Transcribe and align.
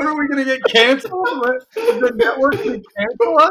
what 0.00 0.08
are 0.08 0.18
we 0.18 0.28
going 0.28 0.44
to 0.44 0.44
get 0.44 0.64
canceled? 0.64 1.12
What, 1.12 1.66
the 1.74 2.12
network 2.16 2.54
going 2.54 2.82
to 2.82 2.88
cancel 2.96 3.38
us? 3.38 3.50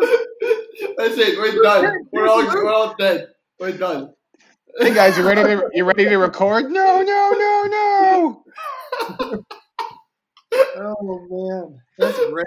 That's 0.97 1.17
it. 1.17 1.37
We're 1.37 1.61
done. 1.61 2.07
We're 2.11 2.27
all 2.27 2.43
we're 2.43 2.73
all 2.73 2.95
dead. 2.97 3.27
We're 3.59 3.77
done. 3.77 4.13
Hey 4.79 4.93
guys, 4.93 5.17
you 5.17 5.27
ready 5.27 5.43
to 5.43 5.69
you 5.73 5.83
ready 5.83 6.05
to 6.05 6.17
record? 6.17 6.71
No, 6.71 7.01
no, 7.01 7.31
no, 7.37 8.43
no. 9.27 9.43
Oh 10.77 11.27
man, 11.29 11.79
that's 11.97 12.17
great. 12.31 12.45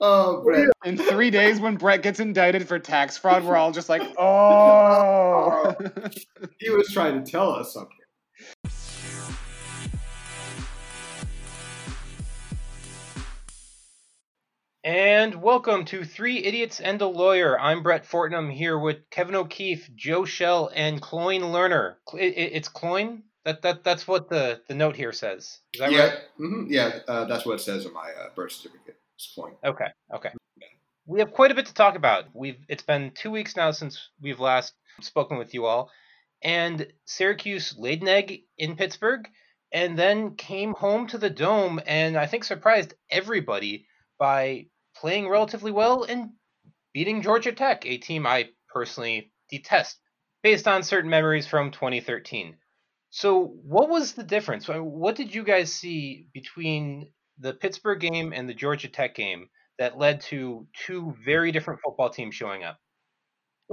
Oh, 0.00 0.42
Brett. 0.42 0.68
In 0.84 0.98
three 0.98 1.30
days, 1.30 1.60
when 1.60 1.76
Brett 1.76 2.02
gets 2.02 2.20
indicted 2.20 2.68
for 2.68 2.78
tax 2.78 3.16
fraud, 3.16 3.44
we're 3.44 3.56
all 3.56 3.72
just 3.72 3.88
like, 3.88 4.02
oh. 4.18 5.74
He 6.58 6.68
was 6.70 6.88
trying 6.92 7.22
to 7.22 7.30
tell 7.30 7.52
us 7.52 7.72
something. 7.72 7.96
And 14.84 15.40
welcome 15.40 15.84
to 15.86 16.04
Three 16.04 16.38
Idiots 16.42 16.80
and 16.80 17.00
a 17.00 17.06
Lawyer. 17.06 17.58
I'm 17.58 17.84
Brett 17.84 18.04
Fortnum 18.04 18.50
here 18.50 18.76
with 18.76 19.08
Kevin 19.10 19.36
O'Keefe, 19.36 19.88
Joe 19.94 20.24
Shell, 20.24 20.72
and 20.74 21.00
Cloyne 21.00 21.42
Lerner. 21.42 21.96
It- 22.14 22.36
it- 22.36 22.52
It's 22.54 22.68
Cloyne? 22.68 23.22
That, 23.44 23.62
that, 23.62 23.84
that's 23.84 24.08
what 24.08 24.28
the, 24.28 24.60
the 24.66 24.74
note 24.74 24.96
here 24.96 25.12
says. 25.12 25.60
Is 25.74 25.80
that 25.80 25.92
yeah, 25.92 26.04
right? 26.08 26.18
hmm 26.36 26.66
yeah. 26.68 26.98
Uh, 27.06 27.24
that's 27.26 27.46
what 27.46 27.54
it 27.54 27.62
says 27.62 27.86
on 27.86 27.92
my 27.92 28.10
uh, 28.10 28.30
birth 28.34 28.52
certificate. 28.52 28.96
It's 29.16 29.28
point. 29.34 29.54
Okay, 29.64 29.86
okay. 30.14 30.30
We 31.06 31.20
have 31.20 31.32
quite 31.32 31.50
a 31.52 31.54
bit 31.54 31.66
to 31.66 31.74
talk 31.74 31.94
about. 31.96 32.24
We've 32.34 32.58
It's 32.68 32.82
been 32.84 33.12
two 33.12 33.30
weeks 33.30 33.54
now 33.56 33.70
since 33.70 34.08
we've 34.20 34.40
last 34.40 34.74
spoken 35.00 35.38
with 35.38 35.54
you 35.54 35.64
all. 35.66 35.90
And 36.42 36.86
Syracuse 37.04 37.76
laid 37.78 38.02
an 38.02 38.08
egg 38.08 38.42
in 38.58 38.74
Pittsburgh 38.76 39.28
and 39.72 39.96
then 39.96 40.34
came 40.34 40.74
home 40.74 41.06
to 41.08 41.18
the 41.18 41.30
Dome 41.30 41.80
and 41.86 42.16
I 42.16 42.26
think 42.26 42.42
surprised 42.44 42.94
everybody 43.10 43.86
by 44.18 44.66
playing 45.02 45.28
relatively 45.28 45.72
well 45.72 46.04
and 46.04 46.30
beating 46.94 47.22
Georgia 47.22 47.50
Tech, 47.50 47.84
a 47.84 47.98
team 47.98 48.24
I 48.24 48.50
personally 48.72 49.32
detest, 49.50 49.98
based 50.44 50.68
on 50.68 50.84
certain 50.84 51.10
memories 51.10 51.46
from 51.46 51.72
2013. 51.72 52.56
So, 53.10 53.56
what 53.64 53.90
was 53.90 54.12
the 54.12 54.22
difference? 54.22 54.68
What 54.68 55.16
did 55.16 55.34
you 55.34 55.42
guys 55.42 55.72
see 55.72 56.28
between 56.32 57.10
the 57.38 57.52
Pittsburgh 57.52 58.00
game 58.00 58.32
and 58.32 58.48
the 58.48 58.54
Georgia 58.54 58.88
Tech 58.88 59.16
game 59.16 59.48
that 59.78 59.98
led 59.98 60.20
to 60.22 60.68
two 60.86 61.14
very 61.24 61.50
different 61.50 61.80
football 61.84 62.08
teams 62.08 62.36
showing 62.36 62.62
up? 62.62 62.78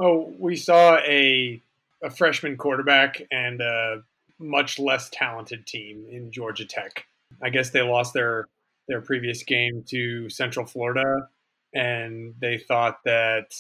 Oh, 0.02 0.34
we 0.38 0.56
saw 0.56 0.98
a 0.98 1.62
a 2.04 2.10
freshman 2.10 2.58
quarterback 2.58 3.22
and 3.32 3.62
a 3.62 4.02
much 4.40 4.80
less 4.80 5.10
talented 5.12 5.68
team 5.68 6.08
in 6.10 6.32
Georgia 6.32 6.66
Tech. 6.66 7.06
I 7.44 7.50
guess 7.50 7.70
they 7.70 7.82
lost 7.82 8.14
their 8.14 8.48
their 8.90 9.02
previous 9.02 9.44
game 9.44 9.84
to 9.88 10.30
Central 10.30 10.66
Florida, 10.66 11.30
and 11.74 12.34
they 12.42 12.58
thought 12.58 12.98
that 13.06 13.54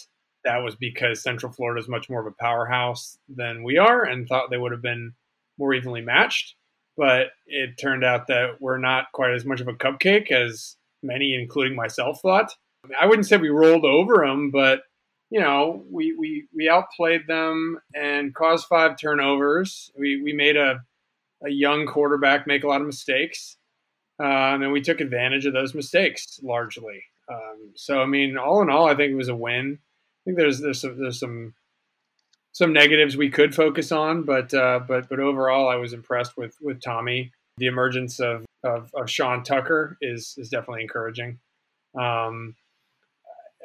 that 0.43 0.57
was 0.57 0.75
because 0.75 1.21
Central 1.21 1.51
Florida 1.51 1.79
is 1.79 1.87
much 1.87 2.09
more 2.09 2.19
of 2.19 2.27
a 2.27 2.35
powerhouse 2.43 3.17
than 3.29 3.63
we 3.63 3.77
are, 3.77 4.03
and 4.03 4.27
thought 4.27 4.49
they 4.49 4.57
would 4.57 4.71
have 4.73 4.81
been 4.81 5.13
more 5.57 5.73
evenly 5.73 6.01
matched. 6.01 6.55
But 6.97 7.27
it 7.45 7.77
turned 7.77 8.03
out 8.03 8.27
that 8.27 8.59
we're 8.59 8.77
not 8.77 9.11
quite 9.13 9.33
as 9.33 9.45
much 9.45 9.61
of 9.61 9.67
a 9.67 9.73
cupcake 9.73 10.31
as 10.31 10.75
many, 11.01 11.33
including 11.33 11.75
myself, 11.75 12.19
thought. 12.21 12.53
I, 12.99 13.05
wouldn't 13.05 13.27
say 13.27 13.37
we 13.37 13.49
rolled 13.49 13.85
over 13.85 14.25
them, 14.25 14.51
but 14.51 14.81
you 15.29 15.39
know, 15.39 15.85
we, 15.91 16.15
we, 16.17 16.47
we 16.55 16.67
outplayed 16.67 17.27
them 17.27 17.79
and 17.93 18.33
caused 18.33 18.65
five 18.65 18.97
turnovers. 18.97 19.91
We, 19.97 20.21
we 20.21 20.33
made 20.33 20.57
a, 20.57 20.81
a 21.45 21.49
young 21.49 21.85
quarterback 21.85 22.47
make 22.47 22.63
a 22.63 22.67
lot 22.67 22.81
of 22.81 22.87
mistakes. 22.87 23.57
Um, 24.19 24.63
and 24.63 24.71
we 24.71 24.81
took 24.81 24.99
advantage 24.99 25.45
of 25.45 25.53
those 25.53 25.73
mistakes 25.73 26.39
largely. 26.43 27.03
Um, 27.31 27.71
so, 27.75 28.01
I 28.01 28.05
mean, 28.05 28.37
all 28.37 28.61
in 28.61 28.69
all, 28.69 28.87
I 28.87 28.95
think 28.95 29.11
it 29.11 29.15
was 29.15 29.29
a 29.29 29.35
win. 29.35 29.79
I 29.79 30.19
think 30.25 30.37
there's, 30.37 30.59
there's 30.59 30.81
some, 30.81 30.99
there's 30.99 31.19
some, 31.19 31.53
some 32.51 32.73
negatives 32.73 33.15
we 33.15 33.29
could 33.29 33.55
focus 33.55 33.91
on, 33.91 34.23
but, 34.23 34.53
uh, 34.53 34.81
but, 34.87 35.07
but 35.07 35.19
overall, 35.19 35.69
I 35.69 35.75
was 35.75 35.93
impressed 35.93 36.35
with, 36.35 36.55
with 36.61 36.81
Tommy. 36.81 37.31
The 37.57 37.67
emergence 37.67 38.19
of, 38.19 38.45
of, 38.63 38.91
of 38.93 39.09
Sean 39.09 39.43
Tucker 39.43 39.97
is, 40.01 40.35
is 40.37 40.49
definitely 40.49 40.81
encouraging. 40.81 41.39
Um, 41.97 42.55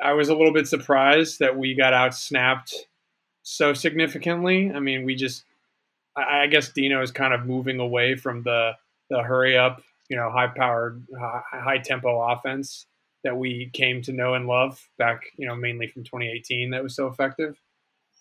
I 0.03 0.12
was 0.12 0.29
a 0.29 0.34
little 0.34 0.53
bit 0.53 0.69
surprised 0.69 1.39
that 1.39 1.56
we 1.56 1.75
got 1.75 1.93
out 1.93 2.15
snapped 2.15 2.75
so 3.43 3.73
significantly. 3.73 4.73
I 4.73 4.81
mean, 4.81 5.05
we 5.05 5.15
just, 5.15 5.45
I, 6.17 6.43
I 6.43 6.47
guess 6.47 6.69
Dino 6.69 7.03
is 7.03 7.11
kind 7.11 7.34
of 7.34 7.47
moving 7.47 7.81
away 7.81 8.15
from 8.17 8.43
the 8.43 8.73
the 9.11 9.23
hurry 9.23 9.56
up, 9.56 9.83
you 10.09 10.17
know, 10.17 10.31
high 10.31 10.49
powered, 10.49 11.07
high 11.19 11.79
tempo 11.79 12.21
offense 12.21 12.87
that 13.23 13.37
we 13.37 13.71
came 13.73 14.03
to 14.03 14.13
know 14.13 14.35
and 14.35 14.47
love 14.47 14.87
back, 14.99 15.23
you 15.37 15.47
know, 15.47 15.57
mainly 15.57 15.89
from 15.89 16.05
2018 16.05 16.71
that 16.71 16.83
was 16.83 16.95
so 16.95 17.07
effective. 17.07 17.59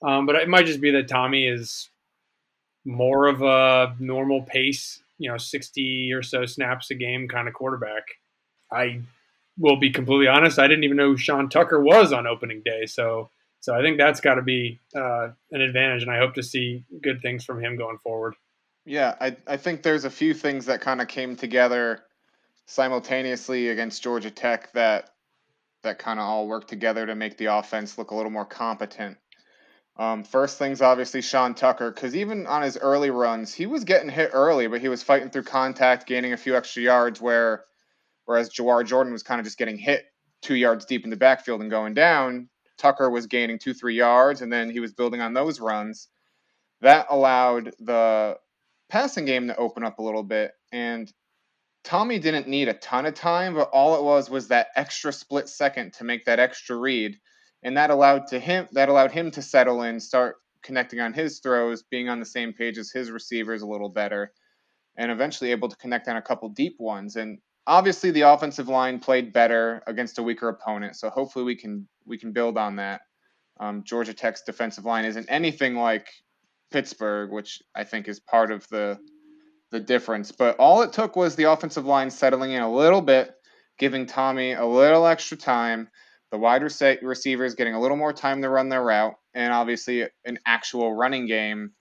Um, 0.01 0.25
but 0.25 0.35
it 0.35 0.49
might 0.49 0.65
just 0.65 0.81
be 0.81 0.91
that 0.91 1.07
Tommy 1.07 1.45
is 1.45 1.89
more 2.85 3.27
of 3.27 3.41
a 3.41 3.95
normal 3.99 4.41
pace, 4.41 5.01
you 5.17 5.29
know, 5.29 5.37
60 5.37 6.11
or 6.13 6.23
so 6.23 6.45
snaps 6.45 6.89
a 6.91 6.95
game 6.95 7.27
kind 7.27 7.47
of 7.47 7.53
quarterback. 7.53 8.03
I 8.71 9.01
will 9.57 9.77
be 9.77 9.91
completely 9.91 10.27
honest. 10.27 10.59
I 10.59 10.67
didn't 10.67 10.83
even 10.83 10.97
know 10.97 11.11
who 11.11 11.17
Sean 11.17 11.49
Tucker 11.49 11.79
was 11.79 12.11
on 12.11 12.27
opening 12.27 12.61
day. 12.65 12.85
So, 12.85 13.29
so 13.59 13.75
I 13.75 13.81
think 13.81 13.97
that's 13.97 14.19
got 14.19 14.35
to 14.35 14.41
be 14.41 14.79
uh, 14.95 15.29
an 15.51 15.61
advantage, 15.61 16.01
and 16.01 16.11
I 16.11 16.17
hope 16.17 16.33
to 16.35 16.43
see 16.43 16.83
good 17.01 17.21
things 17.21 17.45
from 17.45 17.63
him 17.63 17.77
going 17.77 17.97
forward. 18.03 18.35
Yeah, 18.85 19.15
I, 19.19 19.37
I 19.47 19.57
think 19.57 19.81
there's 19.81 20.05
a 20.05 20.09
few 20.09 20.33
things 20.33 20.65
that 20.65 20.81
kind 20.81 21.01
of 21.01 21.07
came 21.07 21.35
together 21.35 22.01
simultaneously 22.65 23.69
against 23.69 24.03
Georgia 24.03 24.31
Tech 24.31 24.71
that 24.73 25.09
that 25.83 25.99
kind 25.99 26.19
of 26.19 26.25
all 26.25 26.47
worked 26.47 26.69
together 26.69 27.05
to 27.05 27.15
make 27.15 27.37
the 27.37 27.45
offense 27.45 27.97
look 27.97 28.11
a 28.11 28.15
little 28.15 28.31
more 28.31 28.45
competent. 28.45 29.17
Um, 29.97 30.23
first 30.23 30.57
things, 30.57 30.81
obviously, 30.81 31.21
Sean 31.21 31.53
Tucker, 31.53 31.91
because 31.91 32.15
even 32.15 32.47
on 32.47 32.61
his 32.61 32.77
early 32.77 33.11
runs, 33.11 33.53
he 33.53 33.65
was 33.65 33.83
getting 33.83 34.09
hit 34.09 34.31
early, 34.33 34.67
but 34.67 34.81
he 34.81 34.87
was 34.87 35.03
fighting 35.03 35.29
through 35.29 35.43
contact, 35.43 36.07
gaining 36.07 36.33
a 36.33 36.37
few 36.37 36.55
extra 36.55 36.81
yards. 36.81 37.21
Where, 37.21 37.65
whereas 38.25 38.49
Jawhar 38.49 38.85
Jordan 38.85 39.13
was 39.13 39.23
kind 39.23 39.39
of 39.39 39.45
just 39.45 39.57
getting 39.57 39.77
hit 39.77 40.05
two 40.41 40.55
yards 40.55 40.85
deep 40.85 41.03
in 41.03 41.09
the 41.09 41.17
backfield 41.17 41.61
and 41.61 41.69
going 41.69 41.93
down, 41.93 42.49
Tucker 42.77 43.09
was 43.09 43.27
gaining 43.27 43.59
two, 43.59 43.73
three 43.73 43.95
yards, 43.95 44.41
and 44.41 44.51
then 44.51 44.69
he 44.69 44.79
was 44.79 44.93
building 44.93 45.21
on 45.21 45.33
those 45.33 45.59
runs. 45.59 46.07
That 46.81 47.07
allowed 47.09 47.73
the 47.79 48.37
passing 48.93 49.25
game 49.25 49.47
to 49.47 49.57
open 49.57 49.83
up 49.83 49.97
a 49.97 50.03
little 50.03 50.21
bit, 50.21 50.51
and 50.71 51.11
Tommy 51.83 52.19
didn't 52.19 52.47
need 52.47 52.67
a 52.67 52.75
ton 52.75 53.07
of 53.07 53.15
time, 53.15 53.55
but 53.55 53.71
all 53.73 53.95
it 53.97 54.03
was 54.03 54.29
was 54.29 54.49
that 54.49 54.67
extra 54.75 55.11
split 55.11 55.49
second 55.49 55.93
to 55.93 56.03
make 56.03 56.25
that 56.25 56.39
extra 56.39 56.75
read, 56.77 57.17
and 57.63 57.75
that 57.75 57.89
allowed 57.89 58.27
to 58.27 58.39
him 58.39 58.67
that 58.73 58.89
allowed 58.89 59.11
him 59.11 59.31
to 59.31 59.41
settle 59.41 59.81
in, 59.81 59.99
start 59.99 60.35
connecting 60.61 60.99
on 60.99 61.11
his 61.11 61.39
throws, 61.39 61.81
being 61.81 62.07
on 62.07 62.19
the 62.19 62.25
same 62.25 62.53
page 62.53 62.77
as 62.77 62.91
his 62.91 63.09
receivers 63.09 63.63
a 63.63 63.67
little 63.67 63.89
better, 63.89 64.31
and 64.95 65.11
eventually 65.11 65.49
able 65.49 65.69
to 65.69 65.77
connect 65.77 66.07
on 66.07 66.17
a 66.17 66.21
couple 66.21 66.47
deep 66.49 66.75
ones. 66.77 67.15
And 67.15 67.39
obviously, 67.65 68.11
the 68.11 68.21
offensive 68.21 68.67
line 68.67 68.99
played 68.99 69.33
better 69.33 69.81
against 69.87 70.19
a 70.19 70.23
weaker 70.23 70.49
opponent, 70.49 70.97
so 70.97 71.09
hopefully 71.09 71.45
we 71.45 71.55
can 71.55 71.87
we 72.05 72.19
can 72.19 72.31
build 72.31 72.59
on 72.59 72.75
that. 72.75 73.01
Um, 73.59 73.83
Georgia 73.83 74.13
Tech's 74.13 74.43
defensive 74.43 74.85
line 74.85 75.05
isn't 75.05 75.25
anything 75.29 75.73
like 75.73 76.07
Pittsburgh, 76.73 77.31
which 77.31 77.61
I 77.75 77.83
think 77.83 78.07
is 78.07 78.19
part 78.19 78.51
of 78.51 78.67
the 78.67 78.99
the 79.69 79.79
difference. 79.79 80.31
But 80.31 80.57
all 80.57 80.81
it 80.81 80.91
took 80.91 81.15
was 81.15 81.35
the 81.35 81.45
offensive 81.45 81.85
line 81.85 82.09
settling 82.09 82.51
in 82.51 82.61
a 82.61 82.71
little 82.71 83.01
bit, 83.01 83.31
giving 83.77 84.07
Tommy 84.07 84.53
a 84.53 84.65
little 84.65 85.05
extra 85.05 85.37
time, 85.37 85.87
the 86.31 86.37
wide 86.37 86.63
rece- 86.63 87.01
receivers 87.03 87.55
getting 87.55 87.75
a 87.75 87.79
little 87.79 87.97
more 87.97 88.11
time 88.11 88.41
to 88.41 88.49
run 88.49 88.69
their 88.69 88.83
route, 88.83 89.15
and 89.35 89.53
obviously 89.53 90.07
an 90.25 90.39
actual 90.47 90.93
running 90.93 91.27
game 91.27 91.71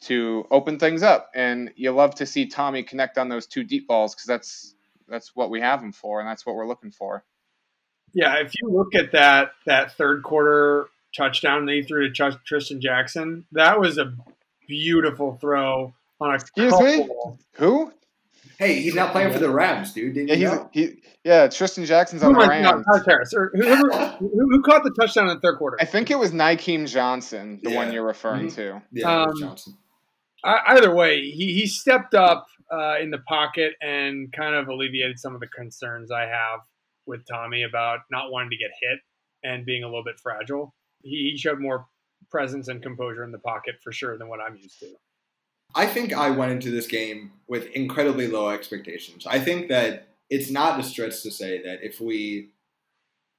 to 0.00 0.46
open 0.50 0.78
things 0.78 1.02
up. 1.02 1.30
And 1.34 1.70
you 1.76 1.90
love 1.90 2.14
to 2.16 2.26
see 2.26 2.46
Tommy 2.46 2.82
connect 2.82 3.18
on 3.18 3.28
those 3.28 3.46
two 3.46 3.64
deep 3.64 3.86
balls 3.86 4.14
because 4.14 4.26
that's 4.26 4.74
that's 5.08 5.36
what 5.36 5.50
we 5.50 5.60
have 5.60 5.82
him 5.82 5.92
for, 5.92 6.20
and 6.20 6.28
that's 6.28 6.46
what 6.46 6.56
we're 6.56 6.66
looking 6.66 6.90
for. 6.90 7.22
Yeah, 8.14 8.40
if 8.40 8.52
you 8.60 8.70
look 8.70 8.94
at 8.94 9.12
that 9.12 9.52
that 9.66 9.92
third 9.92 10.22
quarter 10.22 10.88
touchdown 11.14 11.66
that 11.66 11.72
he 11.72 11.82
threw 11.82 12.10
to 12.10 12.38
Tristan 12.46 12.80
Jackson, 12.80 13.44
that 13.52 13.78
was 13.78 13.98
a 13.98 14.14
beautiful 14.68 15.36
throw 15.40 15.92
on 16.20 16.30
a 16.30 16.34
Excuse 16.34 16.70
couple. 16.72 16.86
me? 16.86 17.08
Who? 17.54 17.92
Hey, 18.58 18.80
he's 18.80 18.94
not 18.94 19.12
playing 19.12 19.32
for 19.32 19.38
the 19.38 19.50
Rams, 19.50 19.92
dude. 19.92 20.14
Didn't 20.14 20.28
Yeah, 20.28 20.34
you 20.34 20.48
he's 20.48 20.58
know? 20.58 20.70
he. 20.72 21.02
Yeah, 21.24 21.48
Tristan 21.48 21.84
Jackson's 21.84 22.22
Who 22.22 22.28
on 22.28 22.34
the 22.34 22.40
am 22.44 22.50
I- 22.50 22.60
no, 22.60 22.72
Rams. 22.72 22.86
Tyler 22.86 23.04
Terrace, 23.04 23.32
or 23.34 23.50
whoever, 23.54 23.90
who, 24.18 24.28
who 24.32 24.62
caught 24.62 24.82
the 24.84 24.90
touchdown 25.00 25.28
in 25.28 25.34
the 25.36 25.40
third 25.40 25.58
quarter? 25.58 25.76
I 25.80 25.84
think 25.84 26.10
it 26.10 26.18
was 26.18 26.32
Nykeem 26.32 26.88
Johnson, 26.88 27.60
the 27.62 27.74
one 27.74 27.92
you're 27.92 28.04
referring 28.06 28.46
Mhm. 28.48 28.54
to. 28.56 28.82
Yeah, 28.92 29.22
Um, 29.22 29.32
Johnson. 29.40 29.74
Either 30.44 30.94
way, 30.94 31.20
he, 31.22 31.52
he 31.52 31.66
stepped 31.66 32.14
up 32.14 32.46
uh, 32.72 32.96
in 33.00 33.10
the 33.10 33.18
pocket 33.18 33.72
and 33.80 34.32
kind 34.32 34.54
of 34.54 34.68
alleviated 34.68 35.18
some 35.18 35.34
of 35.34 35.40
the 35.40 35.48
concerns 35.48 36.10
I 36.10 36.22
have 36.26 36.60
with 37.06 37.26
Tommy 37.26 37.62
about 37.62 38.00
not 38.10 38.30
wanting 38.30 38.50
to 38.50 38.56
get 38.56 38.70
hit 38.80 38.98
and 39.42 39.64
being 39.64 39.82
a 39.84 39.86
little 39.86 40.04
bit 40.04 40.20
fragile. 40.20 40.74
He, 41.02 41.30
he 41.32 41.38
showed 41.38 41.58
more 41.60 41.86
presence 42.30 42.68
and 42.68 42.82
composure 42.82 43.24
in 43.24 43.32
the 43.32 43.38
pocket 43.38 43.76
for 43.82 43.92
sure 43.92 44.18
than 44.18 44.28
what 44.28 44.40
I'm 44.40 44.56
used 44.56 44.78
to. 44.80 44.88
I 45.74 45.86
think 45.86 46.12
I 46.12 46.30
went 46.30 46.52
into 46.52 46.70
this 46.70 46.86
game 46.86 47.32
with 47.46 47.66
incredibly 47.72 48.26
low 48.26 48.48
expectations. 48.48 49.26
I 49.26 49.38
think 49.38 49.68
that 49.68 50.08
it's 50.30 50.50
not 50.50 50.80
a 50.80 50.82
stretch 50.82 51.22
to 51.22 51.30
say 51.30 51.62
that 51.62 51.80
if 51.82 52.00
we 52.00 52.50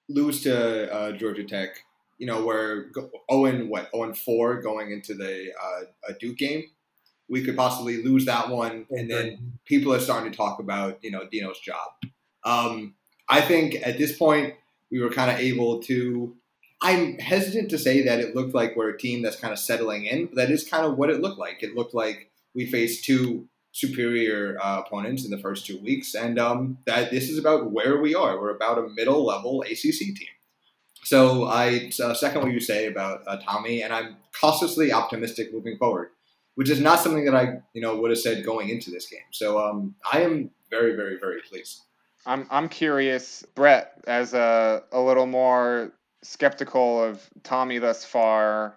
lose 0.08 0.44
to 0.44 0.92
uh, 0.94 1.12
Georgia 1.14 1.44
Tech, 1.44 1.84
you 2.18 2.28
know, 2.28 2.46
we're 2.46 2.90
go- 2.92 3.10
0 3.32 3.66
what 3.66 3.90
0 3.96 4.14
4 4.14 4.62
going 4.62 4.92
into 4.92 5.14
the 5.14 5.52
uh, 5.62 5.82
a 6.10 6.14
Duke 6.14 6.38
game. 6.38 6.64
We 7.30 7.44
could 7.44 7.56
possibly 7.56 8.04
lose 8.04 8.26
that 8.26 8.50
one, 8.50 8.88
and 8.90 9.10
then 9.10 9.60
people 9.66 9.94
are 9.94 10.00
starting 10.00 10.32
to 10.32 10.38
talk 10.38 10.60
about 10.60 10.98
you 11.04 11.12
know 11.12 11.28
Dino's 11.32 11.60
job. 11.60 11.92
Um, 12.44 12.96
I 13.28 13.42
think 13.42 13.76
at 13.84 14.00
this 14.00 14.18
point 14.18 14.56
we 14.92 15.00
were 15.00 15.12
kind 15.12 15.32
of 15.32 15.40
able 15.40 15.80
to. 15.84 16.36
I'm 16.82 17.18
hesitant 17.18 17.70
to 17.72 17.78
say 17.78 18.04
that 18.04 18.20
it 18.20 18.36
looked 18.36 18.56
like 18.56 18.76
we're 18.76 18.90
a 18.90 18.98
team 18.98 19.22
that's 19.22 19.36
kind 19.36 19.52
of 19.52 19.60
settling 19.60 20.06
in, 20.06 20.28
but 20.28 20.36
that 20.36 20.52
is 20.52 20.68
kind 20.68 20.86
of 20.86 20.98
what 20.98 21.10
it 21.10 21.22
looked 21.22 21.40
like. 21.40 21.62
It 21.62 21.76
looked 21.76 21.94
like 21.94 22.32
we 22.56 22.66
faced 22.66 23.04
two 23.04 23.48
superior 23.72 24.58
uh, 24.62 24.82
opponents 24.86 25.26
in 25.26 25.32
the 25.32 25.38
first 25.38 25.66
two 25.66 25.78
weeks, 25.80 26.16
and 26.16 26.40
um, 26.40 26.78
that 26.86 27.12
this 27.12 27.30
is 27.30 27.38
about 27.38 27.72
where 27.72 28.00
we 28.00 28.16
are. 28.16 28.40
We're 28.40 28.56
about 28.56 28.78
a 28.78 28.90
middle 28.90 29.26
level 29.26 29.62
ACC 29.64 30.16
team. 30.16 30.28
So 31.04 31.46
I 31.46 31.92
uh, 32.02 32.14
second 32.14 32.42
what 32.42 32.52
you 32.52 32.60
say 32.60 32.88
about 32.88 33.22
uh, 33.28 33.38
Tommy, 33.38 33.82
and 33.84 33.94
I'm 33.94 34.18
cautiously 34.40 34.92
optimistic 34.92 35.54
moving 35.54 35.78
forward, 35.78 36.10
which 36.56 36.70
is 36.70 36.80
not 36.80 37.00
something 37.00 37.26
that 37.26 37.36
I 37.36 37.62
you 37.74 37.82
know 37.82 37.98
would 37.98 38.12
have 38.12 38.20
said 38.20 38.46
going 38.46 38.70
into 38.70 38.90
this 38.90 39.08
game. 39.08 39.28
So 39.32 39.60
um, 39.60 39.96
I 40.12 40.22
am 40.22 40.52
very 40.70 40.96
very 40.96 41.18
very 41.20 41.42
pleased. 41.42 41.82
I'm 42.26 42.48
I'm 42.50 42.70
curious, 42.70 43.46
Brett, 43.56 43.94
as 44.08 44.34
a 44.34 44.84
a 44.92 45.00
little 45.00 45.26
more 45.26 45.94
skeptical 46.24 47.04
of 47.04 47.22
Tommy 47.44 47.80
thus 47.80 48.06
far. 48.06 48.76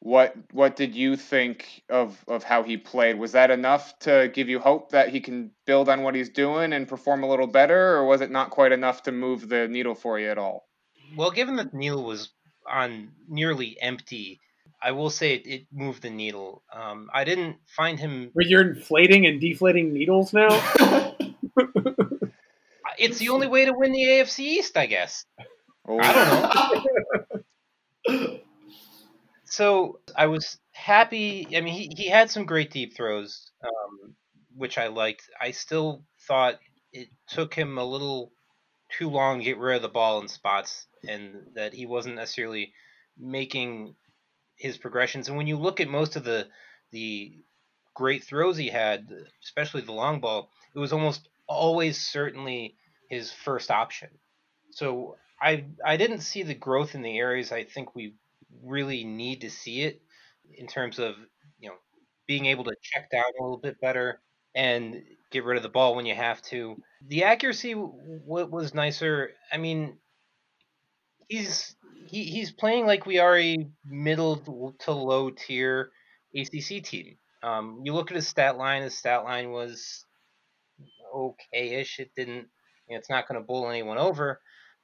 What 0.00 0.34
what 0.52 0.76
did 0.76 0.94
you 0.94 1.16
think 1.16 1.82
of 1.88 2.22
of 2.28 2.44
how 2.44 2.62
he 2.62 2.76
played? 2.76 3.18
Was 3.18 3.32
that 3.32 3.50
enough 3.50 3.98
to 4.00 4.30
give 4.32 4.48
you 4.48 4.58
hope 4.58 4.90
that 4.90 5.08
he 5.08 5.20
can 5.20 5.50
build 5.64 5.88
on 5.88 6.02
what 6.02 6.14
he's 6.14 6.28
doing 6.28 6.72
and 6.72 6.86
perform 6.86 7.22
a 7.22 7.28
little 7.28 7.46
better, 7.46 7.96
or 7.96 8.04
was 8.04 8.20
it 8.20 8.30
not 8.30 8.50
quite 8.50 8.72
enough 8.72 9.02
to 9.04 9.12
move 9.12 9.48
the 9.48 9.66
needle 9.68 9.94
for 9.94 10.20
you 10.20 10.30
at 10.30 10.38
all? 10.38 10.68
Well, 11.16 11.30
given 11.30 11.56
that 11.56 11.72
Neil 11.72 12.02
was 12.04 12.30
on 12.70 13.12
nearly 13.26 13.76
empty, 13.80 14.40
I 14.82 14.92
will 14.92 15.10
say 15.10 15.34
it, 15.34 15.46
it 15.46 15.66
moved 15.72 16.02
the 16.02 16.10
needle. 16.10 16.62
Um, 16.72 17.08
I 17.12 17.24
didn't 17.24 17.56
find 17.66 17.98
him. 17.98 18.30
Where 18.34 18.46
you're 18.46 18.68
inflating 18.68 19.26
and 19.26 19.40
deflating 19.40 19.94
needles 19.94 20.32
now. 20.32 20.48
It's 22.98 23.18
the 23.18 23.28
only 23.28 23.46
way 23.46 23.64
to 23.66 23.72
win 23.72 23.92
the 23.92 24.04
AFC 24.04 24.40
East, 24.40 24.76
I 24.76 24.86
guess. 24.86 25.24
Oh, 25.86 25.98
I 26.00 26.12
don't 26.12 26.84
know. 28.08 28.40
So 29.44 30.00
I 30.14 30.26
was 30.26 30.58
happy. 30.72 31.46
I 31.56 31.60
mean, 31.60 31.74
he, 31.74 31.92
he 31.96 32.08
had 32.08 32.30
some 32.30 32.46
great 32.46 32.70
deep 32.70 32.96
throws, 32.96 33.50
um, 33.62 34.14
which 34.54 34.78
I 34.78 34.88
liked. 34.88 35.28
I 35.40 35.52
still 35.52 36.04
thought 36.26 36.58
it 36.92 37.08
took 37.28 37.54
him 37.54 37.78
a 37.78 37.84
little 37.84 38.32
too 38.98 39.10
long 39.10 39.38
to 39.38 39.44
get 39.44 39.58
rid 39.58 39.76
of 39.76 39.82
the 39.82 39.88
ball 39.88 40.20
in 40.20 40.28
spots, 40.28 40.86
and 41.08 41.36
that 41.54 41.74
he 41.74 41.86
wasn't 41.86 42.16
necessarily 42.16 42.72
making 43.18 43.94
his 44.56 44.78
progressions. 44.78 45.28
And 45.28 45.36
when 45.36 45.46
you 45.46 45.56
look 45.58 45.80
at 45.80 45.88
most 45.88 46.16
of 46.16 46.24
the 46.24 46.48
the 46.92 47.38
great 47.94 48.24
throws 48.24 48.56
he 48.56 48.68
had, 48.68 49.08
especially 49.42 49.82
the 49.82 49.92
long 49.92 50.20
ball, 50.20 50.50
it 50.74 50.78
was 50.78 50.92
almost 50.92 51.28
always 51.48 51.98
certainly 51.98 52.76
his 53.10 53.32
first 53.32 53.70
option. 53.70 54.10
So 54.72 55.16
I 55.40 55.66
I 55.84 55.96
didn't 55.96 56.20
see 56.20 56.42
the 56.42 56.54
growth 56.54 56.94
in 56.94 57.02
the 57.02 57.18
areas 57.18 57.52
I 57.52 57.64
think 57.64 57.94
we 57.94 58.14
really 58.62 59.04
need 59.04 59.42
to 59.42 59.50
see 59.50 59.82
it 59.82 60.00
in 60.54 60.66
terms 60.66 60.98
of 60.98 61.16
you 61.58 61.68
know 61.68 61.76
being 62.26 62.46
able 62.46 62.64
to 62.64 62.76
check 62.82 63.10
down 63.10 63.24
a 63.38 63.42
little 63.42 63.58
bit 63.58 63.80
better 63.80 64.20
and 64.54 65.02
get 65.30 65.44
rid 65.44 65.56
of 65.56 65.62
the 65.62 65.68
ball 65.68 65.94
when 65.94 66.06
you 66.06 66.14
have 66.14 66.40
to. 66.42 66.76
The 67.06 67.24
accuracy 67.24 67.74
was 67.76 68.74
nicer. 68.74 69.32
I 69.52 69.58
mean, 69.58 69.98
he's 71.28 71.76
he, 72.08 72.24
he's 72.24 72.52
playing 72.52 72.86
like 72.86 73.06
we 73.06 73.18
are 73.18 73.36
a 73.38 73.56
middle 73.84 74.72
to 74.80 74.92
low 74.92 75.30
tier 75.30 75.90
ACC 76.34 76.80
team. 76.80 77.16
Um, 77.42 77.80
you 77.84 77.92
look 77.94 78.10
at 78.10 78.16
his 78.16 78.28
stat 78.28 78.56
line. 78.56 78.82
His 78.82 78.96
stat 78.96 79.24
line 79.24 79.50
was 79.50 80.04
okay-ish. 81.14 81.98
It 82.00 82.10
didn't. 82.16 82.48
You 82.88 82.94
know, 82.94 82.98
it's 82.98 83.10
not 83.10 83.26
going 83.26 83.40
to 83.40 83.46
bowl 83.46 83.68
anyone 83.68 83.98
over, 83.98 84.40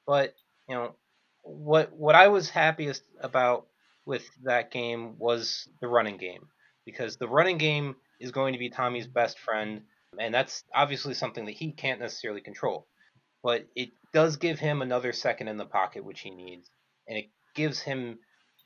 but 0.07 0.35
you 0.69 0.75
know 0.75 0.95
what 1.43 1.93
what 1.93 2.15
I 2.15 2.29
was 2.29 2.49
happiest 2.51 3.03
about 3.21 3.67
with 4.05 4.29
that 4.45 4.71
game 4.71 5.19
was 5.19 5.69
the 5.81 5.89
running 5.89 6.17
game 6.17 6.49
because 6.85 7.17
the 7.17 7.29
running 7.29 7.59
game 7.59 7.97
is 8.21 8.33
going 8.33 8.53
to 8.53 8.59
be 8.59 8.71
Tommy's 8.71 9.07
best 9.07 9.39
friend, 9.39 9.83
and 10.19 10.35
that's 10.35 10.65
obviously 10.75 11.15
something 11.15 11.45
that 11.47 11.53
he 11.53 11.73
can't 11.73 12.01
necessarily 12.01 12.41
control. 12.41 12.87
But 13.43 13.67
it 13.75 13.91
does 14.13 14.37
give 14.37 14.59
him 14.59 14.83
another 14.83 15.13
second 15.13 15.49
in 15.49 15.57
the 15.57 15.65
pocket, 15.65 16.05
which 16.05 16.21
he 16.21 16.31
needs, 16.31 16.71
and 17.09 17.19
it 17.19 17.27
gives 17.55 17.81
him 17.81 18.19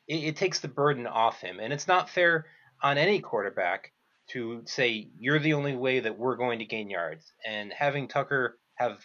it, 0.09 0.25
it 0.25 0.37
takes 0.37 0.61
the 0.61 0.69
burden 0.69 1.07
off 1.07 1.41
him, 1.41 1.61
and 1.61 1.73
it's 1.73 1.89
not 1.89 2.11
fair 2.11 2.47
on 2.83 2.99
any 2.99 3.21
quarterback 3.21 3.93
to 4.31 4.63
say 4.67 5.09
you're 5.19 5.39
the 5.39 5.55
only 5.55 5.77
way 5.77 6.01
that 6.01 6.19
we're 6.19 6.37
going 6.37 6.59
to 6.59 6.65
gain 6.65 6.91
yards, 6.91 7.33
and 7.47 7.73
having 7.73 8.09
Tucker 8.09 8.59
have 8.75 8.99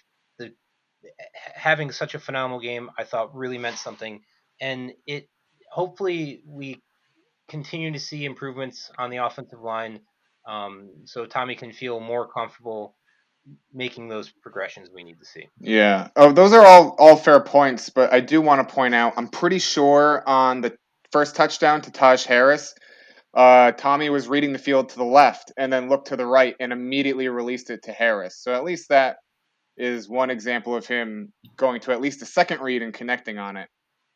having 1.56 1.92
such 1.92 2.16
a 2.16 2.20
phenomenal 2.20 2.60
game, 2.60 2.90
I 2.98 3.04
thought 3.04 3.36
really 3.36 3.58
meant 3.58 3.78
something, 3.78 4.22
and 4.60 4.94
it 5.06 5.30
hopefully 5.70 6.42
we 6.46 6.82
continue 7.48 7.92
to 7.92 8.00
see 8.00 8.26
improvements 8.26 8.92
on 8.98 9.10
the 9.10 9.18
offensive 9.18 9.62
line, 9.62 10.00
um, 10.48 10.90
so 11.06 11.26
Tommy 11.26 11.56
can 11.56 11.72
feel 11.72 12.00
more 12.00 12.28
comfortable 12.28 12.96
making 13.74 14.08
those 14.08 14.30
progressions 14.30 14.90
we 14.94 15.04
need 15.04 15.20
to 15.20 15.26
see. 15.26 15.48
Yeah. 15.60 16.10
Oh, 16.16 16.32
those 16.32 16.54
are 16.54 16.66
all 16.66 16.96
all 17.00 17.16
fair 17.16 17.40
points, 17.40 17.90
but 17.90 18.14
I 18.14 18.20
do 18.20 18.42
want 18.42 18.68
to 18.68 18.74
point 18.74 18.96
out 18.96 19.14
I'm 19.18 19.28
pretty 19.28 19.60
sure 19.60 20.24
on 20.28 20.62
the 20.62 20.78
first 21.12 21.36
touchdown 21.36 21.82
to 21.82 21.92
Taj 21.92 22.24
Harris, 22.26 22.74
uh, 23.34 23.72
Tommy 23.74 24.10
was 24.10 24.28
reading 24.28 24.54
the 24.54 24.60
field 24.60 24.90
to 24.90 24.98
the 24.98 25.04
left 25.04 25.52
and 25.58 25.72
then 25.72 25.90
looked 25.90 26.08
to 26.08 26.18
the 26.18 26.26
right 26.26 26.56
and 26.60 26.72
immediately 26.72 27.28
released 27.30 27.70
it 27.70 27.84
to 27.84 27.92
Harris. 27.92 28.38
So 28.38 28.54
at 28.54 28.64
least 28.64 28.90
that 28.90 29.18
is 29.78 30.10
one 30.10 30.30
example 30.30 30.76
of 30.76 30.86
him 30.86 31.32
going 31.58 31.82
to 31.82 31.92
at 31.92 32.02
least 32.02 32.22
a 32.22 32.26
second 32.26 32.62
read 32.62 32.82
and 32.82 32.94
connecting 32.94 33.38
on 33.38 33.58
it. 33.58 33.70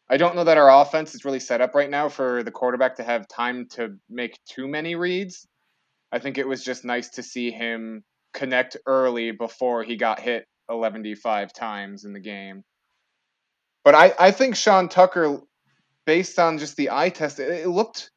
I 0.10 0.18
don't 0.18 0.36
know 0.36 0.44
that 0.44 0.58
our 0.58 0.82
offense 0.82 1.16
is 1.16 1.26
really 1.26 1.40
set 1.40 1.62
up 1.62 1.74
right 1.74 1.90
now 1.90 2.10
for 2.10 2.44
the 2.44 2.52
quarterback 2.52 2.98
to 2.98 3.04
have 3.04 3.28
time 3.28 3.68
to 3.72 3.96
make 4.10 4.38
too 4.48 4.68
many 4.68 4.96
reads. 4.96 5.48
I 6.12 6.20
think 6.20 6.38
it 6.38 6.48
was 6.48 6.64
just 6.64 6.86
nice 6.86 7.10
to 7.12 7.24
see 7.24 7.52
him 7.52 8.04
connect 8.34 8.78
early 8.86 9.32
before 9.32 9.84
he 9.84 9.96
got 9.96 10.20
hit 10.20 10.46
115 10.68 11.48
times 11.56 12.06
in 12.06 12.14
the 12.14 12.20
game. 12.20 12.64
But 13.84 13.96
I, 13.96 14.14
I 14.20 14.32
think 14.32 14.56
Sean 14.56 14.90
Tucker, 14.90 15.40
based 16.06 16.38
on 16.38 16.58
just 16.60 16.76
the 16.76 16.92
eye 16.92 17.10
test, 17.10 17.40
it, 17.40 17.50
it 17.50 17.70
looked 17.70 18.12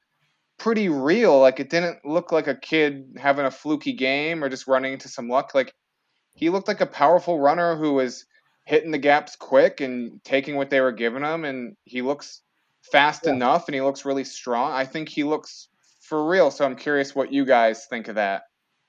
pretty 0.59 0.89
real. 0.89 1.39
Like 1.41 1.61
it 1.61 1.71
didn't 1.71 2.05
look 2.05 2.33
like 2.33 2.49
a 2.49 2.55
kid 2.55 3.17
having 3.17 3.47
a 3.47 3.51
fluky 3.51 3.95
game 3.95 4.45
or 4.45 4.49
just 4.49 4.67
running 4.67 4.93
into 4.93 5.09
some 5.09 5.29
luck. 5.29 5.55
Like 5.55 5.73
he 6.39 6.51
looked 6.51 6.69
like 6.69 6.81
a 6.81 6.87
powerful 6.87 7.41
runner 7.41 7.75
who 7.75 7.95
was 7.95 8.25
hitting 8.65 8.93
the 8.93 8.99
gaps 8.99 9.35
quick 9.35 9.81
and 9.81 10.23
taking 10.23 10.55
what 10.55 10.71
they 10.71 10.81
were 10.81 10.93
giving 10.93 11.25
him. 11.25 11.45
And 11.45 11.77
he 11.85 12.01
looks 12.01 12.43
fast 12.93 13.27
Yeah. 13.27 13.33
enough 13.33 13.67
and 13.67 13.75
he 13.75 13.81
looks 13.81 14.05
really 14.05 14.23
strong. 14.23 14.73
I 14.73 14.85
think 14.85 15.09
he 15.09 15.25
looks 15.25 15.69
for 16.03 16.29
real. 16.29 16.53
So 16.53 16.65
I'm 16.65 16.77
curious 16.77 17.13
what 17.13 17.33
you 17.33 17.45
guys 17.45 17.87
think 17.87 18.07
of 18.07 18.15
that. 18.15 18.43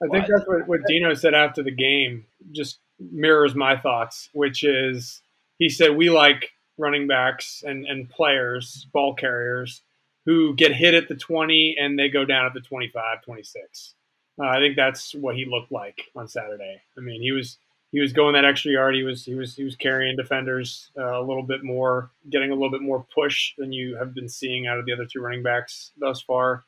I 0.03 0.07
think 0.09 0.27
that's 0.27 0.47
what, 0.47 0.67
what 0.67 0.81
Dino 0.87 1.13
said 1.15 1.33
after 1.33 1.63
the 1.63 1.71
game, 1.71 2.25
just 2.51 2.79
mirrors 2.99 3.55
my 3.55 3.77
thoughts, 3.77 4.29
which 4.33 4.63
is 4.63 5.21
he 5.57 5.69
said 5.69 5.97
we 5.97 6.09
like 6.11 6.51
running 6.77 7.07
backs 7.07 7.63
and, 7.65 7.85
and 7.85 8.09
players, 8.09 8.87
ball 8.93 9.15
carriers, 9.15 9.81
who 10.25 10.55
get 10.55 10.73
hit 10.73 10.93
at 10.93 11.07
the 11.07 11.15
20 11.15 11.77
and 11.79 11.97
they 11.97 12.09
go 12.09 12.25
down 12.25 12.45
at 12.45 12.53
the 12.53 12.61
25, 12.61 13.23
26. 13.23 13.95
Uh, 14.39 14.47
I 14.47 14.59
think 14.59 14.75
that's 14.75 15.13
what 15.13 15.35
he 15.35 15.45
looked 15.45 15.71
like 15.71 16.01
on 16.15 16.27
Saturday. 16.27 16.81
I 16.97 17.01
mean, 17.01 17.21
he 17.21 17.31
was 17.31 17.57
he 17.91 17.99
was 17.99 18.13
going 18.13 18.33
that 18.33 18.45
extra 18.45 18.71
yard. 18.71 18.95
He 18.95 19.03
was 19.03 19.25
he 19.25 19.35
was 19.35 19.55
he 19.55 19.63
was 19.63 19.75
carrying 19.75 20.15
defenders 20.15 20.91
uh, 20.97 21.19
a 21.19 21.23
little 21.23 21.43
bit 21.43 21.63
more, 21.63 22.11
getting 22.29 22.51
a 22.51 22.53
little 22.53 22.71
bit 22.71 22.81
more 22.81 23.05
push 23.13 23.53
than 23.57 23.71
you 23.71 23.95
have 23.97 24.13
been 24.13 24.29
seeing 24.29 24.67
out 24.67 24.79
of 24.79 24.85
the 24.85 24.93
other 24.93 25.05
two 25.05 25.21
running 25.21 25.43
backs 25.43 25.91
thus 25.99 26.21
far 26.21 26.63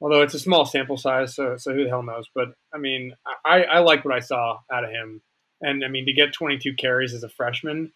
although 0.00 0.22
it's 0.22 0.34
a 0.34 0.38
small 0.38 0.64
sample 0.64 0.96
size, 0.96 1.34
so 1.34 1.56
so 1.56 1.72
who 1.72 1.84
the 1.84 1.90
hell 1.90 2.02
knows? 2.02 2.28
But 2.34 2.54
I 2.72 2.78
mean, 2.78 3.14
I, 3.44 3.62
I 3.64 3.78
like 3.80 4.04
what 4.04 4.14
I 4.14 4.20
saw 4.20 4.58
out 4.72 4.84
of 4.84 4.90
him, 4.90 5.22
and 5.60 5.84
I 5.84 5.88
mean 5.88 6.06
to 6.06 6.12
get 6.12 6.32
22 6.32 6.74
carries 6.74 7.14
as 7.14 7.22
a 7.22 7.28
freshman, 7.28 7.92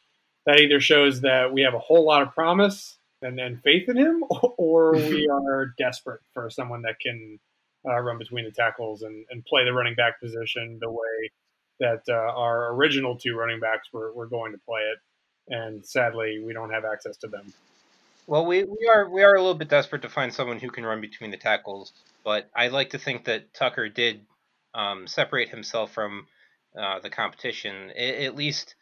that 0.46 0.60
either 0.60 0.80
shows 0.80 1.22
that 1.22 1.52
we 1.52 1.62
have 1.62 1.74
a 1.74 1.78
whole 1.78 2.04
lot 2.04 2.22
of 2.22 2.34
promise 2.34 2.98
and, 3.22 3.38
and 3.40 3.62
faith 3.62 3.88
in 3.88 3.96
him, 3.96 4.24
or 4.58 4.92
we 4.92 5.28
are 5.32 5.74
desperate 5.78 6.20
for 6.32 6.50
someone 6.50 6.82
that 6.82 7.00
can 7.00 7.38
uh, 7.86 7.98
run 8.00 8.18
between 8.18 8.44
the 8.44 8.50
tackles 8.50 9.02
and, 9.02 9.24
and 9.30 9.44
play 9.44 9.64
the 9.64 9.72
running 9.72 9.94
back 9.94 10.20
position 10.20 10.78
the 10.80 10.90
way 10.90 11.30
that 11.80 12.02
uh, 12.08 12.12
our 12.12 12.74
original 12.74 13.16
two 13.16 13.36
running 13.36 13.60
backs 13.60 13.88
were, 13.92 14.12
were 14.12 14.26
going 14.26 14.52
to 14.52 14.58
play 14.58 14.80
it. 14.80 14.98
And 15.54 15.84
sadly, 15.84 16.42
we 16.44 16.52
don't 16.52 16.70
have 16.70 16.84
access 16.84 17.16
to 17.18 17.28
them. 17.28 17.52
Well, 18.26 18.46
we, 18.46 18.64
we 18.64 18.88
are 18.90 19.08
we 19.10 19.22
are 19.22 19.34
a 19.34 19.38
little 19.38 19.54
bit 19.54 19.68
desperate 19.68 20.02
to 20.02 20.08
find 20.08 20.32
someone 20.32 20.58
who 20.58 20.70
can 20.70 20.86
run 20.86 21.02
between 21.02 21.30
the 21.30 21.36
tackles, 21.36 21.92
but 22.24 22.48
I 22.56 22.68
like 22.68 22.90
to 22.90 22.98
think 22.98 23.26
that 23.26 23.52
Tucker 23.52 23.90
did 23.90 24.22
um, 24.74 25.06
separate 25.06 25.50
himself 25.50 25.92
from 25.92 26.26
uh, 26.78 27.00
the 27.00 27.10
competition. 27.10 27.90
I, 27.94 28.24
at 28.24 28.34
least 28.34 28.76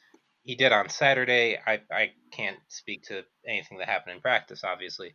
he 0.45 0.55
did 0.55 0.71
on 0.71 0.89
Saturday. 0.89 1.59
I, 1.67 1.81
I 1.91 2.13
can't 2.31 2.59
speak 2.69 3.05
to 3.05 3.23
anything 3.47 3.79
that 3.79 3.89
happened 3.89 4.15
in 4.15 4.21
practice, 4.21 4.63
obviously. 4.65 5.15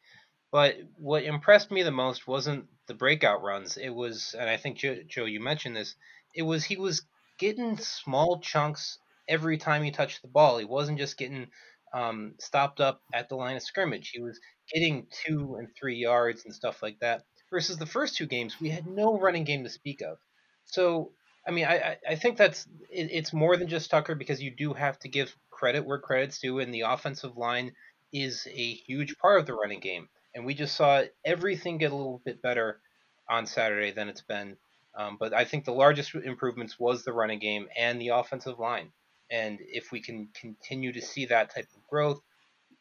But 0.57 0.77
what 0.97 1.23
impressed 1.23 1.69
me 1.69 1.83
the 1.83 1.91
most 1.91 2.25
wasn't 2.27 2.65
the 2.87 2.95
breakout 2.95 3.43
runs. 3.43 3.77
It 3.77 3.91
was, 3.91 4.33
and 4.33 4.49
I 4.49 4.57
think 4.57 4.79
Joe, 4.79 4.97
Joe, 5.07 5.25
you 5.25 5.39
mentioned 5.39 5.75
this. 5.75 5.93
It 6.33 6.41
was 6.41 6.63
he 6.63 6.77
was 6.77 7.03
getting 7.37 7.77
small 7.77 8.39
chunks 8.39 8.97
every 9.27 9.59
time 9.59 9.83
he 9.83 9.91
touched 9.91 10.23
the 10.23 10.27
ball. 10.27 10.57
He 10.57 10.65
wasn't 10.65 10.97
just 10.97 11.15
getting 11.15 11.51
um, 11.93 12.33
stopped 12.39 12.81
up 12.81 13.03
at 13.13 13.29
the 13.29 13.35
line 13.35 13.55
of 13.55 13.61
scrimmage. 13.61 14.09
He 14.09 14.19
was 14.19 14.39
getting 14.73 15.05
two 15.27 15.57
and 15.59 15.67
three 15.79 15.97
yards 15.97 16.43
and 16.43 16.55
stuff 16.55 16.81
like 16.81 16.97
that. 17.01 17.21
Versus 17.51 17.77
the 17.77 17.85
first 17.85 18.15
two 18.15 18.25
games, 18.25 18.59
we 18.59 18.69
had 18.69 18.87
no 18.87 19.19
running 19.19 19.43
game 19.43 19.63
to 19.63 19.69
speak 19.69 20.01
of. 20.01 20.17
So, 20.65 21.11
I 21.47 21.51
mean, 21.51 21.65
I, 21.65 21.97
I 22.09 22.15
think 22.15 22.35
that's 22.35 22.65
it, 22.89 23.11
it's 23.11 23.31
more 23.31 23.57
than 23.57 23.67
just 23.67 23.91
Tucker 23.91 24.15
because 24.15 24.41
you 24.41 24.49
do 24.49 24.73
have 24.73 24.97
to 25.01 25.07
give 25.07 25.35
credit 25.51 25.85
where 25.85 25.99
credit's 25.99 26.39
due, 26.39 26.57
and 26.57 26.73
the 26.73 26.81
offensive 26.81 27.37
line 27.37 27.73
is 28.11 28.47
a 28.49 28.73
huge 28.73 29.19
part 29.19 29.39
of 29.39 29.45
the 29.45 29.53
running 29.53 29.81
game. 29.81 30.09
And 30.37 30.45
we 30.45 30.53
just 30.53 30.75
saw 30.75 31.01
everything 31.25 31.79
get 31.79 31.91
a 31.91 31.95
little 31.95 32.21
bit 32.23 32.43
better 32.43 32.79
on 33.27 33.47
Saturday 33.47 33.89
than 33.89 34.07
it's 34.07 34.21
been. 34.21 34.55
Um, 34.95 35.17
but 35.19 35.33
I 35.33 35.45
think 35.45 35.65
the 35.65 35.73
largest 35.73 36.13
improvements 36.13 36.79
was 36.79 37.03
the 37.03 37.11
running 37.11 37.39
game 37.39 37.67
and 37.75 37.99
the 37.99 38.09
offensive 38.09 38.59
line. 38.59 38.91
And 39.31 39.57
if 39.59 39.91
we 39.91 39.99
can 39.99 40.29
continue 40.39 40.93
to 40.93 41.01
see 41.01 41.25
that 41.25 41.55
type 41.55 41.67
of 41.75 41.87
growth, 41.89 42.21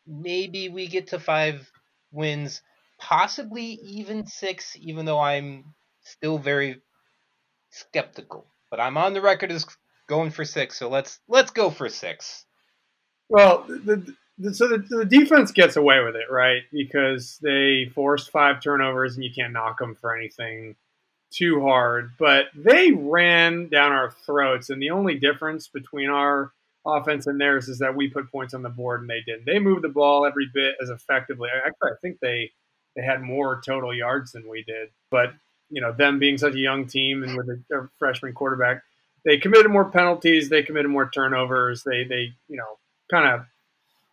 maybe 0.06 0.68
we 0.68 0.86
get 0.86 1.06
to 1.08 1.18
five 1.18 1.70
wins, 2.12 2.60
possibly 2.98 3.64
even 3.64 4.26
six, 4.26 4.76
even 4.78 5.06
though 5.06 5.18
I'm 5.18 5.64
still 6.02 6.36
very 6.36 6.82
skeptical. 7.70 8.46
But 8.70 8.80
I'm 8.80 8.98
on 8.98 9.14
the 9.14 9.22
record 9.22 9.50
as 9.50 9.64
going 10.06 10.30
for 10.30 10.44
six, 10.44 10.78
so 10.78 10.90
let's 10.90 11.20
let's 11.26 11.52
go 11.52 11.70
for 11.70 11.88
six. 11.88 12.44
Well, 13.30 13.64
the, 13.66 14.14
so 14.52 14.68
the, 14.68 14.78
the 14.78 15.04
defense 15.04 15.52
gets 15.52 15.76
away 15.76 16.02
with 16.04 16.16
it, 16.16 16.30
right? 16.30 16.62
Because 16.72 17.38
they 17.42 17.90
forced 17.94 18.30
five 18.30 18.60
turnovers, 18.60 19.16
and 19.16 19.24
you 19.24 19.30
can't 19.34 19.52
knock 19.52 19.78
them 19.78 19.94
for 19.94 20.16
anything 20.16 20.76
too 21.30 21.60
hard, 21.62 22.12
but 22.18 22.46
they 22.54 22.92
ran 22.92 23.68
down 23.68 23.92
our 23.92 24.10
throats. 24.24 24.70
And 24.70 24.80
the 24.80 24.90
only 24.90 25.18
difference 25.18 25.68
between 25.68 26.08
our 26.08 26.52
offense 26.86 27.26
and 27.26 27.40
theirs 27.40 27.68
is 27.68 27.78
that 27.80 27.96
we 27.96 28.08
put 28.08 28.30
points 28.30 28.54
on 28.54 28.62
the 28.62 28.68
board 28.68 29.00
and 29.00 29.10
they 29.10 29.22
didn't. 29.26 29.44
They 29.44 29.58
moved 29.58 29.82
the 29.82 29.88
ball 29.88 30.24
every 30.24 30.48
bit 30.52 30.76
as 30.80 30.88
effectively. 30.88 31.48
Actually, 31.54 31.90
I 31.90 31.96
think 32.00 32.18
they 32.20 32.52
they 32.94 33.02
had 33.02 33.20
more 33.20 33.60
total 33.64 33.94
yards 33.94 34.32
than 34.32 34.48
we 34.48 34.62
did. 34.62 34.88
But 35.10 35.34
you 35.68 35.80
know, 35.80 35.92
them 35.92 36.18
being 36.18 36.38
such 36.38 36.54
a 36.54 36.58
young 36.58 36.86
team 36.86 37.22
and 37.22 37.36
with 37.36 37.48
a, 37.48 37.76
a 37.76 37.88
freshman 37.98 38.32
quarterback, 38.32 38.82
they 39.24 39.36
committed 39.36 39.70
more 39.70 39.90
penalties. 39.90 40.48
They 40.48 40.62
committed 40.62 40.90
more 40.90 41.10
turnovers. 41.10 41.82
They 41.82 42.04
they 42.04 42.34
you 42.48 42.56
know 42.56 42.78
kind 43.10 43.34
of 43.34 43.46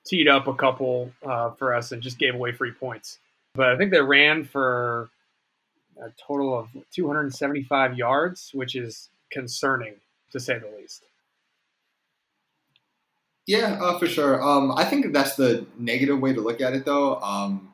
teed 0.06 0.28
up 0.28 0.48
a 0.48 0.54
couple 0.54 1.12
uh, 1.26 1.52
for 1.52 1.74
us 1.74 1.92
and 1.92 2.02
just 2.02 2.20
gave 2.20 2.36
away 2.36 2.52
free 2.52 2.72
points. 2.72 3.20
But 3.56 3.70
I 3.70 3.78
think 3.78 3.92
they 3.92 4.02
ran 4.02 4.44
for 4.44 5.10
a 6.02 6.10
total 6.28 6.58
of 6.58 6.70
275 6.92 7.98
yards, 7.98 8.52
which 8.54 8.76
is 8.76 9.10
concerning 9.32 9.94
to 10.32 10.40
say 10.40 10.58
the 10.58 10.72
least. 10.78 11.04
Yeah, 13.46 13.78
uh, 13.82 14.00
for 14.00 14.08
sure. 14.08 14.42
Um, 14.42 14.72
I 14.76 14.86
think 14.86 15.12
that's 15.14 15.36
the 15.36 15.66
negative 15.78 16.20
way 16.20 16.34
to 16.34 16.42
look 16.42 16.62
at 16.62 16.74
it, 16.74 16.86
though. 16.86 17.18
Um, 17.18 17.74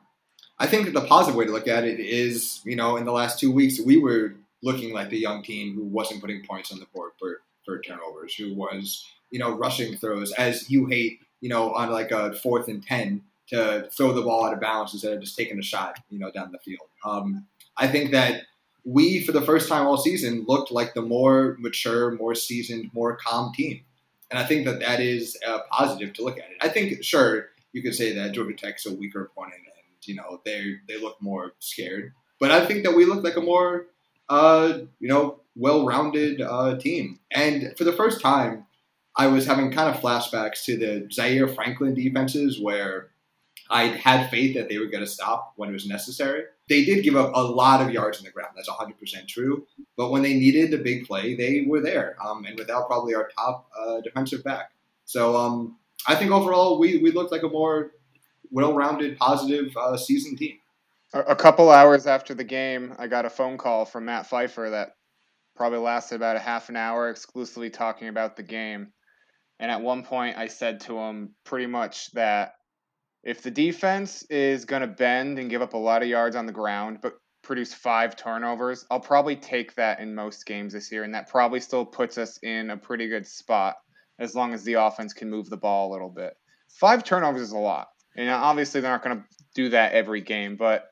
I 0.58 0.66
think 0.66 0.86
that 0.86 0.94
the 0.94 1.06
positive 1.06 1.36
way 1.36 1.46
to 1.46 1.52
look 1.52 1.68
at 1.68 1.84
it 1.84 2.00
is, 2.00 2.60
you 2.64 2.76
know, 2.76 2.96
in 2.96 3.04
the 3.04 3.12
last 3.12 3.38
two 3.38 3.52
weeks, 3.52 3.80
we 3.80 3.96
were 3.96 4.34
looking 4.62 4.92
like 4.92 5.08
the 5.08 5.18
young 5.18 5.42
team 5.42 5.74
who 5.74 5.84
wasn't 5.84 6.20
putting 6.20 6.44
points 6.44 6.72
on 6.72 6.80
the 6.80 6.86
board 6.92 7.12
for, 7.18 7.40
for 7.64 7.80
turnovers, 7.80 8.34
who 8.34 8.54
was, 8.54 9.06
you 9.30 9.38
know, 9.38 9.56
rushing 9.56 9.96
throws, 9.96 10.32
as 10.32 10.68
you 10.68 10.86
hate, 10.86 11.20
you 11.40 11.48
know, 11.48 11.72
on 11.74 11.90
like 11.90 12.10
a 12.10 12.32
fourth 12.34 12.68
and 12.68 12.84
10 12.84 13.22
to 13.48 13.88
throw 13.90 14.12
the 14.12 14.22
ball 14.22 14.44
out 14.44 14.52
of 14.52 14.60
bounds 14.60 14.92
instead 14.92 15.12
of 15.12 15.20
just 15.20 15.36
taking 15.36 15.58
a 15.58 15.62
shot, 15.62 15.98
you 16.08 16.18
know, 16.18 16.30
down 16.30 16.52
the 16.52 16.58
field. 16.58 16.88
Um, 17.04 17.46
I 17.76 17.88
think 17.88 18.12
that 18.12 18.42
we, 18.84 19.22
for 19.24 19.32
the 19.32 19.42
first 19.42 19.68
time 19.68 19.86
all 19.86 19.96
season, 19.96 20.44
looked 20.46 20.70
like 20.70 20.94
the 20.94 21.02
more 21.02 21.56
mature, 21.58 22.12
more 22.12 22.34
seasoned, 22.34 22.90
more 22.94 23.16
calm 23.16 23.52
team. 23.52 23.80
And 24.30 24.38
I 24.38 24.44
think 24.44 24.64
that 24.66 24.80
that 24.80 25.00
is 25.00 25.36
a 25.46 25.60
positive 25.70 26.12
to 26.14 26.22
look 26.22 26.38
at 26.38 26.50
it. 26.50 26.56
I 26.60 26.68
think, 26.68 27.02
sure, 27.02 27.48
you 27.72 27.82
could 27.82 27.94
say 27.94 28.14
that 28.14 28.32
Georgia 28.32 28.54
Tech's 28.54 28.86
a 28.86 28.94
weaker 28.94 29.24
opponent 29.24 29.62
and, 29.64 30.08
you 30.08 30.14
know, 30.14 30.40
they 30.44 30.76
they 30.88 30.98
look 30.98 31.20
more 31.20 31.52
scared. 31.58 32.12
But 32.38 32.50
I 32.50 32.64
think 32.64 32.84
that 32.84 32.94
we 32.94 33.04
look 33.04 33.22
like 33.22 33.36
a 33.36 33.40
more, 33.40 33.86
uh, 34.28 34.78
you 34.98 35.08
know, 35.08 35.40
well-rounded 35.56 36.40
uh, 36.40 36.78
team. 36.78 37.18
And 37.30 37.74
for 37.76 37.84
the 37.84 37.92
first 37.92 38.20
time, 38.20 38.66
I 39.16 39.26
was 39.26 39.46
having 39.46 39.72
kind 39.72 39.94
of 39.94 40.00
flashbacks 40.00 40.64
to 40.64 40.76
the 40.76 41.08
Zaire 41.12 41.48
Franklin 41.48 41.94
defenses 41.94 42.60
where 42.60 43.10
I 43.70 43.84
had 43.86 44.30
faith 44.30 44.54
that 44.56 44.68
they 44.68 44.78
were 44.78 44.86
going 44.86 45.04
to 45.04 45.10
stop 45.10 45.52
when 45.56 45.68
it 45.68 45.72
was 45.72 45.86
necessary. 45.86 46.44
They 46.68 46.84
did 46.84 47.04
give 47.04 47.16
up 47.16 47.32
a 47.34 47.40
lot 47.40 47.80
of 47.80 47.92
yards 47.92 48.18
on 48.18 48.24
the 48.24 48.30
ground. 48.30 48.50
That's 48.56 48.68
100% 48.68 49.28
true. 49.28 49.66
But 49.96 50.10
when 50.10 50.22
they 50.22 50.34
needed 50.34 50.74
a 50.74 50.78
big 50.78 51.06
play, 51.06 51.36
they 51.36 51.64
were 51.66 51.80
there, 51.80 52.16
um, 52.24 52.44
and 52.44 52.58
without 52.58 52.88
probably 52.88 53.14
our 53.14 53.28
top 53.36 53.70
uh, 53.78 54.00
defensive 54.00 54.42
back. 54.42 54.72
So 55.04 55.36
um, 55.36 55.76
I 56.06 56.16
think 56.16 56.32
overall, 56.32 56.78
we, 56.78 56.98
we 56.98 57.12
looked 57.12 57.32
like 57.32 57.42
a 57.44 57.48
more 57.48 57.92
well 58.50 58.74
rounded, 58.74 59.18
positive 59.18 59.76
uh, 59.76 59.96
season 59.96 60.36
team. 60.36 60.58
A 61.12 61.34
couple 61.34 61.70
hours 61.70 62.06
after 62.06 62.34
the 62.34 62.44
game, 62.44 62.94
I 62.98 63.08
got 63.08 63.24
a 63.24 63.30
phone 63.30 63.58
call 63.58 63.84
from 63.84 64.04
Matt 64.04 64.26
Pfeiffer 64.26 64.70
that 64.70 64.94
probably 65.56 65.80
lasted 65.80 66.14
about 66.14 66.36
a 66.36 66.40
half 66.40 66.68
an 66.68 66.76
hour, 66.76 67.10
exclusively 67.10 67.68
talking 67.68 68.08
about 68.08 68.36
the 68.36 68.44
game. 68.44 68.92
And 69.60 69.70
at 69.70 69.82
one 69.82 70.02
point, 70.02 70.38
I 70.38 70.48
said 70.48 70.80
to 70.80 70.98
him 70.98 71.34
pretty 71.44 71.66
much 71.66 72.10
that 72.12 72.54
if 73.22 73.42
the 73.42 73.50
defense 73.50 74.22
is 74.24 74.64
going 74.64 74.80
to 74.80 74.88
bend 74.88 75.38
and 75.38 75.50
give 75.50 75.60
up 75.60 75.74
a 75.74 75.78
lot 75.78 76.02
of 76.02 76.08
yards 76.08 76.34
on 76.34 76.46
the 76.46 76.52
ground, 76.52 77.00
but 77.02 77.18
produce 77.42 77.74
five 77.74 78.16
turnovers, 78.16 78.86
I'll 78.90 79.00
probably 79.00 79.36
take 79.36 79.74
that 79.74 80.00
in 80.00 80.14
most 80.14 80.46
games 80.46 80.72
this 80.72 80.90
year. 80.90 81.04
And 81.04 81.14
that 81.14 81.28
probably 81.28 81.60
still 81.60 81.84
puts 81.84 82.16
us 82.16 82.38
in 82.42 82.70
a 82.70 82.78
pretty 82.78 83.08
good 83.08 83.26
spot 83.26 83.76
as 84.18 84.34
long 84.34 84.54
as 84.54 84.64
the 84.64 84.74
offense 84.74 85.12
can 85.12 85.28
move 85.28 85.50
the 85.50 85.58
ball 85.58 85.90
a 85.90 85.92
little 85.92 86.08
bit. 86.08 86.32
Five 86.70 87.04
turnovers 87.04 87.42
is 87.42 87.52
a 87.52 87.58
lot. 87.58 87.88
And 88.16 88.30
obviously, 88.30 88.80
they're 88.80 88.90
not 88.90 89.04
going 89.04 89.18
to 89.18 89.24
do 89.54 89.68
that 89.70 89.92
every 89.92 90.22
game, 90.22 90.56
but 90.56 90.88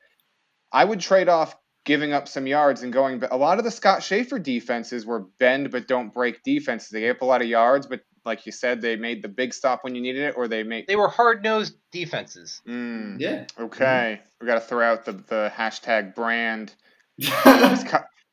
I 0.71 0.85
would 0.85 0.99
trade 0.99 1.27
off 1.27 1.55
giving 1.85 2.13
up 2.13 2.27
some 2.27 2.45
yards 2.45 2.83
and 2.83 2.93
going. 2.93 3.19
But 3.19 3.33
a 3.33 3.37
lot 3.37 3.57
of 3.57 3.63
the 3.63 3.71
Scott 3.71 4.03
Shafer 4.03 4.37
defenses 4.37 5.07
were 5.07 5.25
bend 5.39 5.71
but 5.71 5.87
don't 5.87 6.13
break 6.13 6.43
defenses. 6.43 6.89
They 6.89 7.01
gave 7.01 7.15
up 7.15 7.21
a 7.23 7.25
lot 7.25 7.41
of 7.41 7.47
yards, 7.47 7.87
but 7.87 8.01
like 8.25 8.45
you 8.45 8.51
said, 8.51 8.81
they 8.81 8.95
made 8.95 9.21
the 9.21 9.27
big 9.27 9.53
stop 9.53 9.83
when 9.83 9.95
you 9.95 10.01
needed 10.01 10.23
it, 10.23 10.35
or 10.37 10.47
they 10.47 10.63
made 10.63 10.87
they 10.87 10.95
were 10.95 11.07
hard 11.07 11.43
nosed 11.43 11.75
defenses. 11.91 12.61
Mm, 12.67 13.19
yeah. 13.19 13.45
Okay, 13.59 14.19
mm-hmm. 14.19 14.23
we 14.41 14.47
got 14.47 14.55
to 14.55 14.61
throw 14.61 14.85
out 14.85 15.05
the 15.05 15.13
the 15.13 15.51
hashtag 15.55 16.15
brand 16.15 16.73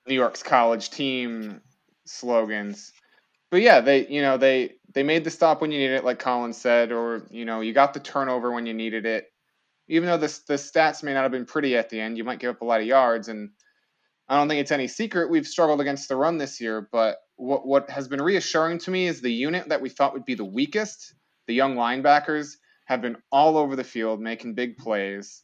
New 0.06 0.14
York's 0.14 0.42
college 0.42 0.90
team 0.90 1.60
slogans. 2.04 2.92
But 3.50 3.62
yeah, 3.62 3.80
they 3.80 4.06
you 4.06 4.22
know 4.22 4.36
they 4.36 4.74
they 4.92 5.02
made 5.02 5.24
the 5.24 5.30
stop 5.30 5.60
when 5.60 5.72
you 5.72 5.78
needed 5.78 5.96
it, 5.96 6.04
like 6.04 6.18
Colin 6.18 6.52
said, 6.52 6.92
or 6.92 7.26
you 7.30 7.44
know 7.44 7.60
you 7.60 7.72
got 7.72 7.94
the 7.94 8.00
turnover 8.00 8.52
when 8.52 8.66
you 8.66 8.74
needed 8.74 9.06
it. 9.06 9.32
Even 9.88 10.08
though 10.08 10.16
the 10.16 10.40
the 10.48 10.54
stats 10.54 11.02
may 11.02 11.14
not 11.14 11.22
have 11.22 11.32
been 11.32 11.46
pretty 11.46 11.76
at 11.76 11.90
the 11.90 12.00
end, 12.00 12.18
you 12.18 12.24
might 12.24 12.38
give 12.40 12.50
up 12.50 12.60
a 12.60 12.64
lot 12.64 12.80
of 12.80 12.86
yards, 12.86 13.28
and 13.28 13.50
I 14.28 14.36
don't 14.36 14.48
think 14.48 14.60
it's 14.60 14.72
any 14.72 14.88
secret 14.88 15.30
we've 15.30 15.46
struggled 15.46 15.80
against 15.80 16.08
the 16.08 16.16
run 16.16 16.38
this 16.38 16.60
year. 16.60 16.88
But 16.90 17.18
what 17.36 17.66
what 17.66 17.90
has 17.90 18.08
been 18.08 18.22
reassuring 18.22 18.78
to 18.80 18.90
me 18.90 19.06
is 19.06 19.20
the 19.20 19.32
unit 19.32 19.68
that 19.68 19.80
we 19.80 19.88
thought 19.88 20.14
would 20.14 20.24
be 20.24 20.34
the 20.34 20.44
weakest, 20.44 21.14
the 21.46 21.54
young 21.54 21.76
linebackers, 21.76 22.56
have 22.86 23.00
been 23.00 23.16
all 23.30 23.56
over 23.56 23.76
the 23.76 23.84
field 23.84 24.20
making 24.20 24.54
big 24.54 24.76
plays. 24.78 25.42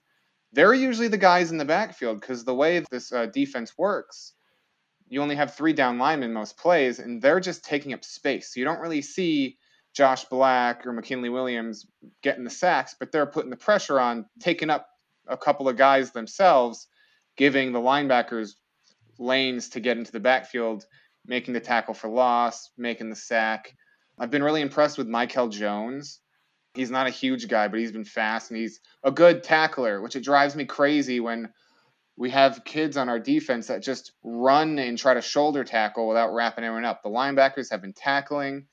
They're 0.53 0.75
usually 0.75 1.09
the 1.09 1.19
guys 1.19 1.51
in 1.51 1.59
the 1.59 1.65
backfield 1.65 2.21
because 2.21 2.45
the 2.45 2.55
way 2.55 2.85
this 2.91 3.13
uh, 3.13 3.27
defense 3.27 3.73
works, 3.79 4.35
you 5.09 5.23
only 5.23 5.37
have 5.37 5.55
three 5.55 5.73
down 5.73 5.99
linemen 5.99 6.33
most 6.33 6.57
plays, 6.59 6.99
and 6.99 7.23
they're 7.23 7.41
just 7.41 7.65
taking 7.65 7.93
up 7.93 8.05
space. 8.05 8.55
You 8.57 8.65
don't 8.65 8.81
really 8.81 9.03
see 9.03 9.59
Josh 9.95 10.25
Black 10.25 10.87
or 10.87 10.93
McKinley 10.93 11.29
Williams 11.29 11.87
getting 12.23 12.45
the 12.45 12.51
sacks, 12.51 12.95
but 12.99 13.13
they're 13.13 13.27
putting 13.27 13.51
the 13.51 13.57
pressure 13.57 14.01
on, 14.01 14.27
taking 14.41 14.71
up 14.71 14.89
a 15.27 15.37
couple 15.37 15.69
of 15.69 15.77
guys 15.77 16.11
themselves, 16.11 16.87
giving 17.37 17.73
the 17.73 17.79
linebackers 17.79 18.53
lanes 19.23 19.71
to 19.71 19.81
get 19.81 19.99
into 19.99 20.13
the 20.13 20.21
backfield 20.21 20.85
making 21.27 21.55
the 21.55 21.61
tackle 21.61 21.95
for 21.95 22.09
loss, 22.09 22.71
making 22.77 23.11
the 23.11 23.17
sack. 23.17 23.75
I've 24.19 24.31
been 24.31 24.43
really 24.43 24.61
impressed 24.61 24.99
with 24.99 25.09
Michael 25.09 25.49
Jones. 25.49 26.21
He's 26.75 26.91
not 26.91 27.07
a 27.07 27.11
huge 27.11 27.49
guy, 27.49 27.69
but 27.69 27.81
he's 27.81 27.93
been 27.93 28.05
fast 28.05 28.51
and 28.51 28.59
he's 28.59 28.81
a 29.05 29.11
good 29.11 29.43
tackler, 29.43 30.01
which 30.01 30.17
it 30.17 30.25
drives 30.25 30.57
me 30.57 30.65
crazy 30.65 31.21
when 31.21 31.51
we 32.17 32.31
have 32.31 32.65
kids 32.65 32.97
on 32.97 33.09
our 33.09 33.19
defense 33.19 33.67
that 33.67 33.83
just 33.83 34.13
run 34.23 34.79
and 34.79 34.99
try 34.99 35.15
to 35.15 35.21
shoulder 35.21 35.65
tackle 35.65 36.09
without 36.09 36.35
wrapping 36.35 36.65
everyone 36.65 36.85
up. 36.85 37.03
The 37.03 37.09
linebackers 37.09 37.71
have 37.71 37.83
been 37.83 37.95
tackling. 37.95 38.67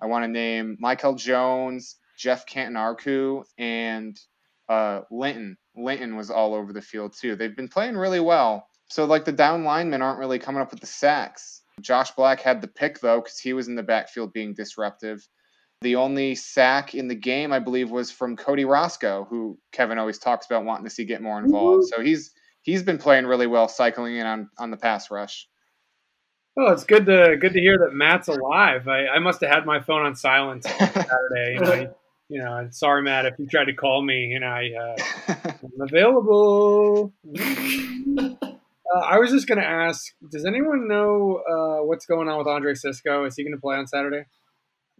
I 0.00 0.06
want 0.06 0.24
to 0.24 0.28
name 0.28 0.76
Michael 0.80 1.14
Jones, 1.14 1.96
Geoff 2.18 2.46
Cantin 2.46 2.76
and 3.58 4.20
uh, 4.68 5.00
Linton. 5.10 5.56
Linton 5.76 6.16
was 6.16 6.30
all 6.30 6.54
over 6.54 6.72
the 6.72 6.82
field 6.82 7.14
too. 7.18 7.36
They've 7.36 7.56
been 7.56 7.68
playing 7.68 7.96
really 7.96 8.20
well. 8.20 8.68
So 8.92 9.04
like 9.04 9.24
the 9.24 9.32
down 9.32 9.64
linemen 9.64 10.02
aren't 10.02 10.18
really 10.18 10.38
coming 10.38 10.62
up 10.62 10.70
with 10.70 10.80
the 10.80 10.86
sacks 10.86 11.62
Josh 11.80 12.10
Black 12.12 12.40
had 12.40 12.60
the 12.60 12.68
pick 12.68 13.00
though 13.00 13.20
because 13.20 13.38
he 13.38 13.52
was 13.52 13.68
in 13.68 13.74
the 13.74 13.82
backfield 13.82 14.32
being 14.32 14.54
disruptive. 14.54 15.26
The 15.80 15.96
only 15.96 16.34
sack 16.36 16.94
in 16.94 17.08
the 17.08 17.14
game, 17.14 17.52
I 17.52 17.58
believe, 17.58 17.90
was 17.90 18.10
from 18.10 18.36
Cody 18.36 18.64
Roscoe, 18.64 19.26
who 19.28 19.58
Kevin 19.72 19.98
always 19.98 20.18
talks 20.18 20.46
about 20.46 20.64
wanting 20.64 20.84
to 20.84 20.90
see 20.90 21.04
get 21.04 21.22
more 21.22 21.40
involved. 21.40 21.86
So 21.88 22.00
he's 22.00 22.32
he's 22.62 22.82
been 22.84 22.98
playing 22.98 23.26
really 23.26 23.48
well, 23.48 23.66
cycling 23.68 24.16
in 24.16 24.26
on, 24.26 24.48
on 24.58 24.70
the 24.70 24.76
pass 24.76 25.10
rush. 25.10 25.48
Oh, 26.56 26.70
it's 26.70 26.84
good 26.84 27.06
to 27.06 27.36
good 27.40 27.54
to 27.54 27.60
hear 27.60 27.78
that 27.78 27.94
Matt's 27.94 28.28
alive. 28.28 28.86
I, 28.86 29.08
I 29.08 29.18
must 29.18 29.40
have 29.40 29.50
had 29.50 29.66
my 29.66 29.80
phone 29.80 30.02
on 30.02 30.14
silent 30.14 30.64
Saturday. 30.78 31.54
You 31.54 31.60
know, 31.60 31.94
you 32.28 32.38
know, 32.38 32.68
sorry, 32.70 33.02
Matt, 33.02 33.26
if 33.26 33.34
you 33.38 33.46
tried 33.46 33.64
to 33.64 33.74
call 33.74 34.02
me, 34.02 34.26
you 34.26 34.38
know, 34.38 34.46
I, 34.46 34.70
uh, 34.78 35.34
I'm 35.62 35.80
available. 35.80 37.12
Uh, 38.94 38.98
I 39.00 39.18
was 39.18 39.30
just 39.30 39.46
going 39.46 39.60
to 39.60 39.66
ask, 39.66 40.04
does 40.30 40.44
anyone 40.44 40.88
know 40.88 41.40
uh, 41.48 41.84
what's 41.84 42.06
going 42.06 42.28
on 42.28 42.38
with 42.38 42.46
Andre 42.46 42.74
Cisco? 42.74 43.24
Is 43.24 43.36
he 43.36 43.44
going 43.44 43.54
to 43.54 43.60
play 43.60 43.76
on 43.76 43.86
Saturday? 43.86 44.24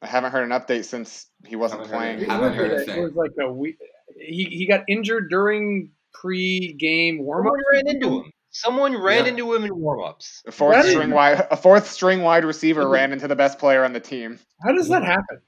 I 0.00 0.06
haven't 0.06 0.32
heard 0.32 0.44
an 0.44 0.50
update 0.58 0.84
since 0.84 1.26
he 1.46 1.56
wasn't 1.56 1.82
Haven't 1.82 1.96
playing. 1.96 2.18
heard 2.20 2.28
I 2.30 2.34
haven't 2.34 2.54
heard 2.54 2.88
a 2.88 2.96
it 2.99 3.02
was 3.02 3.14
like 3.14 3.30
a 3.40 3.52
week. 3.52 3.76
He, 4.16 4.44
he 4.50 4.66
got 4.66 4.82
injured 4.88 5.28
during 5.30 5.90
pre-game 6.14 7.22
warm-up. 7.25 7.52
Someone 7.52 7.62
ran 7.72 7.88
into 7.96 8.08
him. 8.22 8.32
Someone 8.50 8.96
ran 9.02 9.25
Yeah. 9.25 9.30
into 9.30 9.54
him 9.54 9.64
in 9.64 9.76
warm-ups. 9.76 10.42
A 10.46 10.52
fourth 10.52 10.75
That 10.75 10.84
is- 10.87 10.92
string 10.92 11.11
wide, 11.11 11.46
a 11.50 11.56
fourth 11.56 11.88
string 11.90 12.22
wide 12.22 12.44
receiver 12.44 12.88
ran 12.88 13.12
into 13.12 13.28
the 13.28 13.37
best 13.37 13.58
player 13.58 13.84
on 13.84 13.92
the 13.92 14.00
team. 14.00 14.38
How 14.64 14.72
does 14.72 14.88
that 14.88 15.04
happen? 15.04 15.40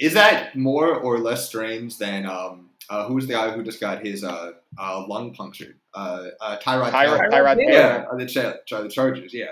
Is 0.00 0.14
that 0.14 0.56
more 0.56 0.94
or 0.96 1.18
less 1.18 1.46
strange 1.46 1.98
than 1.98 2.26
um, 2.26 2.70
uh, 2.90 3.06
who's 3.08 3.26
the 3.26 3.34
guy 3.34 3.50
who 3.50 3.62
just 3.62 3.80
got 3.80 4.04
his 4.04 4.24
uh, 4.24 4.52
uh, 4.78 5.06
lung 5.06 5.34
punctured? 5.34 5.78
Uh, 5.94 6.26
uh, 6.40 6.58
Tyrod. 6.58 6.90
Tyrod, 6.90 6.92
Taylor. 6.92 7.28
Tyrod 7.30 7.56
Taylor. 7.56 7.72
Yeah, 7.72 8.04
uh, 8.12 8.16
the, 8.16 8.26
Char- 8.26 8.56
Char- 8.66 8.82
the 8.82 8.88
Chargers. 8.88 9.32
Yeah. 9.34 9.46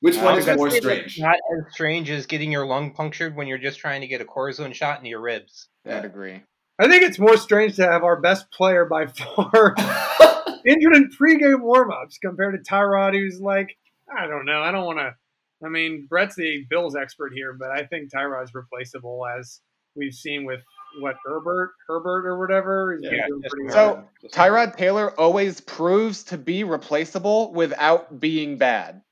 Which 0.00 0.16
Uh, 0.16 0.22
one 0.22 0.38
is 0.38 0.46
was 0.46 0.56
more 0.56 0.66
I'd 0.68 0.72
say 0.72 0.80
that's 0.80 1.12
strange? 1.12 1.18
Not 1.20 1.36
as 1.36 1.72
strange 1.74 2.10
as 2.10 2.26
getting 2.26 2.50
your 2.50 2.66
lung 2.66 2.92
punctured 2.92 3.36
when 3.36 3.46
you're 3.46 3.58
just 3.58 3.78
trying 3.78 4.00
to 4.00 4.06
get 4.06 4.20
a 4.20 4.24
cortisone 4.24 4.72
shot 4.74 4.98
into 4.98 5.10
your 5.10 5.20
ribs. 5.20 5.68
I'd 5.86 6.04
agree. 6.04 6.42
I 6.78 6.88
think 6.88 7.02
it's 7.02 7.18
more 7.18 7.36
strange 7.36 7.76
to 7.76 7.82
have 7.86 8.02
our 8.04 8.18
best 8.20 8.50
player 8.50 8.86
by 8.86 9.06
far 9.06 9.74
injured 10.66 10.96
in 10.96 11.10
pre-game 11.10 11.62
warm-ups 11.62 12.16
compared 12.18 12.54
to 12.64 12.70
Tyrod, 12.70 13.12
who's 13.12 13.38
like, 13.40 13.76
I 14.14 14.26
don't 14.26 14.46
know, 14.46 14.62
I 14.62 14.72
don't 14.72 14.86
want 14.86 14.98
to. 14.98 15.14
I 15.62 15.68
mean, 15.68 16.06
Brett's 16.08 16.36
the 16.36 16.64
Bills 16.70 16.96
expert 16.96 17.32
here, 17.34 17.52
but 17.52 17.70
I 17.70 17.84
think 17.84 18.10
Tyrod's 18.10 18.54
replaceable, 18.54 19.26
as 19.38 19.60
we've 19.94 20.14
seen 20.14 20.46
with 20.46 20.60
what 20.98 21.16
Herbert, 21.24 21.72
Herbert 21.86 22.26
or 22.26 22.38
whatever. 22.38 22.96
He's 23.00 23.10
Yeah, 23.10 23.26
doing 23.28 23.42
just 23.42 23.54
pretty 23.54 23.70
So, 23.70 23.94
well. 23.94 24.30
Tyrod 24.32 24.76
Taylor 24.76 25.18
always 25.18 25.60
proves 25.60 26.24
to 26.24 26.38
be 26.38 26.64
replaceable 26.64 27.52
without 27.52 28.18
being 28.20 28.58
bad. 28.58 29.02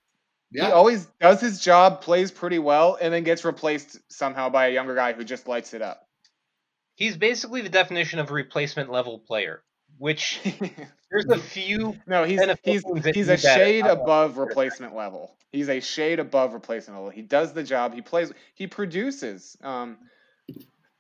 Yeah. 0.50 0.66
He 0.66 0.72
always 0.72 1.06
does 1.20 1.40
his 1.40 1.60
job, 1.60 2.00
plays 2.00 2.30
pretty 2.30 2.58
well, 2.58 2.96
and 3.00 3.12
then 3.12 3.22
gets 3.22 3.44
replaced 3.44 3.98
somehow 4.10 4.48
by 4.48 4.68
a 4.68 4.72
younger 4.72 4.94
guy 4.94 5.12
who 5.12 5.22
just 5.24 5.46
lights 5.46 5.74
it 5.74 5.82
up. 5.82 6.06
He's 6.94 7.16
basically 7.16 7.60
the 7.60 7.68
definition 7.68 8.18
of 8.18 8.30
a 8.30 8.34
replacement 8.34 8.90
level 8.90 9.18
player, 9.20 9.62
which 9.98 10.40
there's 11.10 11.26
a 11.26 11.38
few. 11.38 11.96
no, 12.06 12.24
he's 12.24 12.40
he's 12.64 12.82
he's 13.14 13.28
a 13.28 13.36
shade 13.36 13.86
above 13.86 14.36
replacement 14.38 14.96
level. 14.96 15.36
He's 15.52 15.68
a 15.68 15.80
shade 15.80 16.18
above 16.18 16.54
replacement 16.54 16.98
level. 16.98 17.10
He 17.10 17.22
does 17.22 17.52
the 17.52 17.62
job. 17.62 17.94
He 17.94 18.02
plays. 18.02 18.32
He 18.54 18.66
produces. 18.66 19.56
Um, 19.62 19.98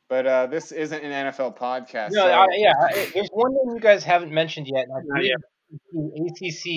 but 0.08 0.26
uh, 0.26 0.46
this 0.46 0.72
isn't 0.72 1.04
an 1.04 1.26
NFL 1.26 1.56
podcast. 1.58 2.10
No, 2.12 2.22
so- 2.22 2.30
I, 2.30 2.46
yeah, 2.56 2.72
I, 2.80 3.10
there's 3.14 3.28
one 3.32 3.52
name 3.52 3.74
you 3.74 3.80
guys 3.80 4.04
haven't 4.04 4.32
mentioned 4.32 4.66
yet. 4.72 4.86
And 4.88 4.92
I 4.92 5.00
Not 5.18 5.24
yet. 5.24 5.36
the 5.92 6.26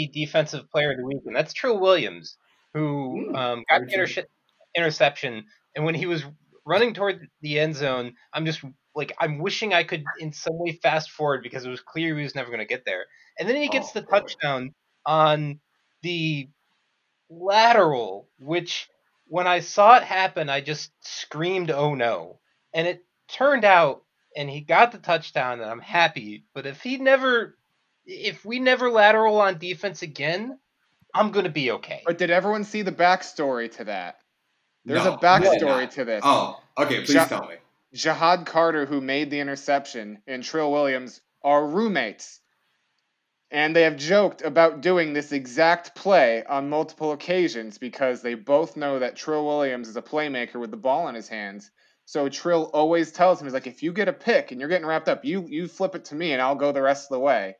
ACC 0.08 0.12
Defensive 0.12 0.70
Player 0.72 0.92
of 0.92 0.98
the 0.98 1.06
Week, 1.06 1.22
and 1.26 1.36
that's 1.36 1.54
Trill 1.54 1.80
Williams, 1.80 2.38
who 2.74 3.28
Hmm, 3.30 3.36
um, 3.36 3.64
got 3.70 3.82
the 3.88 3.94
interce- 3.94 4.26
interception. 4.76 5.46
And 5.76 5.86
when 5.86 5.96
he 5.96 6.06
was 6.06 6.24
running 6.66 6.94
toward 6.94 7.28
the 7.42 7.60
end 7.60 7.76
zone, 7.76 8.14
I'm 8.34 8.46
just 8.46 8.62
like, 8.96 9.14
I'm 9.20 9.40
wishing 9.40 9.74
I 9.74 9.84
could 9.84 10.04
in 10.20 10.34
some 10.34 10.58
way 10.60 10.74
fast 10.84 11.12
forward 11.12 11.44
because 11.44 11.66
it 11.66 11.70
was 11.70 11.80
clear 11.82 12.16
he 12.18 12.24
was 12.24 12.36
never 12.36 12.48
going 12.50 12.60
to 12.60 12.66
get 12.66 12.84
there. 12.86 13.06
And 13.40 13.48
then 13.48 13.56
he 13.56 13.70
gets 13.70 13.90
Oh, 13.96 14.00
the 14.00 14.02
boy. 14.02 14.20
touchdown 14.20 14.74
on 15.06 15.60
the 16.04 16.50
lateral, 17.30 18.28
which 18.40 18.90
when 19.28 19.48
I 19.48 19.62
saw 19.62 19.96
it 19.98 20.04
happen, 20.04 20.50
I 20.50 20.62
just 20.62 20.92
screamed, 21.02 21.72
"Oh 21.72 21.96
no!" 21.96 22.40
And 22.74 22.88
it 22.88 23.06
turned 23.32 23.66
out, 23.66 24.04
and 24.36 24.50
he 24.50 24.62
got 24.62 24.92
the 24.92 24.98
touchdown, 24.98 25.62
and 25.62 25.70
I'm 25.70 25.80
happy. 25.80 26.46
But 26.54 26.66
if 26.66 26.82
he 26.82 26.98
never, 26.98 27.58
if 28.06 28.46
we 28.46 28.60
never 28.60 28.90
lateral 28.90 29.40
on 29.42 29.58
defense 29.58 30.02
again, 30.02 30.58
I'm 31.14 31.32
gonna 31.32 31.50
be 31.50 31.72
okay. 31.72 32.02
But 32.06 32.18
did 32.18 32.30
everyone 32.30 32.64
see 32.64 32.82
the 32.82 32.92
backstory 32.92 33.72
to 33.78 33.86
that? 33.86 34.20
There's 34.86 35.04
No, 35.04 35.14
a 35.14 35.18
backstory 35.18 35.90
to 35.92 36.06
this. 36.06 36.22
Oh, 36.26 36.60
okay. 36.78 37.02
Please 37.02 37.16
Ja- 37.16 37.26
tell 37.26 37.48
me. 37.48 37.56
Ja'Had 37.94 38.46
Carter, 38.46 38.86
who 38.86 39.02
made 39.02 39.30
the 39.30 39.40
interception, 39.40 40.22
and 40.26 40.44
Trill 40.44 40.72
Williams 40.72 41.22
are 41.44 41.66
roommates. 41.68 42.40
And 43.52 43.76
they 43.76 43.82
have 43.82 43.98
joked 43.98 44.42
about 44.44 44.80
doing 44.80 45.12
this 45.12 45.34
exact 45.34 45.94
play 45.94 46.42
on 46.46 46.70
multiple 46.70 47.12
occasions 47.12 47.78
because 47.78 48.22
they 48.22 48.34
both 48.34 48.78
know 48.78 49.00
that 49.00 49.18
Trill 49.18 49.46
Williams 49.46 49.90
is 49.90 49.98
a 49.98 50.02
playmaker 50.02 50.56
with 50.56 50.72
the 50.72 50.78
ball 50.78 51.10
in 51.10 51.16
his 51.16 51.28
hands. 51.28 51.70
So 52.06 52.28
Trill 52.30 52.70
always 52.74 53.12
tells 53.12 53.40
him, 53.40 53.48
he's 53.48 53.54
like, 53.54 53.68
if 53.68 53.82
you 53.82 53.94
get 53.94 54.08
a 54.08 54.14
pick 54.14 54.52
and 54.52 54.60
you're 54.60 54.70
getting 54.70 54.88
wrapped 54.88 55.08
up, 55.08 55.24
you 55.24 55.46
you 55.48 55.68
flip 55.68 55.96
it 55.96 56.06
to 56.06 56.16
me 56.16 56.34
and 56.34 56.42
I'll 56.42 56.56
go 56.56 56.72
the 56.72 56.82
rest 56.82 57.06
of 57.06 57.16
the 57.16 57.20
way. 57.20 57.56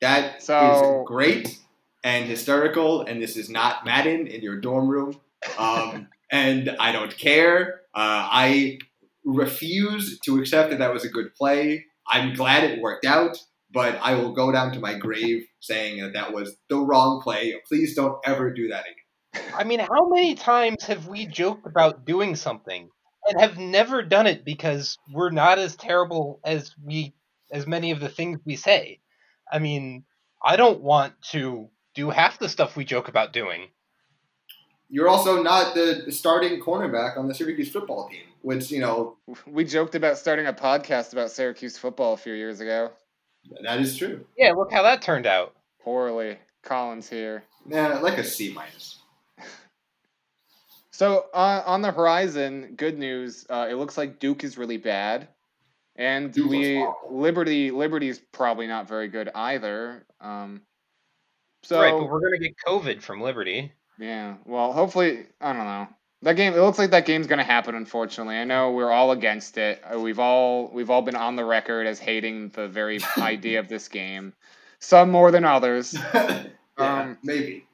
That 0.00 0.38
is 0.38 0.44
So- 0.44 1.04
great 1.06 1.58
and 2.02 2.24
hysterical, 2.26 3.02
and 3.02 3.22
this 3.22 3.36
is 3.36 3.50
not 3.50 3.84
Madden 3.84 4.26
in 4.26 4.40
your 4.42 4.60
dorm 4.60 4.88
room. 4.88 5.20
Um, 5.58 6.08
and 6.32 6.74
I 6.80 6.92
don't 6.92 7.16
care. 7.16 7.82
Uh, 7.94 8.26
I 8.32 8.78
refuse 9.24 10.18
to 10.20 10.38
accept 10.40 10.70
that 10.70 10.78
that 10.78 10.92
was 10.92 11.04
a 11.04 11.08
good 11.08 11.34
play. 11.34 11.84
I'm 12.08 12.34
glad 12.34 12.64
it 12.64 12.80
worked 12.80 13.04
out, 13.04 13.36
but 13.70 13.98
I 14.02 14.14
will 14.14 14.32
go 14.32 14.50
down 14.50 14.72
to 14.72 14.80
my 14.80 14.94
grave 14.94 15.44
saying 15.60 16.00
that 16.02 16.14
that 16.14 16.32
was 16.32 16.56
the 16.68 16.78
wrong 16.78 17.20
play. 17.22 17.54
Please 17.68 17.94
don't 17.94 18.18
ever 18.24 18.52
do 18.52 18.68
that 18.68 18.84
again. 18.86 19.44
I 19.54 19.64
mean, 19.64 19.80
how 19.80 20.08
many 20.08 20.34
times 20.34 20.84
have 20.84 21.06
we 21.06 21.26
joked 21.26 21.66
about 21.66 22.04
doing 22.04 22.34
something 22.34 22.88
and 23.30 23.40
have 23.40 23.58
never 23.58 24.02
done 24.02 24.26
it 24.26 24.44
because 24.44 24.98
we're 25.12 25.30
not 25.30 25.58
as 25.58 25.76
terrible 25.76 26.40
as 26.44 26.74
we 26.84 27.14
as 27.50 27.66
many 27.66 27.90
of 27.90 28.00
the 28.00 28.08
things 28.08 28.40
we 28.44 28.56
say? 28.56 29.00
I 29.50 29.58
mean, 29.58 30.04
I 30.42 30.56
don't 30.56 30.80
want 30.80 31.14
to 31.30 31.68
do 31.94 32.10
half 32.10 32.38
the 32.38 32.48
stuff 32.48 32.76
we 32.76 32.84
joke 32.84 33.08
about 33.08 33.32
doing. 33.32 33.68
You're 34.88 35.08
also 35.08 35.42
not 35.42 35.74
the 35.74 36.02
the 36.06 36.12
starting 36.12 36.60
cornerback 36.60 37.16
on 37.16 37.28
the 37.28 37.34
Syracuse 37.34 37.70
football 37.70 38.08
team, 38.08 38.22
which, 38.42 38.70
you 38.70 38.80
know, 38.80 39.16
We 39.46 39.64
joked 39.64 39.94
about 39.94 40.18
starting 40.18 40.46
a 40.46 40.52
podcast 40.52 41.12
about 41.12 41.30
Syracuse 41.30 41.78
football 41.78 42.14
a 42.14 42.16
few 42.16 42.34
years 42.34 42.60
ago. 42.60 42.90
that 43.62 43.80
is 43.80 43.96
true. 43.96 44.26
Yeah, 44.36 44.52
look 44.52 44.72
how 44.72 44.82
that 44.82 45.02
turned 45.02 45.26
out. 45.26 45.54
Poorly. 45.82 46.38
Collins 46.62 47.08
here. 47.08 47.44
Nah, 47.64 48.00
like 48.00 48.18
a 48.18 48.24
C 48.24 48.52
minus. 48.52 48.99
So 51.00 51.24
uh, 51.32 51.62
on 51.64 51.80
the 51.80 51.92
horizon, 51.92 52.74
good 52.76 52.98
news. 52.98 53.46
Uh, 53.48 53.68
it 53.70 53.76
looks 53.76 53.96
like 53.96 54.18
Duke 54.18 54.44
is 54.44 54.58
really 54.58 54.76
bad, 54.76 55.28
and 55.96 56.30
Duke 56.30 56.50
looks 56.50 56.58
we 56.58 56.82
awful. 56.82 57.18
Liberty 57.18 57.70
Liberty's 57.70 58.18
probably 58.32 58.66
not 58.66 58.86
very 58.86 59.08
good 59.08 59.30
either. 59.34 60.04
Um, 60.20 60.60
so 61.62 61.80
right, 61.80 61.90
but 61.90 62.06
we're 62.06 62.20
gonna 62.20 62.36
get 62.38 62.52
COVID 62.66 63.00
from 63.00 63.22
Liberty. 63.22 63.72
yeah, 63.98 64.34
well, 64.44 64.74
hopefully, 64.74 65.24
I 65.40 65.54
don't 65.54 65.64
know. 65.64 65.88
That 66.20 66.34
game. 66.34 66.52
It 66.52 66.60
looks 66.60 66.78
like 66.78 66.90
that 66.90 67.06
game's 67.06 67.26
gonna 67.26 67.44
happen. 67.44 67.74
Unfortunately, 67.74 68.36
I 68.36 68.44
know 68.44 68.72
we're 68.72 68.92
all 68.92 69.12
against 69.12 69.56
it. 69.56 69.82
Uh, 69.82 69.98
we've 69.98 70.18
all 70.18 70.68
we've 70.70 70.90
all 70.90 71.00
been 71.00 71.16
on 71.16 71.34
the 71.34 71.46
record 71.46 71.86
as 71.86 71.98
hating 71.98 72.50
the 72.50 72.68
very 72.68 73.00
idea 73.16 73.60
of 73.60 73.68
this 73.68 73.88
game. 73.88 74.34
Some 74.80 75.10
more 75.10 75.30
than 75.30 75.46
others. 75.46 75.94
yeah, 76.14 76.42
Um, 76.76 77.16
maybe. 77.22 77.64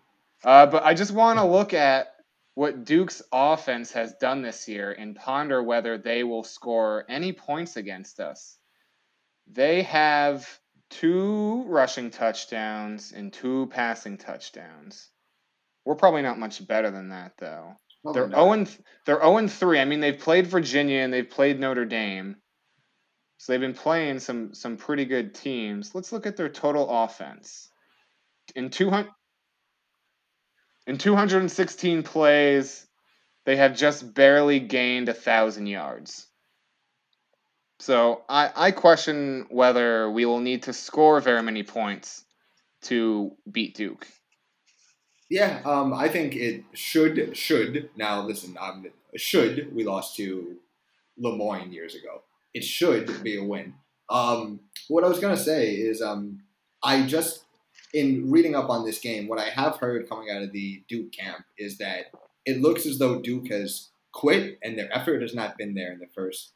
Uh, 0.44 0.66
but 0.66 0.84
I 0.84 0.94
just 0.94 1.10
want 1.10 1.40
to 1.40 1.44
look 1.44 1.74
at 1.74 2.15
what 2.56 2.86
Duke's 2.86 3.20
offense 3.30 3.92
has 3.92 4.14
done 4.14 4.40
this 4.40 4.66
year 4.66 4.90
and 4.90 5.14
ponder 5.14 5.62
whether 5.62 5.98
they 5.98 6.24
will 6.24 6.42
score 6.42 7.04
any 7.06 7.34
points 7.34 7.76
against 7.76 8.18
us. 8.18 8.56
They 9.46 9.82
have 9.82 10.48
two 10.88 11.64
rushing 11.66 12.10
touchdowns 12.10 13.12
and 13.12 13.30
two 13.30 13.66
passing 13.66 14.16
touchdowns. 14.16 15.10
We're 15.84 15.96
probably 15.96 16.22
not 16.22 16.38
much 16.38 16.66
better 16.66 16.90
than 16.90 17.10
that, 17.10 17.32
though. 17.36 17.76
Probably 18.02 18.22
They're. 18.22 18.30
0 18.30 18.52
and 18.52 18.78
they're 19.04 19.20
0 19.20 19.36
and 19.36 19.52
3. 19.52 19.78
I 19.78 19.84
mean, 19.84 20.00
they've 20.00 20.18
played 20.18 20.46
Virginia 20.46 21.00
and 21.00 21.12
they've 21.12 21.28
played 21.28 21.60
Notre 21.60 21.84
Dame. 21.84 22.36
So 23.36 23.52
they've 23.52 23.60
been 23.60 23.74
playing 23.74 24.20
some 24.20 24.54
some 24.54 24.78
pretty 24.78 25.04
good 25.04 25.34
teams. 25.34 25.94
Let's 25.94 26.10
look 26.10 26.24
at 26.24 26.38
their 26.38 26.48
total 26.48 26.88
offense. 26.88 27.68
In 28.54 28.70
200 28.70 29.10
in 30.86 30.98
216 30.98 32.02
plays, 32.02 32.86
they 33.44 33.56
have 33.56 33.76
just 33.76 34.14
barely 34.14 34.60
gained 34.60 35.08
a 35.08 35.14
thousand 35.14 35.66
yards. 35.66 36.26
So 37.78 38.22
I, 38.28 38.50
I 38.54 38.70
question 38.70 39.46
whether 39.50 40.10
we 40.10 40.24
will 40.24 40.40
need 40.40 40.64
to 40.64 40.72
score 40.72 41.20
very 41.20 41.42
many 41.42 41.62
points 41.62 42.24
to 42.82 43.32
beat 43.50 43.76
Duke. 43.76 44.06
Yeah, 45.28 45.60
um, 45.64 45.92
I 45.92 46.08
think 46.08 46.36
it 46.36 46.64
should 46.72 47.36
should 47.36 47.90
now 47.96 48.22
listen. 48.22 48.56
Um, 48.60 48.86
should 49.16 49.74
we 49.74 49.84
lost 49.84 50.16
to 50.16 50.56
Le 51.18 51.36
Moyne 51.36 51.72
years 51.72 51.96
ago? 51.96 52.22
It 52.54 52.62
should 52.62 53.22
be 53.24 53.36
a 53.36 53.42
win. 53.42 53.74
Um, 54.08 54.60
what 54.88 55.02
I 55.02 55.08
was 55.08 55.18
gonna 55.18 55.36
say 55.36 55.72
is, 55.72 56.00
um, 56.00 56.42
I 56.82 57.02
just 57.02 57.35
in 57.96 58.30
reading 58.30 58.54
up 58.54 58.68
on 58.68 58.84
this 58.84 58.98
game, 58.98 59.26
what 59.26 59.38
I 59.38 59.48
have 59.48 59.76
heard 59.78 60.08
coming 60.08 60.28
out 60.30 60.42
of 60.42 60.52
the 60.52 60.82
Duke 60.88 61.12
camp 61.12 61.44
is 61.56 61.78
that 61.78 62.06
it 62.44 62.60
looks 62.60 62.84
as 62.86 62.98
though 62.98 63.20
Duke 63.20 63.48
has 63.48 63.88
quit 64.12 64.58
and 64.62 64.78
their 64.78 64.88
effort 64.96 65.22
has 65.22 65.34
not 65.34 65.56
been 65.56 65.74
there 65.74 65.92
in 65.92 65.98
the 65.98 66.06
first 66.14 66.52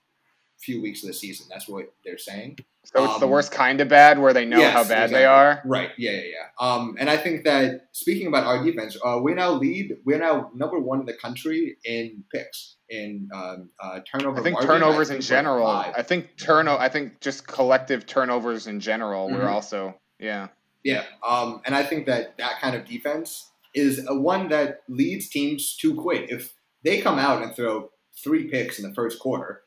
few 0.58 0.82
weeks 0.82 1.02
of 1.02 1.06
the 1.08 1.14
season. 1.14 1.46
That's 1.48 1.66
what 1.66 1.92
they're 2.04 2.18
saying. 2.18 2.58
So 2.84 3.04
it's 3.04 3.18
the 3.18 3.24
Um, 3.26 3.30
worst 3.30 3.52
kind 3.52 3.80
of 3.80 3.88
bad, 3.88 4.18
where 4.18 4.32
they 4.34 4.44
know 4.44 4.58
yes, 4.58 4.72
how 4.74 4.82
bad 4.84 5.04
exactly. 5.10 5.18
they 5.18 5.24
are. 5.24 5.62
Right. 5.64 5.90
Yeah, 5.98 6.10
yeah, 6.12 6.22
yeah. 6.22 6.46
Um, 6.66 6.96
and 6.98 7.08
I 7.10 7.16
think 7.16 7.44
that 7.44 7.88
speaking 7.92 8.26
about 8.26 8.44
our 8.44 8.62
defense, 8.64 8.96
uh, 9.04 9.18
we 9.22 9.32
now 9.34 9.50
lead. 9.52 9.96
We're 10.04 10.18
now 10.18 10.50
number 10.54 10.78
one 10.78 11.00
in 11.00 11.06
the 11.06 11.14
country 11.14 11.76
in 11.84 12.24
picks 12.32 12.76
in 12.90 13.28
um, 13.34 13.70
uh, 13.82 14.00
turnover. 14.10 14.40
I 14.40 14.42
think 14.42 14.54
margin. 14.54 14.70
turnovers 14.70 15.10
I 15.10 15.14
in 15.14 15.20
think 15.22 15.30
we're 15.30 15.36
general. 15.36 15.66
I 15.66 16.02
think 16.02 16.36
turno. 16.36 16.78
I 16.78 16.88
think 16.90 17.20
just 17.20 17.46
collective 17.46 18.04
turnovers 18.06 18.66
in 18.66 18.80
general. 18.80 19.30
We're 19.30 19.40
Mhm. 19.40 19.52
also 19.52 19.98
yeah. 20.18 20.48
Yeah, 20.84 21.04
um, 21.26 21.60
and 21.66 21.74
I 21.74 21.82
think 21.82 22.06
that 22.06 22.38
that 22.38 22.60
kind 22.60 22.74
of 22.74 22.86
defense 22.86 23.50
is 23.74 24.04
a 24.08 24.14
one 24.18 24.48
that 24.48 24.80
leads 24.88 25.28
teams 25.28 25.76
to 25.76 25.94
quit. 25.94 26.30
If 26.30 26.54
they 26.82 27.00
come 27.00 27.18
out 27.18 27.42
and 27.42 27.54
throw 27.54 27.90
three 28.24 28.48
picks 28.48 28.78
in 28.78 28.88
the 28.88 28.94
first 28.94 29.18
quarter, 29.18 29.62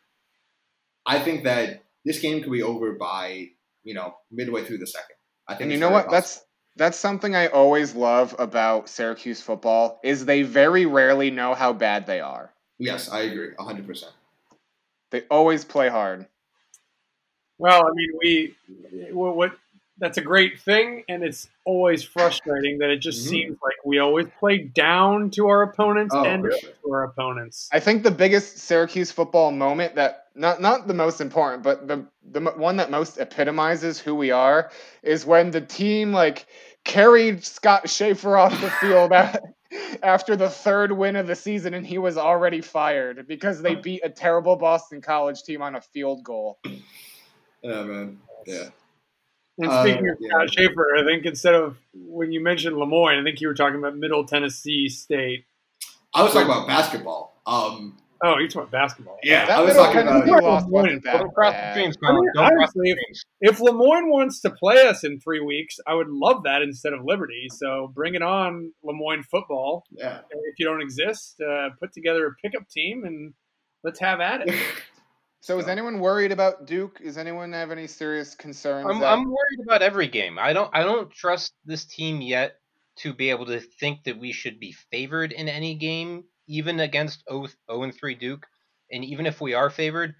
I 1.05 1.19
think 1.19 1.43
that 1.43 1.83
this 2.05 2.19
game 2.19 2.41
could 2.41 2.51
be 2.51 2.63
over 2.63 2.93
by 2.93 3.49
you 3.83 3.93
know 3.93 4.15
midway 4.31 4.63
through 4.63 4.79
the 4.79 4.87
second. 4.87 5.15
I 5.47 5.53
think 5.53 5.63
And 5.63 5.71
you 5.71 5.77
know 5.79 5.89
very 5.89 6.03
what? 6.03 6.11
That's 6.11 6.41
that's 6.75 6.97
something 6.97 7.35
I 7.35 7.47
always 7.47 7.93
love 7.93 8.35
about 8.39 8.89
Syracuse 8.89 9.41
football 9.41 9.99
is 10.03 10.25
they 10.25 10.41
very 10.41 10.85
rarely 10.87 11.29
know 11.29 11.53
how 11.53 11.73
bad 11.73 12.07
they 12.07 12.19
are. 12.21 12.51
yes, 12.79 13.09
I 13.09 13.21
agree, 13.21 13.49
hundred 13.59 13.85
percent. 13.85 14.13
They 15.11 15.21
always 15.29 15.63
play 15.63 15.89
hard. 15.89 16.25
Well, 17.59 17.85
I 17.85 17.91
mean, 17.93 18.09
we 18.19 18.55
what, 19.13 19.35
what 19.35 19.51
that's 19.99 20.17
a 20.17 20.21
great 20.21 20.59
thing, 20.59 21.03
and 21.07 21.23
it's 21.23 21.47
always 21.65 22.03
frustrating 22.03 22.79
that 22.79 22.89
it 22.89 22.97
just 22.97 23.25
Mhm. 23.25 23.29
seems 23.29 23.57
like 23.63 23.75
we 23.85 23.99
always 23.99 24.27
play 24.39 24.57
down 24.57 25.29
to 25.31 25.47
our 25.47 25.61
opponents 25.63 26.13
Oh, 26.15 26.23
and 26.25 26.43
for 26.43 26.51
up 26.53 26.59
sure. 26.59 26.69
to 26.83 26.91
our 26.93 27.03
opponents. 27.03 27.69
I 27.71 27.79
think 27.79 28.03
the 28.03 28.11
biggest 28.11 28.57
Syracuse 28.57 29.11
football 29.11 29.51
moment 29.51 29.95
that 29.95 30.27
not 30.35 30.59
not 30.61 30.87
the 30.87 30.93
most 30.93 31.21
important, 31.21 31.63
but 31.63 31.87
the 31.87 32.05
the 32.31 32.41
one 32.41 32.77
that 32.77 32.89
most 32.89 33.17
epitomizes 33.19 33.99
who 33.99 34.15
we 34.15 34.31
are 34.31 34.71
is 35.03 35.25
when 35.25 35.51
the 35.51 35.61
team 35.61 36.11
like 36.11 36.47
carried 36.83 37.43
Scott 37.45 37.87
Shafer 37.89 38.35
off 38.35 38.59
the 38.59 38.69
field 38.71 39.11
a- 39.13 39.39
after 40.03 40.35
the 40.35 40.49
third 40.49 40.91
win 40.91 41.15
of 41.15 41.27
the 41.27 41.35
season, 41.35 41.73
and 41.73 41.85
he 41.85 41.97
was 41.97 42.17
already 42.17 42.61
fired 42.61 43.27
because 43.27 43.61
they 43.61 43.75
beat 43.75 44.01
a 44.03 44.09
terrible 44.09 44.55
Boston 44.55 45.01
College 45.01 45.43
team 45.43 45.61
on 45.61 45.75
a 45.75 45.81
field 45.81 46.23
goal. 46.23 46.59
Yeah, 47.61 47.83
man. 47.83 48.19
Yeah. 48.45 48.69
And 49.59 49.69
Uh, 49.69 49.83
speaking 49.83 50.09
of 50.09 50.17
yeah. 50.19 50.29
Scott 50.29 50.53
Shafer, 50.53 50.95
I 50.97 51.03
think 51.05 51.25
instead 51.25 51.53
of 51.55 51.77
when 51.93 52.31
you 52.31 52.41
mentioned 52.41 52.75
Le 52.77 52.85
Moyne, 52.87 53.19
I 53.19 53.23
think 53.23 53.39
you 53.41 53.47
were 53.47 53.53
talking 53.53 53.77
about 53.77 53.95
Middle 53.95 54.25
Tennessee 54.25 54.89
State. 54.89 55.45
I 56.13 56.23
was 56.23 56.33
talking 56.33 56.47
about 56.49 56.67
basketball. 56.67 57.39
Um, 57.45 57.97
Oh, 58.25 58.37
you're 58.39 58.47
talking 58.47 58.69
about 58.69 58.71
basketball. 58.71 59.17
yeah, 59.21 59.45
That 59.47 59.57
I 59.59 59.61
was 59.63 59.73
talking 59.75 60.01
Tennessee 60.05 60.29
about. 60.29 60.43
loss 60.43 60.63
wasn't 60.69 61.03
Don't 61.03 61.33
cross 61.33 61.53
the 61.53 61.71
streams, 61.73 61.97
I 62.01 62.13
mean, 62.13 62.23
Don't 62.35 62.47
cross 62.47 62.51
honestly, 62.57 62.81
the 62.85 62.91
if- 62.91 62.97
streams. 63.17 63.25
If 63.41 63.59
Le 63.59 63.73
Moyne 63.73 64.09
wants 64.09 64.39
to 64.41 64.49
play 64.49 64.87
us 64.87 65.03
in 65.03 65.19
three 65.19 65.41
weeks, 65.41 65.77
I 65.85 65.93
would 65.93 66.07
love 66.07 66.43
that 66.43 66.61
instead 66.61 66.93
of 66.93 67.03
Liberty. 67.03 67.47
So 67.51 67.91
bring 67.93 68.15
it 68.15 68.21
on, 68.21 68.71
Le 68.81 68.93
Moyne 68.93 69.23
football. 69.23 69.83
Yeah. 69.91 70.21
If 70.31 70.55
you 70.57 70.65
don't 70.65 70.81
exist, 70.81 71.41
uh, 71.41 71.71
put 71.81 71.91
together 71.91 72.25
a 72.27 72.31
pickup 72.41 72.69
team 72.69 73.03
and 73.03 73.33
let's 73.83 73.99
have 73.99 74.21
at 74.21 74.47
it. 74.47 74.55
So 75.43 75.59
is 75.59 75.67
anyone 75.67 75.99
worried 75.99 76.31
about 76.31 76.65
Duke? 76.65 76.99
Does 76.99 77.17
anyone 77.17 77.51
have 77.51 77.69
any 77.69 77.85
serious 77.85 78.33
concerns? 78.33 78.89
I'm, 78.89 78.99
that- 79.01 79.11
I'm 79.11 79.25
worried 79.25 79.59
about 79.65 79.81
every 79.81 80.07
game. 80.07 80.39
I 80.39 80.53
don't 80.53 80.69
I 80.73 80.83
don't 80.83 81.11
trust 81.11 81.53
this 81.65 81.83
team 81.83 82.21
yet 82.21 82.55
to 82.99 83.13
be 83.13 83.29
able 83.29 83.45
to 83.47 83.59
think 83.59 84.05
that 84.05 84.17
we 84.17 84.31
should 84.31 84.57
be 84.59 84.71
favored 84.71 85.33
in 85.33 85.49
any 85.49 85.75
game, 85.75 86.23
even 86.47 86.79
against 86.79 87.25
0 87.29 87.49
and 87.69 87.93
3 87.93 88.15
Duke. 88.15 88.47
And 88.89 89.03
even 89.03 89.25
if 89.25 89.41
we 89.41 89.53
are 89.53 89.69
favored, 89.69 90.15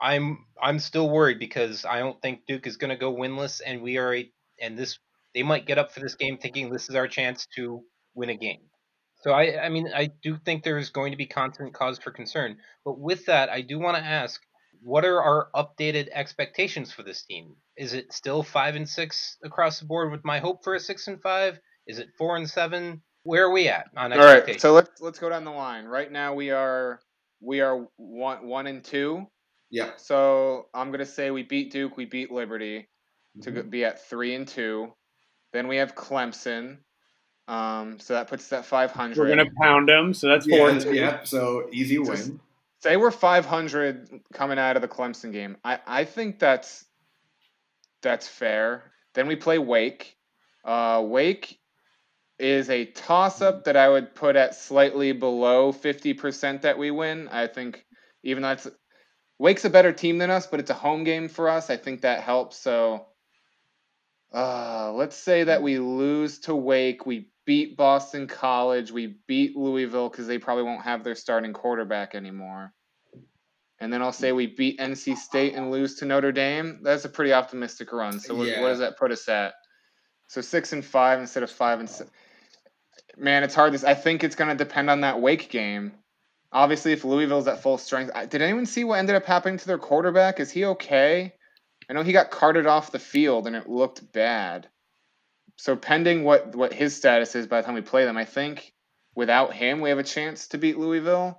I'm 0.00 0.46
I'm 0.60 0.80
still 0.80 1.08
worried 1.08 1.38
because 1.38 1.84
I 1.84 2.00
don't 2.00 2.20
think 2.20 2.46
Duke 2.48 2.66
is 2.66 2.76
going 2.76 2.90
to 2.90 2.96
go 2.96 3.14
winless, 3.14 3.60
and 3.64 3.82
we 3.82 3.98
are 3.98 4.14
a 4.14 4.32
and 4.60 4.76
this 4.76 4.98
they 5.32 5.44
might 5.44 5.66
get 5.66 5.78
up 5.78 5.92
for 5.92 6.00
this 6.00 6.16
game 6.16 6.38
thinking 6.38 6.70
this 6.70 6.88
is 6.88 6.96
our 6.96 7.06
chance 7.06 7.46
to 7.56 7.84
win 8.14 8.30
a 8.30 8.36
game. 8.36 8.62
So 9.24 9.32
I 9.32 9.64
I 9.66 9.70
mean 9.70 9.90
I 9.94 10.10
do 10.22 10.38
think 10.44 10.64
there 10.64 10.78
is 10.78 10.90
going 10.90 11.12
to 11.12 11.18
be 11.18 11.26
constant 11.26 11.74
cause 11.74 11.98
for 12.00 12.12
concern. 12.12 12.58
But 12.86 13.00
with 13.00 13.26
that, 13.26 13.50
I 13.50 13.62
do 13.62 13.80
want 13.80 13.98
to 13.98 14.04
ask 14.04 14.40
what 14.82 15.04
are 15.06 15.22
our 15.22 15.48
updated 15.56 16.10
expectations 16.12 16.92
for 16.92 17.04
this 17.04 17.24
team? 17.24 17.56
Is 17.78 17.94
it 17.94 18.12
still 18.14 18.44
five 18.44 18.76
and 18.76 18.88
six 18.88 19.38
across 19.44 19.80
the 19.80 19.86
board 19.86 20.12
with 20.12 20.24
my 20.24 20.40
hope 20.40 20.64
for 20.64 20.76
a 20.76 20.80
six 20.80 21.08
and 21.08 21.22
five? 21.22 21.60
Is 21.88 22.00
it 22.00 22.10
four 22.18 22.36
and 22.36 22.50
seven? 22.50 23.02
Where 23.24 23.46
are 23.46 23.52
we 23.52 23.68
at 23.68 23.86
on 23.96 24.12
All 24.14 24.24
right, 24.24 24.44
expectations? 24.44 24.62
so 24.62 24.74
let's 24.74 25.00
let's 25.02 25.20
go 25.20 25.30
down 25.30 25.44
the 25.44 25.52
line. 25.52 25.86
Right 25.86 26.12
now 26.12 26.34
we 26.34 26.52
are 26.52 27.00
we 27.42 27.62
are 27.62 27.88
one 27.98 28.46
one 28.48 28.68
and 28.68 28.84
two. 28.84 29.26
Yeah. 29.70 29.92
So 29.98 30.68
I'm 30.74 30.92
gonna 30.92 31.06
say 31.06 31.32
we 31.32 31.44
beat 31.44 31.72
Duke, 31.72 31.96
we 31.98 32.06
beat 32.06 32.32
Liberty 32.32 32.88
to 33.42 33.50
Mm-hmm. 33.50 33.56
go- 33.62 33.70
be 33.70 33.84
at 33.86 34.06
three 34.08 34.34
and 34.36 34.48
two. 34.48 34.92
Then 35.52 35.68
we 35.68 35.78
have 35.78 35.96
Clemson. 35.96 36.78
Um, 37.46 37.98
so 38.00 38.14
that 38.14 38.28
puts 38.28 38.44
us 38.44 38.58
at 38.58 38.64
five 38.64 38.96
We're 38.96 39.28
gonna 39.28 39.50
pound 39.60 39.88
them, 39.88 40.14
so 40.14 40.28
that's 40.28 40.46
four 40.46 40.70
Yeah, 40.70 40.70
and 40.70 40.96
yeah. 40.96 41.24
So 41.24 41.68
easy 41.72 41.98
win. 41.98 42.40
Say 42.80 42.96
we're 42.96 43.10
five 43.10 43.44
hundred 43.44 44.20
coming 44.32 44.58
out 44.58 44.76
of 44.76 44.82
the 44.82 44.88
Clemson 44.88 45.32
game. 45.32 45.56
I 45.64 45.78
I 45.86 46.04
think 46.04 46.38
that's 46.38 46.84
that's 48.02 48.26
fair. 48.26 48.92
Then 49.14 49.26
we 49.26 49.36
play 49.36 49.58
Wake. 49.58 50.16
Uh, 50.64 51.02
Wake 51.04 51.58
is 52.38 52.68
a 52.70 52.84
toss 52.84 53.40
up 53.40 53.64
that 53.64 53.76
I 53.76 53.88
would 53.88 54.14
put 54.14 54.36
at 54.36 54.54
slightly 54.54 55.12
below 55.12 55.72
50% 55.72 56.62
that 56.62 56.78
we 56.78 56.90
win. 56.90 57.28
I 57.28 57.46
think 57.46 57.84
even 58.22 58.42
though 58.42 58.50
it's 58.50 58.68
Wake's 59.38 59.64
a 59.64 59.70
better 59.70 59.92
team 59.92 60.18
than 60.18 60.30
us, 60.30 60.46
but 60.46 60.60
it's 60.60 60.70
a 60.70 60.74
home 60.74 61.04
game 61.04 61.28
for 61.28 61.48
us. 61.48 61.70
I 61.70 61.76
think 61.76 62.02
that 62.02 62.20
helps. 62.20 62.56
So 62.56 63.06
uh, 64.32 64.92
let's 64.92 65.16
say 65.16 65.44
that 65.44 65.62
we 65.62 65.78
lose 65.78 66.40
to 66.40 66.54
Wake. 66.54 67.06
We 67.06 67.28
beat 67.44 67.76
Boston 67.76 68.26
College. 68.26 68.90
We 68.90 69.16
beat 69.26 69.56
Louisville 69.56 70.08
because 70.08 70.26
they 70.26 70.38
probably 70.38 70.64
won't 70.64 70.82
have 70.82 71.04
their 71.04 71.14
starting 71.14 71.52
quarterback 71.52 72.14
anymore. 72.14 72.72
And 73.80 73.92
then 73.92 74.02
I'll 74.02 74.12
say 74.12 74.32
we 74.32 74.46
beat 74.46 74.78
NC 74.78 75.16
State 75.16 75.54
and 75.54 75.70
lose 75.70 75.96
to 75.96 76.04
Notre 76.06 76.32
Dame. 76.32 76.80
That's 76.82 77.04
a 77.04 77.08
pretty 77.08 77.32
optimistic 77.32 77.92
run. 77.92 78.20
So 78.20 78.34
what, 78.34 78.46
Yeah. 78.48 78.62
what 78.62 78.68
does 78.68 78.78
that 78.78 78.96
put 78.96 79.10
us 79.10 79.28
at? 79.28 79.54
So 80.28 80.40
six 80.40 80.72
and 80.72 80.84
five 80.84 81.20
instead 81.20 81.42
of 81.42 81.50
five 81.50 81.80
and 81.80 81.90
six. 81.90 82.10
Man, 83.16 83.42
it's 83.44 83.54
hard. 83.54 83.72
This 83.74 83.84
I 83.84 83.94
think 83.94 84.24
it's 84.24 84.36
going 84.36 84.56
to 84.56 84.64
depend 84.64 84.90
on 84.90 85.02
that 85.02 85.20
Wake 85.20 85.50
game. 85.50 85.92
Obviously, 86.52 86.92
if 86.92 87.04
Louisville's 87.04 87.48
at 87.48 87.62
full 87.62 87.78
strength, 87.78 88.12
I- 88.14 88.26
did 88.26 88.40
anyone 88.42 88.64
see 88.66 88.84
what 88.84 88.98
ended 89.00 89.16
up 89.16 89.24
happening 89.26 89.58
to 89.58 89.66
their 89.66 89.78
quarterback? 89.78 90.40
Is 90.40 90.50
he 90.50 90.64
okay? 90.66 91.34
I 91.88 91.92
know 91.92 92.02
he 92.02 92.12
got 92.12 92.30
carted 92.30 92.66
off 92.66 92.92
the 92.92 92.98
field 92.98 93.46
and 93.46 93.54
it 93.56 93.68
looked 93.68 94.12
bad. 94.12 94.68
So 95.56 95.76
pending 95.76 96.24
what 96.24 96.54
what 96.54 96.72
his 96.72 96.96
status 96.96 97.34
is 97.34 97.46
by 97.46 97.60
the 97.60 97.66
time 97.66 97.74
we 97.74 97.80
play 97.80 98.04
them, 98.04 98.16
I 98.16 98.24
think 98.24 98.72
without 99.14 99.52
him 99.52 99.80
we 99.80 99.88
have 99.90 99.98
a 99.98 100.02
chance 100.04 100.48
to 100.48 100.58
beat 100.58 100.78
Louisville. 100.78 101.38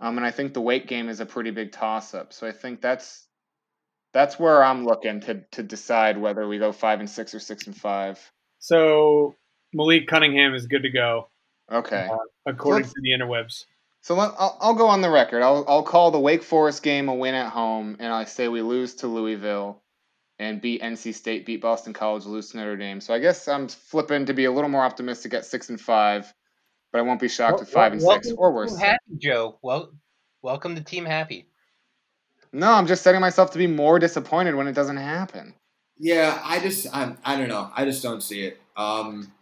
Um, 0.00 0.16
and 0.18 0.26
I 0.26 0.30
think 0.30 0.54
the 0.54 0.60
Wake 0.60 0.86
game 0.88 1.08
is 1.08 1.20
a 1.20 1.26
pretty 1.26 1.50
big 1.50 1.72
toss 1.72 2.14
up. 2.14 2.32
So 2.32 2.46
I 2.46 2.52
think 2.52 2.80
that's 2.80 3.26
that's 4.12 4.38
where 4.38 4.62
I'm 4.64 4.84
looking 4.84 5.20
to 5.22 5.42
to 5.52 5.62
decide 5.62 6.18
whether 6.18 6.46
we 6.48 6.58
go 6.58 6.72
five 6.72 7.00
and 7.00 7.08
six 7.08 7.34
or 7.34 7.40
six 7.40 7.66
and 7.66 7.76
five. 7.76 8.18
So 8.58 9.34
Malik 9.72 10.06
Cunningham 10.08 10.54
is 10.54 10.66
good 10.66 10.82
to 10.84 10.90
go, 10.90 11.28
Okay. 11.70 12.08
according 12.46 12.84
Let's- 12.84 12.94
to 12.94 13.00
the 13.02 13.10
interwebs. 13.10 13.64
So 14.02 14.14
let, 14.14 14.32
I'll, 14.38 14.58
I'll 14.60 14.74
go 14.74 14.88
on 14.88 15.00
the 15.00 15.08
record. 15.10 15.42
I'll, 15.42 15.64
I'll 15.66 15.82
call 15.82 16.10
the 16.10 16.20
Wake 16.20 16.42
Forest 16.42 16.82
game 16.82 17.08
a 17.08 17.14
win 17.14 17.34
at 17.34 17.48
home, 17.50 17.96
and 17.98 18.12
I 18.12 18.24
say 18.24 18.48
we 18.48 18.60
lose 18.60 18.96
to 18.96 19.06
Louisville 19.06 19.82
and 20.38 20.60
beat 20.60 20.82
NC 20.82 21.14
State, 21.14 21.46
beat 21.46 21.60
Boston 21.60 21.92
College, 21.92 22.26
lose 22.26 22.50
to 22.50 22.56
Notre 22.56 22.76
Dame. 22.76 23.00
So 23.00 23.14
I 23.14 23.18
guess 23.18 23.46
I'm 23.46 23.68
flipping 23.68 24.26
to 24.26 24.34
be 24.34 24.46
a 24.46 24.52
little 24.52 24.70
more 24.70 24.82
optimistic 24.82 25.34
at 25.34 25.44
six 25.44 25.68
and 25.68 25.80
five, 25.80 26.32
but 26.92 26.98
I 26.98 27.02
won't 27.02 27.20
be 27.20 27.28
shocked 27.28 27.60
at 27.60 27.68
five 27.68 27.92
and 27.92 28.02
six 28.02 28.32
or 28.36 28.52
worse. 28.52 28.76
Happy, 28.76 28.98
Joe. 29.18 29.58
Well, 29.62 29.92
welcome 30.42 30.74
to 30.74 30.82
Team 30.82 31.04
Happy. 31.04 31.46
No, 32.52 32.72
I'm 32.72 32.86
just 32.86 33.02
setting 33.02 33.20
myself 33.20 33.50
to 33.52 33.58
be 33.58 33.66
more 33.66 33.98
disappointed 33.98 34.54
when 34.54 34.66
it 34.66 34.74
doesn't 34.74 34.96
happen. 34.96 35.54
Yeah, 35.98 36.40
I 36.44 36.60
just 36.60 36.86
I, 36.94 37.14
I 37.24 37.36
don't 37.36 37.48
know. 37.48 37.70
I 37.74 37.84
just 37.84 38.02
don't 38.02 38.22
see 38.22 38.44
it. 38.44 38.60
Um, 38.76 39.32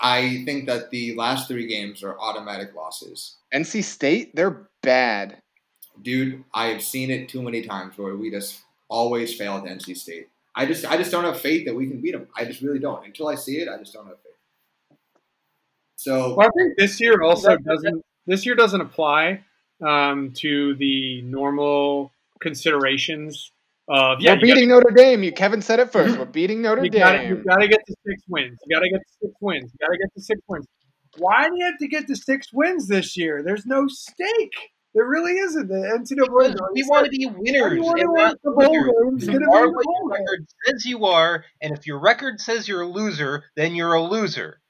I 0.00 0.42
think 0.44 0.66
that 0.66 0.90
the 0.90 1.14
last 1.14 1.46
three 1.46 1.66
games 1.66 2.02
are 2.02 2.18
automatic 2.18 2.74
losses. 2.74 3.36
NC 3.52 3.84
State, 3.84 4.34
they're 4.34 4.68
bad. 4.82 5.42
Dude, 6.00 6.44
I 6.54 6.68
have 6.68 6.82
seen 6.82 7.10
it 7.10 7.28
too 7.28 7.42
many 7.42 7.62
times 7.62 7.98
where 7.98 8.16
we 8.16 8.30
just 8.30 8.62
always 8.88 9.34
fail 9.34 9.56
at 9.56 9.64
NC 9.64 9.96
State. 9.96 10.28
I 10.60 10.66
just 10.66 10.84
I 10.84 10.98
just 10.98 11.10
don't 11.10 11.24
have 11.24 11.40
faith 11.40 11.64
that 11.64 11.74
we 11.74 11.86
can 11.86 12.02
beat 12.02 12.12
them. 12.12 12.26
I 12.36 12.44
just 12.44 12.60
really 12.60 12.78
don't. 12.78 13.02
Until 13.02 13.28
I 13.28 13.34
see 13.34 13.56
it, 13.62 13.66
I 13.66 13.78
just 13.78 13.94
don't 13.94 14.06
have 14.06 14.16
faith. 14.22 14.98
So 15.96 16.34
Well, 16.36 16.46
I 16.46 16.50
think 16.54 16.74
this 16.76 17.00
year 17.00 17.22
also 17.22 17.56
doesn't. 17.56 18.04
This 18.26 18.44
year 18.44 18.54
doesn't 18.54 18.82
apply 18.82 19.42
um, 19.82 20.32
to 20.34 20.74
the 20.74 21.22
normal 21.22 22.12
considerations 22.40 23.52
of 23.88 24.20
yeah. 24.20 24.34
We're 24.34 24.40
beating 24.40 24.68
Notre 24.68 24.90
Dame. 24.90 25.22
You 25.22 25.32
Kevin 25.32 25.62
said 25.62 25.80
it 25.80 25.90
first. 25.90 26.18
We're 26.18 26.26
beating 26.26 26.60
Notre 26.60 26.84
You 26.84 26.90
gotta, 26.90 27.22
you 27.22 27.36
Dame. 27.36 27.44
gotta 27.44 27.66
get 27.66 27.80
to 27.86 27.94
six 28.06 28.22
wins. 28.28 28.58
You 28.66 28.76
gotta 28.76 28.90
get 28.90 28.98
to 28.98 29.12
six 29.22 29.32
wins. 29.40 29.72
You 29.72 29.86
gotta 29.86 29.96
get 29.96 30.14
to 30.14 30.20
six 30.20 30.40
wins. 30.46 30.66
Why 31.16 31.48
do 31.48 31.54
you 31.56 31.64
have 31.64 31.78
to 31.78 31.88
get 31.88 32.06
to 32.08 32.16
six 32.16 32.52
wins 32.52 32.86
this 32.86 33.16
year? 33.16 33.42
There's 33.42 33.64
no 33.64 33.86
stake. 33.88 34.72
There 34.94 35.06
really 35.06 35.32
isn't. 35.32 35.68
The 35.68 35.74
NCAA. 35.74 36.52
Because 36.52 36.70
we 36.72 36.82
want 36.84 37.04
to 37.04 37.10
be 37.10 37.26
winners 37.26 37.74
you 37.74 37.82
wanna 37.82 38.02
and 38.02 38.12
win 38.12 38.22
not 38.22 38.42
the 38.42 38.50
bowl 38.50 38.72
losers. 38.72 39.28
games, 39.28 39.40
You 39.40 39.52
are 39.52 39.70
what 39.70 39.84
your 39.86 40.10
record 40.10 40.46
says 40.64 40.84
you 40.84 41.04
are, 41.04 41.44
and 41.62 41.76
if 41.76 41.86
your 41.86 42.00
record 42.00 42.40
says 42.40 42.66
you're 42.66 42.82
a 42.82 42.88
loser, 42.88 43.44
then 43.56 43.74
you're 43.74 43.94
a 43.94 44.02
loser. 44.02 44.60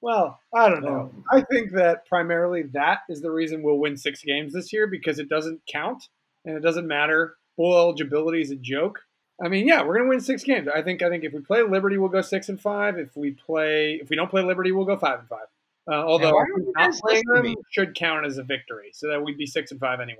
Well, 0.00 0.40
I 0.54 0.70
don't 0.70 0.82
know. 0.82 1.10
Um, 1.12 1.24
I 1.30 1.42
think 1.42 1.72
that 1.72 2.06
primarily 2.06 2.62
that 2.72 3.00
is 3.10 3.20
the 3.20 3.30
reason 3.30 3.62
we'll 3.62 3.78
win 3.78 3.98
six 3.98 4.22
games 4.22 4.54
this 4.54 4.72
year 4.72 4.86
because 4.86 5.18
it 5.18 5.28
doesn't 5.28 5.60
count 5.70 6.04
and 6.46 6.56
it 6.56 6.60
doesn't 6.60 6.86
matter. 6.86 7.36
Bowl 7.58 7.76
eligibility 7.76 8.40
is 8.40 8.50
a 8.50 8.56
joke. 8.56 9.00
I 9.44 9.48
mean, 9.48 9.66
yeah, 9.68 9.82
we're 9.82 9.98
gonna 9.98 10.08
win 10.08 10.20
six 10.20 10.42
games. 10.42 10.68
I 10.74 10.80
think. 10.82 11.02
I 11.02 11.10
think 11.10 11.24
if 11.24 11.34
we 11.34 11.40
play 11.40 11.62
Liberty, 11.62 11.98
we'll 11.98 12.08
go 12.08 12.22
six 12.22 12.48
and 12.48 12.60
five. 12.60 12.98
If 12.98 13.14
we 13.16 13.32
play, 13.32 13.98
if 14.00 14.08
we 14.08 14.16
don't 14.16 14.30
play 14.30 14.42
Liberty, 14.42 14.72
we'll 14.72 14.86
go 14.86 14.96
five 14.96 15.20
and 15.20 15.28
five. 15.28 15.46
Uh, 15.88 15.94
although 15.94 16.34
why 16.34 16.44
don't 16.48 16.56
think 16.56 16.66
you 16.66 16.72
not 16.76 16.90
guys 16.90 17.00
playing 17.00 17.22
them 17.26 17.54
should 17.70 17.94
count 17.94 18.26
as 18.26 18.38
a 18.38 18.42
victory, 18.42 18.90
so 18.92 19.08
that 19.08 19.22
we'd 19.22 19.38
be 19.38 19.46
six 19.46 19.70
and 19.70 19.80
five 19.80 20.00
anyway. 20.00 20.18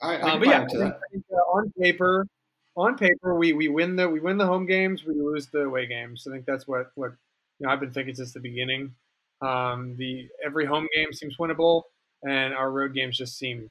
I, 0.00 0.16
I 0.16 0.18
can 0.18 0.38
but 0.40 0.48
yeah, 0.48 0.60
buy 0.60 0.66
think, 0.66 0.80
that. 0.80 1.36
Uh, 1.36 1.36
on 1.36 1.72
paper, 1.80 2.26
on 2.76 2.96
paper, 2.96 3.34
we, 3.36 3.52
we 3.52 3.68
win 3.68 3.96
the 3.96 4.08
we 4.08 4.20
win 4.20 4.38
the 4.38 4.46
home 4.46 4.66
games, 4.66 5.04
we 5.04 5.14
lose 5.14 5.46
the 5.48 5.60
away 5.60 5.86
games. 5.86 6.26
I 6.26 6.32
think 6.32 6.46
that's 6.46 6.66
what 6.66 6.90
what 6.94 7.12
you 7.58 7.66
know 7.66 7.72
I've 7.72 7.80
been 7.80 7.92
thinking 7.92 8.14
since 8.14 8.32
the 8.32 8.40
beginning. 8.40 8.94
Um, 9.40 9.96
the 9.96 10.28
every 10.44 10.64
home 10.64 10.88
game 10.94 11.12
seems 11.12 11.36
winnable, 11.36 11.82
and 12.22 12.54
our 12.54 12.70
road 12.70 12.94
games 12.94 13.16
just 13.16 13.38
seem 13.38 13.70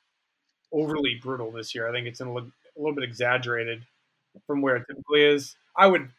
overly 0.71 1.19
brutal 1.21 1.51
this 1.51 1.73
year. 1.75 1.89
I 1.89 1.91
think 1.91 2.07
it's 2.07 2.21
a 2.21 2.25
little, 2.25 2.51
a 2.77 2.79
little 2.79 2.95
bit 2.95 3.03
exaggerated 3.03 3.85
from 4.47 4.61
where 4.61 4.77
it 4.77 4.85
typically 4.87 5.23
is. 5.23 5.55
I 5.75 5.87
would 5.87 6.09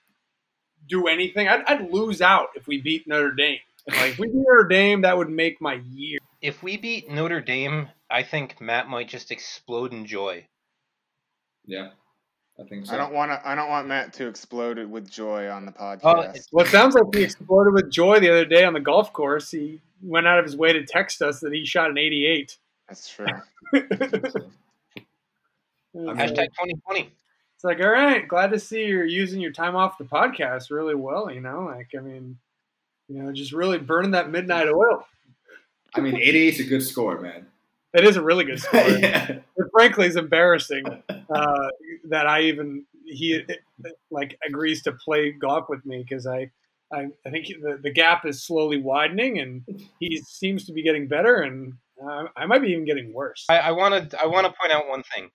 do 0.89 1.07
anything. 1.07 1.49
I'd, 1.49 1.65
I'd 1.67 1.91
lose 1.93 2.21
out 2.23 2.49
if 2.55 2.67
we 2.67 2.81
beat 2.81 3.07
Notre 3.07 3.33
Dame. 3.33 3.59
Like 3.89 4.13
if 4.13 4.19
we 4.19 4.29
beat 4.29 4.37
Notre 4.37 4.69
Dame, 4.69 5.03
that 5.03 5.17
would 5.17 5.29
make 5.31 5.61
my 5.61 5.81
year. 5.91 6.19
If 6.41 6.63
we 6.63 6.77
beat 6.77 7.11
Notre 7.11 7.41
Dame, 7.41 7.89
I 8.11 8.23
think 8.23 8.61
Matt 8.61 8.89
might 8.89 9.09
just 9.09 9.31
explode 9.31 9.93
in 9.93 10.07
joy. 10.07 10.47
Yeah, 11.65 11.91
I 12.59 12.65
think 12.69 12.87
so. 12.87 12.95
I 12.95 12.97
don't 12.97 13.13
want 13.13 13.31
to. 13.31 13.49
I 13.49 13.55
don't 13.55 13.69
want 13.69 13.87
Matt 13.89 14.13
to 14.15 14.27
explode 14.27 14.79
with 14.89 15.09
joy 15.11 15.49
on 15.49 15.67
the 15.67 15.73
uh, 15.73 15.97
podcast. 15.97 16.03
Well, 16.05 16.21
it's- 16.23 16.49
Well, 16.53 16.67
it 16.67 16.71
sounds 16.71 16.95
like 16.95 17.05
he 17.15 17.23
exploded 17.23 17.75
with 17.75 17.91
joy 17.91 18.21
the 18.21 18.31
other 18.31 18.45
day 18.45 18.65
on 18.65 18.73
the 18.73 18.81
golf 18.81 19.13
course. 19.13 19.51
He 19.51 19.81
went 20.03 20.27
out 20.27 20.39
of 20.39 20.45
his 20.45 20.57
way 20.57 20.73
to 20.73 20.85
text 20.85 21.23
us 21.23 21.41
that 21.41 21.53
he 21.53 21.65
shot 21.65 21.91
an 21.91 21.99
88. 21.99 22.59
That's 22.89 23.09
true. 23.09 23.27
it's, 23.73 24.35
Hashtag 25.95 26.49
2020. 26.59 27.11
It's 27.63 27.65
like, 27.65 27.81
all 27.81 27.93
right, 27.93 28.27
glad 28.27 28.51
to 28.51 28.59
see 28.59 28.87
you're 28.87 29.05
using 29.05 29.41
your 29.41 29.53
time 29.53 29.77
off 29.77 29.97
the 29.97 30.03
podcast 30.03 30.73
really 30.73 30.97
well. 30.97 31.31
You 31.31 31.41
know, 31.41 31.61
like, 31.61 31.91
I 31.97 32.01
mean, 32.01 32.37
you 33.07 33.23
know, 33.23 33.33
just 33.33 33.53
really 33.53 33.79
burning 33.79 34.11
that 34.11 34.33
midnight 34.33 34.67
oil. 34.67 35.07
I 35.95 36.01
mean, 36.01 36.17
88 36.17 36.55
is 36.55 36.61
a 36.61 36.65
good 36.65 36.83
score, 36.83 37.21
man. 37.21 37.47
It 37.95 38.03
is 38.03 38.17
a 38.17 38.23
really 38.23 38.45
good 38.45 38.59
score. 38.63 38.81
yeah. 38.81 39.31
It 39.31 39.67
frankly 39.73 40.09
is 40.09 40.17
embarrassing 40.17 40.87
uh, 41.09 41.69
that 42.09 42.27
I 42.27 42.43
even 42.43 42.85
he 43.05 43.45
like 44.11 44.37
agrees 44.45 44.83
to 44.83 44.93
play 44.93 45.31
golf 45.31 45.69
with 45.69 45.87
me 45.87 46.03
because 46.03 46.27
I, 46.27 46.51
I 46.93 47.11
I 47.25 47.31
think 47.31 47.47
the, 47.47 47.79
the 47.81 47.93
gap 47.93 48.27
is 48.27 48.43
slowly 48.43 48.79
widening 48.79 49.39
and 49.39 49.63
he 50.01 50.21
seems 50.27 50.65
to 50.65 50.73
be 50.73 50.83
getting 50.83 51.07
better 51.07 51.43
and 51.43 51.75
uh, 52.05 52.25
I 52.37 52.45
might 52.47 52.63
be 52.63 52.71
even 52.73 52.87
getting 52.87 53.13
worse. 53.13 53.47
I, 53.49 53.59
I 53.59 53.71
want 53.71 54.11
to 54.11 54.21
I 54.21 54.27
want 54.27 54.49
to 54.49 54.53
point 54.61 54.73
out 54.73 54.89
one 54.89 55.05
thing. 55.15 55.31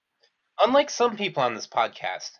Unlike 0.59 0.89
some 0.89 1.15
people 1.17 1.43
on 1.43 1.53
this 1.55 1.67
podcast, 1.67 2.31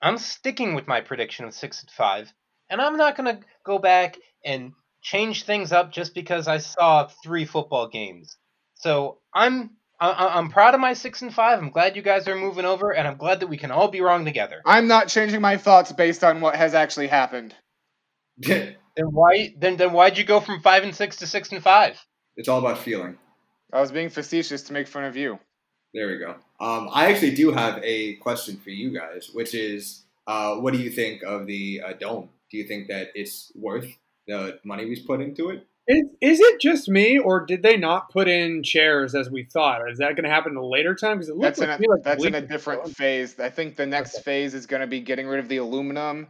I'm 0.00 0.18
sticking 0.18 0.74
with 0.74 0.86
my 0.86 1.00
prediction 1.00 1.44
of 1.44 1.54
six 1.54 1.82
and 1.82 1.90
five, 1.90 2.32
and 2.70 2.80
I'm 2.80 2.96
not 2.96 3.16
going 3.16 3.36
to 3.36 3.42
go 3.64 3.78
back 3.78 4.16
and 4.44 4.72
change 5.02 5.44
things 5.44 5.72
up 5.72 5.92
just 5.92 6.14
because 6.14 6.48
I 6.48 6.58
saw 6.58 7.08
three 7.22 7.44
football 7.44 7.88
games. 7.88 8.36
So 8.74 9.18
I'm 9.34 9.70
I, 10.00 10.10
I- 10.10 10.38
I'm 10.38 10.50
proud 10.50 10.74
of 10.74 10.80
my 10.80 10.92
six 10.94 11.22
and 11.22 11.34
five. 11.34 11.58
I'm 11.58 11.70
glad 11.70 11.96
you 11.96 12.02
guys 12.02 12.28
are 12.28 12.36
moving 12.36 12.64
over, 12.64 12.92
and 12.92 13.06
I'm 13.06 13.16
glad 13.16 13.40
that 13.40 13.48
we 13.48 13.56
can 13.56 13.70
all 13.70 13.88
be 13.88 14.00
wrong 14.00 14.24
together. 14.24 14.60
I'm 14.64 14.86
not 14.86 15.08
changing 15.08 15.40
my 15.40 15.56
thoughts 15.56 15.90
based 15.92 16.22
on 16.24 16.40
what 16.40 16.54
has 16.54 16.74
actually 16.74 17.08
happened. 17.08 17.54
Then 18.96 19.12
why 19.12 19.54
then 19.56 19.76
then 19.76 19.92
why'd 19.92 20.18
you 20.18 20.24
go 20.24 20.40
from 20.40 20.60
five 20.60 20.82
and 20.82 20.92
six 20.92 21.18
to 21.18 21.26
six 21.28 21.52
and 21.52 21.62
five? 21.62 21.96
it's 22.36 22.48
all 22.48 22.58
about 22.58 22.78
feeling. 22.78 23.16
I 23.72 23.80
was 23.80 23.92
being 23.92 24.08
facetious 24.10 24.62
to 24.62 24.72
make 24.72 24.88
fun 24.88 25.04
of 25.04 25.16
you. 25.16 25.38
There 25.94 26.06
we 26.08 26.18
go. 26.18 26.34
Um, 26.60 26.88
I 26.92 27.10
actually 27.10 27.34
do 27.34 27.50
have 27.52 27.80
a 27.82 28.14
question 28.16 28.56
for 28.58 28.70
you 28.70 28.90
guys, 28.90 29.30
which 29.32 29.54
is, 29.54 30.02
uh, 30.26 30.56
what 30.56 30.74
do 30.74 30.80
you 30.80 30.90
think 30.90 31.22
of 31.22 31.46
the 31.46 31.80
uh, 31.84 31.92
dome? 31.94 32.28
Do 32.50 32.58
you 32.58 32.64
think 32.64 32.88
that 32.88 33.08
it's 33.14 33.52
worth 33.54 33.86
the 34.26 34.58
money 34.64 34.84
we 34.84 35.02
put 35.02 35.20
into 35.20 35.50
it? 35.50 35.66
Is, 35.86 36.04
is 36.20 36.40
it 36.40 36.60
just 36.60 36.88
me 36.88 37.18
or 37.18 37.46
did 37.46 37.62
they 37.62 37.78
not 37.78 38.10
put 38.10 38.28
in 38.28 38.62
chairs 38.62 39.14
as 39.14 39.30
we 39.30 39.44
thought? 39.44 39.80
Or 39.80 39.88
is 39.88 39.98
that 39.98 40.16
going 40.16 40.24
to 40.24 40.30
happen 40.30 40.52
at 40.52 40.58
a 40.60 40.66
later 40.66 40.94
time? 40.94 41.16
Because 41.16 41.30
it 41.30 41.36
looks 41.36 41.58
That's 41.58 41.80
in 41.80 41.84
a, 41.86 41.90
like 41.90 42.02
that's 42.02 42.24
in 42.24 42.34
a 42.34 42.42
different 42.42 42.82
going- 42.82 42.94
phase. 42.94 43.40
I 43.40 43.48
think 43.48 43.76
the 43.76 43.86
next 43.86 44.16
Okay. 44.16 44.22
phase 44.24 44.52
is 44.54 44.66
going 44.66 44.82
to 44.82 44.86
be 44.86 45.00
getting 45.00 45.26
rid 45.26 45.40
of 45.40 45.48
the 45.48 45.56
aluminum 45.58 46.26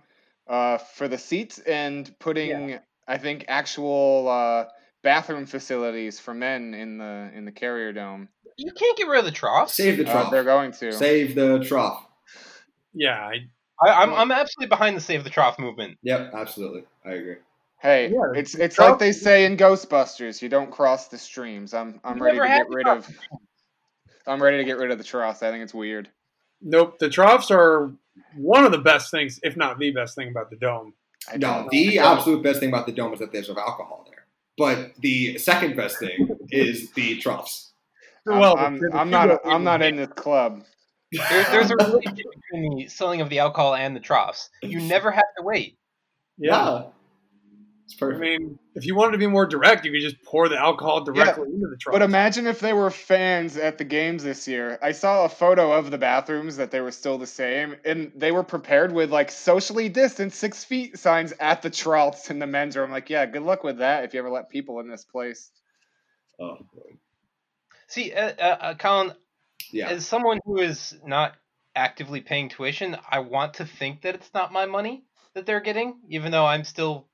uh, 0.46 0.78
for 0.78 1.08
the 1.08 1.18
seats 1.18 1.58
and 1.58 2.08
putting, 2.20 2.78
I 3.08 3.18
think, 3.18 3.46
actual 3.48 4.28
uh, 4.28 4.64
bathroom 5.02 5.46
facilities 5.46 6.18
for 6.20 6.34
men 6.34 6.74
in 6.74 6.98
the 6.98 7.30
in 7.34 7.44
the 7.44 7.52
carrier 7.52 7.92
dome. 7.92 8.28
You 8.56 8.72
can't 8.72 8.96
get 8.98 9.06
rid 9.08 9.20
of 9.20 9.24
the 9.24 9.30
troughs. 9.30 9.74
Save 9.74 9.98
the 9.98 10.08
Uh, 10.08 10.12
trough. 10.12 10.30
they're 10.30 10.44
going 10.44 10.72
to. 10.72 10.92
Save 10.92 11.34
the 11.34 11.60
trough. 11.60 12.04
Yeah, 12.92 13.16
I, 13.18 13.46
I, 13.88 14.02
I'm 14.02 14.12
I'm 14.14 14.32
absolutely 14.32 14.68
behind 14.68 14.96
the 14.96 15.00
save 15.00 15.24
the 15.24 15.30
trough 15.30 15.58
movement. 15.58 15.98
Yep, 16.02 16.32
absolutely. 16.34 16.84
I 17.04 17.12
agree. 17.12 17.36
Hey, 17.80 18.10
Yeah, 18.10 18.32
it's 18.34 18.54
it's 18.56 18.74
trough- 18.74 18.90
like 18.90 18.98
they 18.98 19.12
say 19.12 19.44
in 19.44 19.56
Ghostbusters, 19.56 20.42
you 20.42 20.48
don't 20.48 20.70
cross 20.72 21.08
the 21.08 21.18
streams. 21.18 21.74
I'm 21.74 22.00
I'm 22.02 22.16
You 22.18 22.24
ready 22.24 22.38
to 22.40 22.46
get 22.46 22.68
rid 22.68 22.86
troughs. 22.86 23.08
of 23.08 23.14
I'm 24.26 24.42
ready 24.42 24.56
to 24.58 24.64
get 24.64 24.78
rid 24.78 24.90
of 24.90 24.98
the 24.98 25.04
troughs. 25.04 25.42
I 25.42 25.50
think 25.50 25.62
it's 25.62 25.74
weird. 25.74 26.10
nope. 26.60 26.98
The 26.98 27.08
troughs 27.08 27.50
are 27.52 27.92
one 28.34 28.64
of 28.64 28.72
the 28.72 28.78
best 28.78 29.12
things, 29.12 29.38
if 29.44 29.56
not 29.56 29.78
the 29.78 29.92
best 29.92 30.16
thing 30.16 30.28
about 30.28 30.50
the 30.50 30.56
dome. 30.56 30.94
I 31.32 31.36
No, 31.36 31.68
the 31.70 32.00
I 32.00 32.12
absolute 32.14 32.42
best 32.42 32.58
thing 32.58 32.70
about 32.70 32.86
the 32.86 32.92
dome 32.92 33.12
is 33.12 33.20
that 33.20 33.30
there's 33.32 33.48
alcohol 33.48 34.04
there. 34.10 34.17
But 34.58 34.94
the 34.98 35.38
second 35.38 35.76
best 35.76 35.98
thing 36.00 36.28
is 36.50 36.90
the 36.92 37.18
troughs. 37.18 37.72
I'm, 38.28 38.38
well, 38.40 38.58
I'm, 38.58 38.78
the- 38.78 38.88
the 38.90 38.96
I'm 38.98 39.10
not 39.10 39.28
people- 39.30 39.50
I'm 39.50 39.64
not 39.64 39.82
in 39.82 39.96
this 40.02 40.08
club. 40.08 40.64
There, 41.12 41.44
there's 41.50 41.70
a 41.70 41.76
relationship 41.76 42.26
between 42.50 42.76
the 42.76 42.88
selling 42.88 43.22
of 43.22 43.30
the 43.30 43.38
alcohol 43.38 43.74
and 43.74 43.96
the 43.96 44.00
troughs. 44.00 44.50
You 44.62 44.80
never 44.88 45.10
have 45.10 45.24
to 45.38 45.42
wait. 45.44 45.78
Yeah. 46.36 46.50
Wow. 46.52 46.92
It's 47.90 48.02
I 48.02 48.08
mean, 48.18 48.58
if 48.74 48.84
you 48.84 48.94
wanted 48.94 49.12
to 49.12 49.18
be 49.18 49.26
more 49.26 49.46
direct, 49.46 49.86
you 49.86 49.92
could 49.92 50.02
just 50.02 50.22
pour 50.22 50.50
the 50.50 50.58
alcohol 50.58 51.04
directly 51.04 51.44
into 51.44 51.68
the 51.68 51.76
troughs. 51.78 51.94
But 51.94 52.02
imagine 52.02 52.46
if 52.46 52.60
they 52.60 52.74
were 52.74 52.90
fans 52.90 53.56
at 53.56 53.78
the 53.78 53.84
games 53.84 54.22
this 54.22 54.46
year. 54.46 54.78
I 54.82 54.92
saw 54.92 55.24
a 55.24 55.28
photo 55.28 55.72
of 55.72 55.90
the 55.90 55.96
bathrooms 55.96 56.58
that 56.58 56.70
they 56.70 56.82
were 56.82 56.90
still 56.90 57.16
the 57.16 57.26
same, 57.26 57.76
and 57.86 58.12
they 58.14 58.30
were 58.30 58.42
prepared 58.42 58.92
with 58.92 59.10
like 59.10 59.30
socially 59.30 59.88
distanced 59.88 60.38
six 60.38 60.64
feet 60.64 60.98
signs 60.98 61.32
at 61.40 61.62
the 61.62 61.70
troughs 61.70 62.30
in 62.30 62.38
the 62.38 62.46
men's 62.46 62.76
room. 62.76 62.90
Like, 62.90 63.08
yeah, 63.08 63.24
good 63.24 63.42
luck 63.42 63.64
with 63.64 63.78
that 63.78 64.04
if 64.04 64.12
you 64.12 64.20
ever 64.20 64.30
let 64.30 64.50
people 64.50 64.80
in 64.80 64.88
this 64.88 65.04
place. 65.04 65.50
oh, 66.38 66.58
boy. 66.74 66.98
See, 67.86 68.12
uh, 68.12 68.32
uh, 68.38 68.56
uh, 68.60 68.74
Colin, 68.74 69.14
yeah. 69.72 69.88
as 69.88 70.06
someone 70.06 70.40
who 70.44 70.58
is 70.58 70.94
not 71.06 71.36
actively 71.74 72.20
paying 72.20 72.50
tuition, 72.50 72.98
I 73.10 73.20
want 73.20 73.54
to 73.54 73.64
think 73.64 74.02
that 74.02 74.14
it's 74.14 74.34
not 74.34 74.52
my 74.52 74.66
money 74.66 75.04
that 75.32 75.46
they're 75.46 75.60
getting, 75.60 76.00
even 76.10 76.32
though 76.32 76.44
I'm 76.44 76.64
still 76.64 77.08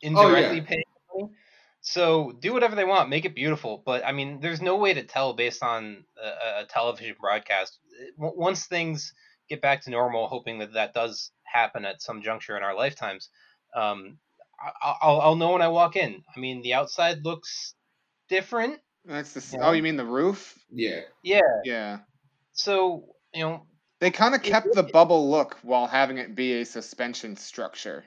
indirectly 0.00 0.58
yeah. 0.58 0.64
paying 0.64 0.84
money. 1.14 1.30
So 1.82 2.32
do 2.32 2.52
whatever 2.52 2.76
they 2.76 2.84
want, 2.84 3.08
make 3.08 3.24
it 3.24 3.34
beautiful. 3.34 3.82
But 3.84 4.04
I 4.04 4.12
mean, 4.12 4.40
there's 4.40 4.60
no 4.60 4.76
way 4.76 4.94
to 4.94 5.02
tell 5.02 5.32
based 5.32 5.62
on 5.62 6.04
a, 6.22 6.62
a 6.62 6.66
television 6.66 7.16
broadcast. 7.20 7.78
Once 8.18 8.66
things 8.66 9.14
get 9.48 9.62
back 9.62 9.82
to 9.82 9.90
normal, 9.90 10.28
hoping 10.28 10.58
that 10.58 10.74
that 10.74 10.94
does 10.94 11.32
happen 11.44 11.84
at 11.84 12.02
some 12.02 12.22
juncture 12.22 12.56
in 12.56 12.62
our 12.62 12.74
lifetimes, 12.76 13.30
um, 13.74 14.18
I- 14.60 14.96
I'll, 15.00 15.20
I'll 15.20 15.36
know 15.36 15.52
when 15.52 15.62
I 15.62 15.68
walk 15.68 15.96
in. 15.96 16.22
I 16.36 16.38
mean, 16.40 16.62
the 16.62 16.74
outside 16.74 17.24
looks 17.24 17.74
different. 18.28 18.78
That's 19.04 19.32
the. 19.32 19.56
Yeah. 19.56 19.66
Oh, 19.66 19.72
you 19.72 19.82
mean 19.82 19.96
the 19.96 20.04
roof? 20.04 20.58
Yeah. 20.70 21.00
Yeah. 21.22 21.40
Yeah. 21.64 22.00
So 22.52 23.14
you 23.32 23.42
know, 23.42 23.66
They 24.00 24.10
kind 24.10 24.34
of 24.34 24.44
It 24.44 24.50
kept 24.50 24.74
the 24.74 24.82
bubble 24.82 25.30
look 25.30 25.58
while 25.62 25.86
having 25.86 26.18
it 26.18 26.34
be 26.34 26.60
a 26.60 26.64
suspension 26.64 27.36
structure. 27.36 28.04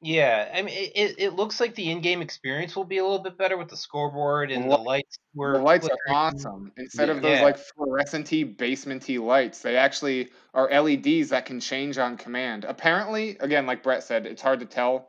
Yeah, 0.00 0.48
I 0.54 0.62
mean, 0.62 0.74
it, 0.94 1.16
it, 1.18 1.32
looks 1.34 1.58
like 1.58 1.74
the 1.74 1.90
in-game 1.90 2.22
experience 2.22 2.76
will 2.76 2.84
be 2.84 2.98
a 2.98 3.02
little 3.02 3.18
bit 3.18 3.36
better 3.36 3.56
with 3.56 3.68
the 3.68 3.76
scoreboard 3.76 4.52
and 4.52 4.70
the 4.70 4.76
Li- 4.76 4.84
lights. 4.84 5.18
Were 5.34 5.54
the 5.54 5.62
lights 5.64 5.88
are 5.88 6.14
awesome. 6.14 6.72
Instead 6.76 7.10
of 7.10 7.20
those 7.20 7.38
Yeah. 7.38 7.44
like 7.44 7.58
fluorescent-y, 7.58 8.44
basement-y 8.44 9.16
lights, 9.16 9.60
they 9.60 9.76
actually 9.76 10.28
are 10.54 10.70
LEDs 10.70 11.30
that 11.30 11.46
can 11.46 11.58
change 11.58 11.98
on 11.98 12.16
command. 12.16 12.64
Apparently, 12.64 13.36
again, 13.40 13.66
like 13.66 13.82
Brett 13.82 14.04
said, 14.04 14.24
it's 14.24 14.42
hard 14.42 14.60
to 14.60 14.66
tell 14.66 15.08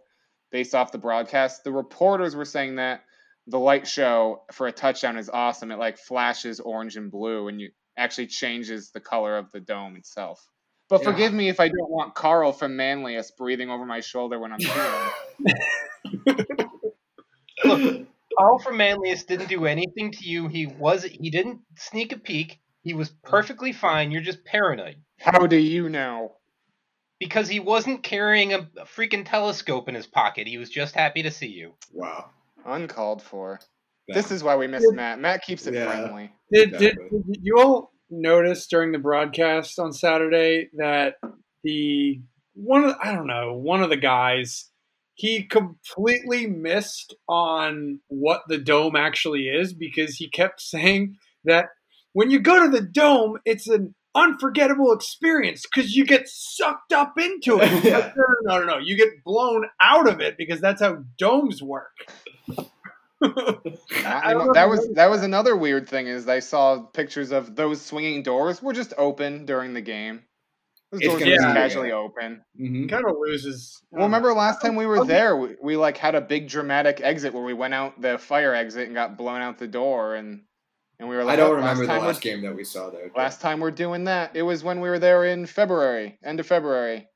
based 0.51 0.73
off 0.73 0.91
the 0.91 0.97
broadcast. 0.97 1.63
The 1.63 1.71
reporters 1.71 2.35
were 2.35 2.45
saying 2.45 2.77
that 2.77 3.03
the 3.45 3.59
light 3.59 3.87
show 3.87 4.43
for 4.51 4.65
a 4.65 4.71
touchdown 4.71 5.17
is 5.17 5.29
awesome. 5.29 5.71
It 5.71 5.77
like 5.77 5.99
flashes 5.99 6.59
orange 6.59 6.97
and 6.97 7.11
blue 7.11 7.47
and 7.47 7.61
you 7.61 7.69
actually 7.95 8.27
changes 8.27 8.89
the 8.89 8.99
color 8.99 9.37
of 9.37 9.51
the 9.51 9.59
dome 9.59 9.97
itself. 9.97 10.43
But 10.89 11.01
Yeah. 11.01 11.11
forgive 11.11 11.33
me 11.33 11.49
if 11.49 11.59
I 11.59 11.67
don't 11.67 11.89
want 11.89 12.15
Carl 12.15 12.51
from 12.51 12.75
Manlius 12.75 13.31
breathing 13.31 13.69
over 13.69 13.85
my 13.85 13.99
shoulder 13.99 14.39
when 14.39 14.51
I'm 14.51 14.59
cheering. 14.59 15.09
Look, 17.65 18.07
Paul 18.37 18.59
from 18.59 18.77
Manlius 18.77 19.23
didn't 19.25 19.49
do 19.49 19.65
anything 19.65 20.11
to 20.13 20.23
you. 20.25 20.47
He 20.47 20.65
was 20.65 21.03
he 21.03 21.29
didn't 21.29 21.59
sneak 21.77 22.11
a 22.13 22.17
peek. 22.17 22.59
He 22.83 22.93
was 22.93 23.09
perfectly 23.23 23.73
fine. 23.73 24.11
You're 24.11 24.21
just 24.21 24.45
paranoid 24.45 24.95
How 25.19 25.45
do 25.47 25.57
you 25.57 25.89
know? 25.89 26.35
because 27.19 27.49
he 27.49 27.59
wasn't 27.59 28.01
carrying 28.01 28.53
a, 28.53 28.59
a 28.77 28.85
freaking 28.85 29.25
telescope 29.29 29.89
in 29.89 29.95
his 29.95 30.07
pocket. 30.07 30.47
He 30.47 30.57
was 30.57 30.69
just 30.69 30.95
happy 30.95 31.23
to 31.23 31.31
see 31.31 31.47
you. 31.49 31.73
wow. 31.93 32.29
Uncalled 32.65 33.21
for. 33.21 33.59
Yeah. 34.07 34.15
This 34.15 34.31
is 34.31 34.41
why 34.41 34.55
we 34.55 34.67
miss 34.67 34.89
Matt. 34.93 35.19
Matt 35.19 35.41
keeps 35.43 35.67
it 35.67 35.73
Yeah. 35.73 35.85
friendly. 35.85 36.31
Did, 36.51 36.71
did, 36.77 36.95
did 37.11 37.39
you 37.43 37.57
all 37.59 37.91
notice 38.09 38.67
during 38.67 38.91
the 38.91 38.99
broadcast 38.99 39.79
on 39.79 39.93
Saturday 39.93 40.69
that 40.77 41.15
the 41.63 42.21
one 42.53 42.83
of 42.85 42.95
I 43.01 43.13
don't 43.13 43.27
know 43.27 43.53
one 43.53 43.83
of 43.83 43.89
the 43.89 43.97
guys 43.97 44.69
he 45.15 45.43
completely 45.43 46.47
missed 46.47 47.15
on 47.27 47.99
what 48.07 48.41
the 48.47 48.57
dome 48.57 48.95
actually 48.95 49.47
is 49.47 49.73
because 49.73 50.15
he 50.15 50.29
kept 50.29 50.61
saying 50.61 51.17
that 51.45 51.67
when 52.13 52.31
you 52.31 52.39
go 52.39 52.63
to 52.63 52.69
the 52.69 52.85
dome 52.85 53.37
it's 53.45 53.67
an 53.67 53.95
unforgettable 54.15 54.91
experience 54.91 55.63
because 55.63 55.95
you 55.95 56.05
get 56.05 56.27
sucked 56.27 56.93
up 56.93 57.13
into 57.17 57.59
it. 57.59 57.69
Yeah. 57.83 58.11
No, 58.43 58.59
no, 58.59 58.65
no. 58.65 58.77
You 58.77 58.97
get 58.97 59.23
blown 59.23 59.65
out 59.81 60.07
of 60.07 60.19
it 60.19 60.35
because 60.37 60.59
that's 60.59 60.81
how 60.81 61.03
domes 61.17 61.61
work. 61.61 61.91
I 63.21 64.33
don't 64.33 64.47
know 64.47 64.53
that 64.53 64.69
was 64.69 64.87
that 64.95 65.09
was 65.09 65.23
another 65.23 65.55
weird 65.55 65.87
thing 65.89 66.07
is 66.07 66.27
I 66.27 66.39
saw 66.39 66.79
pictures 66.81 67.31
of 67.31 67.55
those 67.55 67.81
swinging 67.81 68.23
doors 68.23 68.61
were 68.61 68.73
just 68.73 68.93
open 68.97 69.45
during 69.45 69.73
the 69.73 69.81
game. 69.81 70.23
Those 70.91 71.01
It's 71.01 71.07
doors 71.09 71.13
were 71.21 71.25
gonna 71.25 71.35
just 71.35 71.47
be- 71.47 71.53
casually 71.53 71.91
open. 71.91 72.41
hmm 72.57 72.87
kind 72.87 73.05
of 73.05 73.15
loses. 73.19 73.81
Well, 73.91 74.05
remember 74.05 74.33
last 74.33 74.61
time 74.61 74.75
we 74.75 74.85
were 74.85 75.05
there, 75.05 75.35
we, 75.35 75.55
we 75.61 75.77
like 75.77 75.97
had 75.97 76.15
a 76.15 76.21
big 76.21 76.47
dramatic 76.47 76.99
exit 77.01 77.33
where 77.33 77.43
we 77.43 77.53
went 77.53 77.73
out 77.73 78.01
the 78.01 78.17
fire 78.17 78.55
exit 78.55 78.87
and 78.87 78.95
got 78.95 79.17
blown 79.17 79.41
out 79.41 79.57
the 79.59 79.67
door, 79.67 80.15
and 80.15 80.41
and 80.99 81.07
we 81.07 81.15
were 81.15 81.23
like, 81.23 81.33
I 81.33 81.35
don't 81.37 81.51
"Oh, 81.51 81.55
remember 81.55 81.85
the 81.85 81.93
last 81.93 82.21
game 82.21 82.41
that 82.41 82.55
we 82.55 82.63
saw 82.63 82.89
there. 82.89 83.11
Last 83.15 83.39
time 83.41 83.59
we're 83.59 83.71
doing 83.71 84.05
that, 84.05 84.35
it 84.35 84.41
was 84.41 84.63
when 84.63 84.81
we 84.81 84.89
were 84.89 84.99
there 84.99 85.25
in 85.25 85.45
February, 85.45 86.17
end 86.23 86.39
of 86.39 86.47
February, 86.47 87.07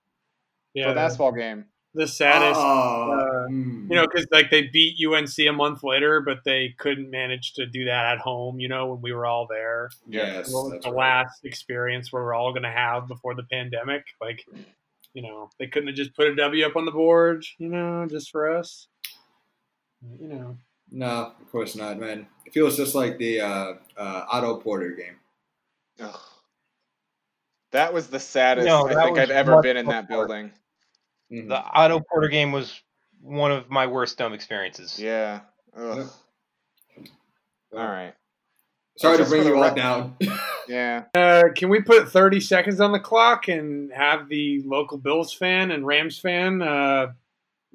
yeah, 0.73 0.83
for 0.85 0.89
a 0.91 0.93
the, 0.93 0.95
basketball 0.95 1.31
game. 1.31 1.65
the 1.95 2.07
saddest. 2.07 2.59
Oh, 2.61 3.11
uh, 3.11 3.32
hmm. 3.47 3.87
you 3.89 3.95
know, 3.95 4.05
because 4.07 4.27
like 4.31 4.49
they 4.51 4.63
beat 4.67 4.97
UNC 5.05 5.37
a 5.39 5.51
month 5.51 5.83
later, 5.83 6.21
but 6.21 6.39
they 6.45 6.73
couldn't 6.77 7.09
manage 7.09 7.53
to 7.53 7.65
do 7.65 7.85
that 7.85 8.13
at 8.13 8.19
home. 8.19 8.59
You 8.59 8.67
know, 8.67 8.87
when 8.87 9.01
we 9.01 9.13
were 9.13 9.25
all 9.25 9.47
there, 9.47 9.89
yes, 10.07 10.51
Well, 10.53 10.69
that's 10.69 10.85
the 10.85 10.91
right. 10.91 11.25
last 11.25 11.45
experience 11.45 12.11
where 12.11 12.23
we're 12.23 12.33
all 12.33 12.51
going 12.51 12.63
to 12.63 12.71
have 12.71 13.07
before 13.07 13.35
the 13.35 13.43
pandemic. 13.43 14.05
Like, 14.21 14.45
you 15.13 15.21
know, 15.21 15.49
they 15.59 15.67
couldn't 15.67 15.87
have 15.87 15.95
just 15.97 16.15
put 16.15 16.27
a 16.27 16.35
W 16.35 16.65
up 16.65 16.75
on 16.75 16.85
the 16.85 16.91
board. 16.91 17.45
You 17.57 17.69
know, 17.69 18.05
just 18.09 18.31
for 18.31 18.49
us. 18.55 18.87
You 20.19 20.27
know, 20.27 20.57
No, 20.91 21.33
of 21.39 21.51
course 21.51 21.75
not, 21.75 21.99
man. 21.99 22.27
It 22.45 22.53
feels 22.53 22.75
just 22.77 22.93
like 22.95 23.17
the 23.17 23.41
uh, 23.41 23.73
uh, 23.97 24.25
Otto 24.31 24.57
Porter 24.59 24.91
game. 24.91 25.15
Ugh. 25.99 26.19
That 27.71 27.93
was 27.93 28.07
the 28.07 28.19
saddest 28.19 28.67
No, 28.67 28.87
I 28.87 29.03
think 29.03 29.17
I've 29.17 29.31
ever 29.31 29.61
been 29.61 29.77
in 29.77 29.87
that 29.87 30.07
before. 30.07 30.27
building. 30.27 30.51
Mhm. 31.31 31.47
The 31.47 31.57
Otto 31.57 32.01
Porter 32.01 32.27
game 32.27 32.51
was 32.51 32.79
one 33.23 33.51
of 33.51 33.69
my 33.69 33.87
worst 33.87 34.17
dumb 34.17 34.33
experiences. 34.33 34.99
Yeah. 34.99 35.39
Ugh. 35.75 36.07
Yeah. 36.97 37.79
All 37.79 37.87
right. 37.87 38.13
Sorry 38.97 39.17
to 39.17 39.25
bring 39.25 39.43
the 39.43 39.49
you 39.49 39.63
all 39.63 39.73
down. 39.73 40.15
Yeah. 40.69 41.03
uh, 41.13 41.43
can 41.53 41.67
we 41.67 41.81
put 41.81 42.09
thirty 42.09 42.39
seconds 42.39 42.79
on 42.79 42.93
the 42.93 42.99
clock 42.99 43.49
and 43.49 43.91
have 43.91 44.29
the 44.29 44.61
local 44.63 44.97
Bills 44.97 45.33
fan 45.33 45.71
and 45.71 45.85
Rams 45.85 46.17
fan 46.17 46.61
uh, 46.61 47.07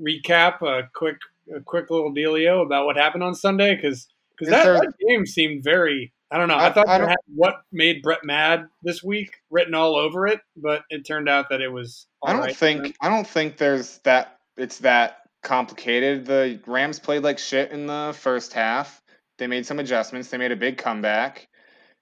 recap 0.01 0.63
a 0.63 0.89
quick, 0.95 1.19
a 1.55 1.61
quick 1.61 1.91
little 1.91 2.15
dealio 2.15 2.65
about 2.65 2.87
what 2.87 2.97
happened 2.97 3.23
on 3.25 3.35
Sunday? 3.35 3.77
Because 3.77 4.09
Is 4.41 4.49
that, 4.49 4.65
there- 4.65 4.75
that 4.75 4.93
game 5.07 5.27
seemed 5.27 5.65
very. 5.65 6.15
I 6.31 6.39
don't 6.39 6.49
know. 6.49 6.55
I, 6.55 6.69
I- 6.69 6.73
thought 6.73 6.89
I 6.89 6.99
had 7.09 7.17
what 7.35 7.61
made 7.73 8.01
Brett 8.03 8.25
mad 8.25 8.69
this 8.83 9.03
week 9.05 9.35
written 9.51 9.75
all 9.75 9.95
over 9.97 10.27
it, 10.27 10.41
but 10.57 10.85
it 10.89 11.05
turned 11.05 11.29
out 11.29 11.51
that 11.51 11.61
it 11.61 11.69
was. 11.71 12.07
I 12.25 12.33
don't 12.33 12.41
all 12.41 12.47
right. 12.47 12.57
think 12.57 12.97
I 13.03 13.11
don't 13.11 13.27
think 13.27 13.59
there's 13.59 13.99
that 14.05 14.39
it's 14.57 14.79
that 14.79 15.19
complicated. 15.49 16.27
The 16.27 16.61
Rams 16.67 17.01
played 17.01 17.23
like 17.25 17.39
shit 17.39 17.73
in 17.73 17.87
the 17.87 18.15
first 18.17 18.53
half. 18.53 19.03
They 19.39 19.47
made 19.47 19.67
some 19.67 19.79
adjustments. 19.79 20.29
They 20.29 20.37
made 20.37 20.53
a 20.53 20.57
big 20.57 20.79
comeback, 20.79 21.49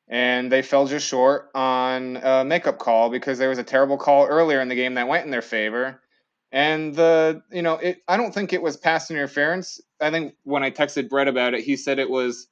and 0.09 0.51
they 0.51 0.63
fell 0.63 0.87
just 0.87 1.07
short 1.07 1.49
on 1.55 2.17
a 2.17 2.45
makeup 2.45 2.79
call 2.79 3.09
because 3.09 3.39
there 3.39 3.49
was 3.49 3.59
a 3.59 3.65
terrible 3.65 3.99
call 3.99 4.27
earlier 4.27 4.61
in 4.61 4.69
the 4.69 4.75
game 4.75 4.95
that 4.95 5.09
went 5.09 5.25
in 5.25 5.31
their 5.31 5.43
favor. 5.43 6.03
And 6.51 6.95
the 6.95 7.43
you 7.53 7.63
know 7.63 7.75
it 7.75 8.03
I 8.09 8.17
don't 8.17 8.35
think 8.35 8.53
it 8.53 8.63
was 8.63 8.77
pass 8.77 9.11
interference. 9.11 9.81
I 10.01 10.11
think 10.11 10.35
when 10.43 10.63
I 10.63 10.71
texted 10.71 11.09
Brett 11.09 11.29
about 11.29 11.55
it, 11.55 11.63
he 11.63 11.77
said 11.77 11.99
it 11.99 12.11
was 12.11 12.49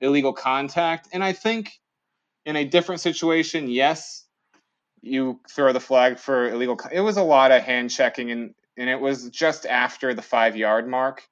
illegal 0.00 0.34
contact, 0.34 1.08
and 1.12 1.24
I 1.24 1.32
think 1.32 1.72
in 2.44 2.56
a 2.56 2.64
different 2.64 3.00
situation, 3.00 3.68
yes, 3.68 4.24
you 5.02 5.40
throw 5.50 5.72
the 5.72 5.80
flag 5.80 6.18
for 6.18 6.50
illegal. 6.50 6.78
It 6.92 7.00
was 7.00 7.16
a 7.16 7.22
lot 7.22 7.52
of 7.52 7.62
hand 7.62 7.90
checking, 7.90 8.30
and 8.30 8.54
and 8.76 8.90
it 8.90 9.00
was 9.00 9.30
just 9.30 9.66
after 9.66 10.14
the 10.14 10.22
five 10.22 10.56
yard 10.56 10.88
mark. 10.88 11.22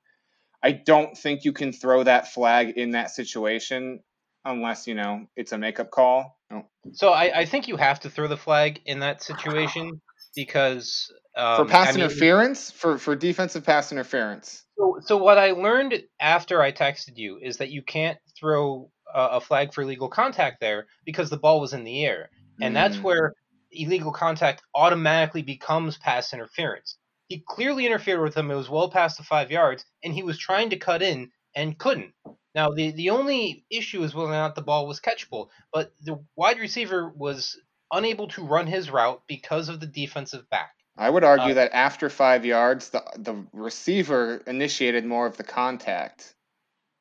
I 0.63 0.73
don't 0.73 1.17
think 1.17 1.45
you 1.45 1.53
can 1.53 1.73
throw 1.73 2.05
that 2.05 2.33
flag 2.33 2.71
in 2.77 2.93
that 2.93 3.11
situation 3.11 4.01
unless 4.45 4.87
you 4.87 4.95
know 4.95 5.27
it's 5.37 5.53
a 5.53 5.59
makeup 5.59 5.91
call. 5.91 6.39
Oh. 6.53 6.65
So 6.93 7.11
I, 7.11 7.41
I 7.41 7.45
think 7.45 7.69
you 7.69 7.77
have 7.77 8.01
to 8.01 8.11
throw 8.11 8.29
the 8.29 8.37
flag 8.37 8.81
in 8.87 9.01
that 9.01 9.23
situation 9.23 10.01
because 10.35 11.13
um, 11.37 11.65
for 11.67 11.71
pass 11.71 11.89
I 11.89 11.93
mean, 11.93 12.05
interference, 12.05 12.71
for 12.71 12.99
for 12.99 13.17
defensive 13.17 13.65
pass 13.65 13.93
interference. 13.93 14.63
So, 14.77 14.99
so 15.01 15.17
what 15.17 15.39
I 15.39 15.53
learned 15.53 16.03
after 16.21 16.63
I 16.63 16.73
texted 16.73 17.17
you 17.17 17.39
is 17.41 17.59
that 17.59 17.71
you 17.71 17.83
can't 17.83 18.19
throw 18.39 18.91
a, 19.13 19.21
a 19.21 19.41
flag 19.41 19.73
for 19.73 19.83
illegal 19.83 20.09
contact 20.09 20.61
there 20.61 20.87
because 21.05 21.31
the 21.31 21.37
ball 21.37 21.61
was 21.61 21.73
in 21.73 21.85
the 21.85 22.05
air, 22.05 22.31
and 22.61 22.75
that's 22.75 22.97
Mm. 22.97 23.03
where 23.03 23.35
illegal 23.71 24.13
contact 24.13 24.63
automatically 24.75 25.43
becomes 25.43 25.99
pass 25.99 26.33
interference. 26.33 26.97
He 27.35 27.41
clearly 27.41 27.85
interfered 27.85 28.21
with 28.23 28.37
him. 28.37 28.49
It 28.49 28.55
was 28.55 28.71
well 28.71 28.89
past 28.89 29.19
the 29.19 29.25
five 29.25 29.51
yards, 29.51 29.85
and 30.05 30.15
he 30.15 30.23
was 30.23 30.39
trying 30.39 30.71
to 30.71 30.77
cut 30.77 31.03
in 31.03 31.33
and 31.53 31.77
couldn't. 31.77 32.15
Now, 32.55 32.71
the 32.71 32.93
the 32.93 33.11
only 33.11 33.67
issue 33.69 34.05
is 34.05 34.15
whether 34.15 34.29
or 34.29 34.35
not 34.35 34.55
the 34.55 34.63
ball 34.63 34.87
was 34.87 35.01
catchable, 35.01 35.49
but 35.73 35.93
the 36.01 36.25
wide 36.37 36.61
receiver 36.61 37.09
was 37.09 37.61
unable 37.93 38.29
to 38.29 38.45
run 38.45 38.69
his 38.69 38.89
route 38.89 39.21
because 39.27 39.69
of 39.69 39.81
the 39.81 39.87
defensive 39.89 40.49
back. 40.49 40.77
I 40.97 41.11
would 41.11 41.25
argue 41.25 41.51
Uh, 41.51 41.55
that 41.55 41.75
after 41.75 42.09
five 42.09 42.45
yards, 42.45 42.91
the 42.91 43.03
the 43.17 43.45
receiver 43.53 44.41
initiated 44.47 45.05
more 45.05 45.27
of 45.27 45.37
the 45.37 45.43
contact. 45.43 46.37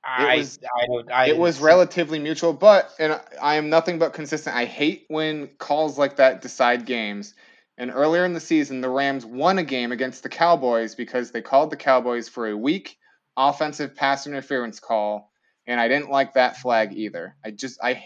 I, 0.03 0.37
was- 0.37 0.57
I, 0.63 1.13
I 1.13 1.25
it 1.27 1.37
was 1.37 1.61
relatively 1.61 2.17
mutual, 2.17 2.53
but 2.53 2.91
and 2.97 3.21
I 3.39 3.53
am 3.57 3.69
nothing 3.69 3.99
but 3.99 4.13
consistent. 4.13 4.55
I 4.55 4.65
hate 4.65 5.05
when 5.09 5.49
calls 5.59 5.99
like 5.99 6.15
that 6.15 6.41
decide 6.41 6.87
games. 6.87 7.35
And 7.77 7.91
earlier 7.91 8.23
in 8.25 8.33
the 8.33 8.39
season, 8.39 8.81
the 8.81 8.89
Rams 8.89 9.25
won 9.25 9.57
a 9.57 9.63
game 9.63 9.91
against 9.91 10.23
the 10.23 10.29
Cowboys 10.29 10.95
because 10.95 11.31
they 11.31 11.41
called 11.41 11.71
the 11.71 11.77
Cowboys 11.77 12.29
for 12.29 12.47
a 12.47 12.57
weak 12.57 12.97
offensive 13.35 13.95
pass 13.95 14.27
interference 14.27 14.79
call, 14.79 15.31
and 15.65 15.79
I 15.79 15.87
didn't 15.87 16.11
like 16.11 16.33
that 16.33 16.57
flag 16.57 16.93
either. 16.93 17.35
I 17.43 17.51
just 17.51 17.79
I 17.81 18.03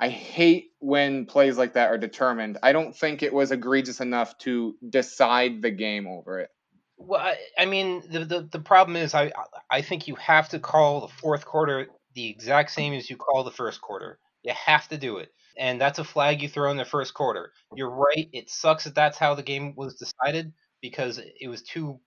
I 0.00 0.08
hate 0.08 0.70
when 0.78 1.26
plays 1.26 1.58
like 1.58 1.74
that 1.74 1.90
are 1.90 1.98
determined. 1.98 2.58
I 2.62 2.72
don't 2.72 2.96
think 2.96 3.22
it 3.22 3.32
was 3.32 3.50
egregious 3.50 4.00
enough 4.00 4.36
to 4.38 4.76
decide 4.88 5.62
the 5.62 5.70
game 5.70 6.06
over 6.06 6.40
it. 6.40 6.50
Well, 6.96 7.20
I, 7.20 7.36
I 7.56 7.66
mean, 7.66 8.02
the, 8.10 8.24
the 8.24 8.48
the 8.50 8.60
problem 8.60 8.96
is, 8.96 9.14
I 9.14 9.32
I 9.70 9.82
think 9.82 10.08
you 10.08 10.16
have 10.16 10.48
to 10.50 10.58
call 10.58 11.02
the 11.02 11.14
fourth 11.14 11.44
quarter 11.44 11.88
the 12.14 12.28
exact 12.28 12.72
same 12.72 12.92
as 12.94 13.08
you 13.08 13.16
call 13.16 13.44
the 13.44 13.50
first 13.50 13.80
quarter. 13.80 14.18
You 14.42 14.52
have 14.54 14.88
to 14.88 14.98
do 14.98 15.18
it, 15.18 15.30
and 15.58 15.80
that's 15.80 15.98
a 15.98 16.04
flag 16.04 16.42
you 16.42 16.48
throw 16.48 16.70
in 16.70 16.76
the 16.76 16.84
first 16.84 17.14
quarter. 17.14 17.52
You're 17.74 17.90
right. 17.90 18.28
It 18.32 18.50
sucks 18.50 18.84
that 18.84 18.94
that's 18.94 19.18
how 19.18 19.34
the 19.34 19.42
game 19.42 19.74
was 19.76 19.96
decided 19.96 20.52
because 20.80 21.20
it 21.40 21.48
was 21.48 21.62
too. 21.62 22.00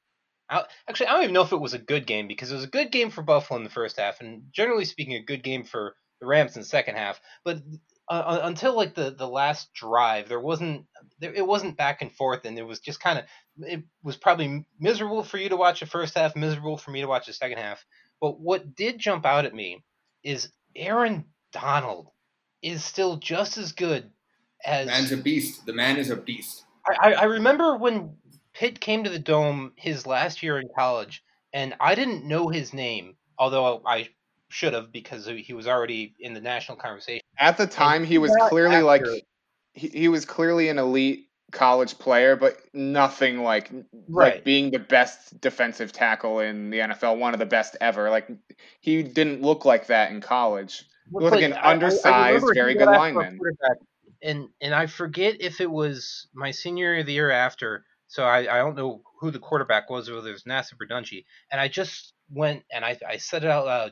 Actually, 0.89 1.07
I 1.07 1.13
don't 1.13 1.23
even 1.23 1.33
know 1.33 1.43
if 1.43 1.53
it 1.53 1.61
was 1.61 1.73
a 1.73 1.79
good 1.79 2.05
game 2.05 2.27
because 2.27 2.51
it 2.51 2.55
was 2.55 2.65
a 2.65 2.67
good 2.67 2.91
game 2.91 3.09
for 3.09 3.21
Buffalo 3.21 3.57
in 3.57 3.63
the 3.63 3.69
first 3.69 3.97
half, 3.97 4.19
and 4.19 4.43
generally 4.51 4.83
speaking, 4.83 5.13
a 5.15 5.23
good 5.23 5.43
game 5.43 5.63
for 5.63 5.95
the 6.19 6.27
Rams 6.27 6.55
in 6.57 6.61
the 6.61 6.67
second 6.67 6.95
half. 6.95 7.21
But 7.45 7.61
uh, 8.09 8.39
until 8.43 8.75
like 8.75 8.93
the 8.93 9.11
the 9.11 9.27
last 9.27 9.73
drive, 9.73 10.27
there 10.27 10.41
wasn't 10.41 10.85
there, 11.19 11.33
it 11.33 11.47
wasn't 11.47 11.77
back 11.77 12.01
and 12.01 12.13
forth, 12.13 12.43
and 12.43 12.57
it 12.59 12.63
was 12.63 12.81
just 12.81 12.99
kind 12.99 13.19
of 13.19 13.25
it 13.59 13.83
was 14.03 14.17
probably 14.17 14.65
miserable 14.77 15.23
for 15.23 15.37
you 15.37 15.47
to 15.47 15.55
watch 15.57 15.79
the 15.79 15.85
first 15.85 16.17
half, 16.17 16.35
miserable 16.35 16.77
for 16.77 16.91
me 16.91 16.99
to 16.99 17.07
watch 17.07 17.27
the 17.27 17.33
second 17.33 17.57
half. 17.57 17.85
But 18.19 18.39
what 18.39 18.75
did 18.75 18.99
jump 18.99 19.25
out 19.25 19.45
at 19.45 19.55
me 19.55 19.83
is 20.23 20.51
Aaron 20.75 21.25
Donald 21.53 22.09
is 22.61 22.83
still 22.83 23.17
just 23.17 23.57
as 23.57 23.71
good 23.71 24.11
as 24.63 24.87
Man's 24.87 25.11
a 25.11 25.17
beast. 25.17 25.65
The 25.65 25.73
man 25.73 25.97
is 25.97 26.09
a 26.09 26.15
beast. 26.15 26.65
I, 26.87 27.11
I- 27.11 27.13
I 27.13 27.23
remember 27.23 27.77
when 27.77 28.15
Pitt 28.53 28.79
came 28.79 29.03
to 29.03 29.09
the 29.09 29.19
Dome 29.19 29.73
his 29.75 30.05
last 30.05 30.43
year 30.43 30.59
in 30.59 30.69
college, 30.75 31.23
and 31.53 31.75
I 31.79 31.95
didn't 31.95 32.25
know 32.25 32.49
his 32.49 32.73
name, 32.73 33.15
although 33.37 33.81
I 33.85 34.09
should 34.49 34.73
have 34.73 34.91
because 34.91 35.25
he 35.25 35.53
was 35.53 35.67
already 35.67 36.13
in 36.19 36.33
the 36.33 36.41
national 36.41 36.77
conversation. 36.77 37.21
At 37.37 37.57
the 37.57 37.67
time, 37.67 38.03
he 38.03 38.17
was 38.17 38.31
uh, 38.31 38.49
clearly 38.49 38.75
after, 38.75 38.85
like 38.85 39.05
he, 39.73 39.87
he 39.87 40.07
was 40.07 40.25
clearly 40.25 40.69
an 40.69 40.77
elite 40.77 41.27
college 41.51 41.97
player, 41.97 42.35
but 42.35 42.57
nothing 42.73 43.43
like 43.43 43.71
right. 44.09 44.35
like 44.35 44.43
being 44.43 44.71
the 44.71 44.79
best 44.79 45.39
defensive 45.41 45.91
tackle 45.91 46.39
in 46.39 46.69
the 46.69 46.79
NFL, 46.79 47.17
one 47.17 47.33
of 47.33 47.39
the 47.39 47.45
best 47.45 47.77
ever. 47.81 48.09
Like 48.09 48.29
he 48.79 49.03
didn't 49.03 49.41
look 49.41 49.65
like 49.65 49.87
that 49.87 50.11
in 50.11 50.21
college. 50.21 50.83
Looked 51.11 51.23
like, 51.23 51.33
like 51.33 51.43
an 51.43 51.53
undersized, 51.53 52.05
I, 52.05 52.35
I 52.35 52.53
very 52.53 52.73
good 52.75 52.85
lineman. 52.85 53.39
And 54.23 54.49
and 54.61 54.73
I 54.73 54.85
forget 54.87 55.37
if 55.39 55.61
it 55.61 55.69
was 55.69 56.27
my 56.33 56.51
senior 56.51 56.95
year, 56.95 57.03
the 57.03 57.13
year 57.13 57.31
after. 57.31 57.85
So 58.07 58.23
I, 58.23 58.39
I 58.39 58.57
don't 58.57 58.75
know 58.75 59.01
who 59.19 59.31
the 59.31 59.39
quarterback 59.39 59.89
was, 59.89 60.09
whether 60.09 60.29
it 60.29 60.33
was 60.33 60.43
Nassib 60.43 60.81
or 60.81 60.87
Dungey. 60.87 61.25
And 61.51 61.61
I 61.61 61.67
just 61.69 62.13
went 62.29 62.63
and 62.71 62.83
I, 62.83 62.97
I 63.07 63.17
said 63.17 63.43
it 63.43 63.49
out 63.49 63.65
loud. 63.65 63.91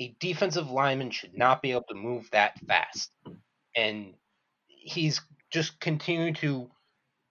A 0.00 0.14
defensive 0.18 0.70
lineman 0.70 1.10
should 1.10 1.36
not 1.36 1.62
be 1.62 1.70
able 1.72 1.84
to 1.88 1.94
move 1.94 2.28
that 2.32 2.58
fast. 2.66 3.10
And 3.76 4.14
he's 4.66 5.20
just 5.50 5.78
continuing 5.80 6.34
to 6.34 6.70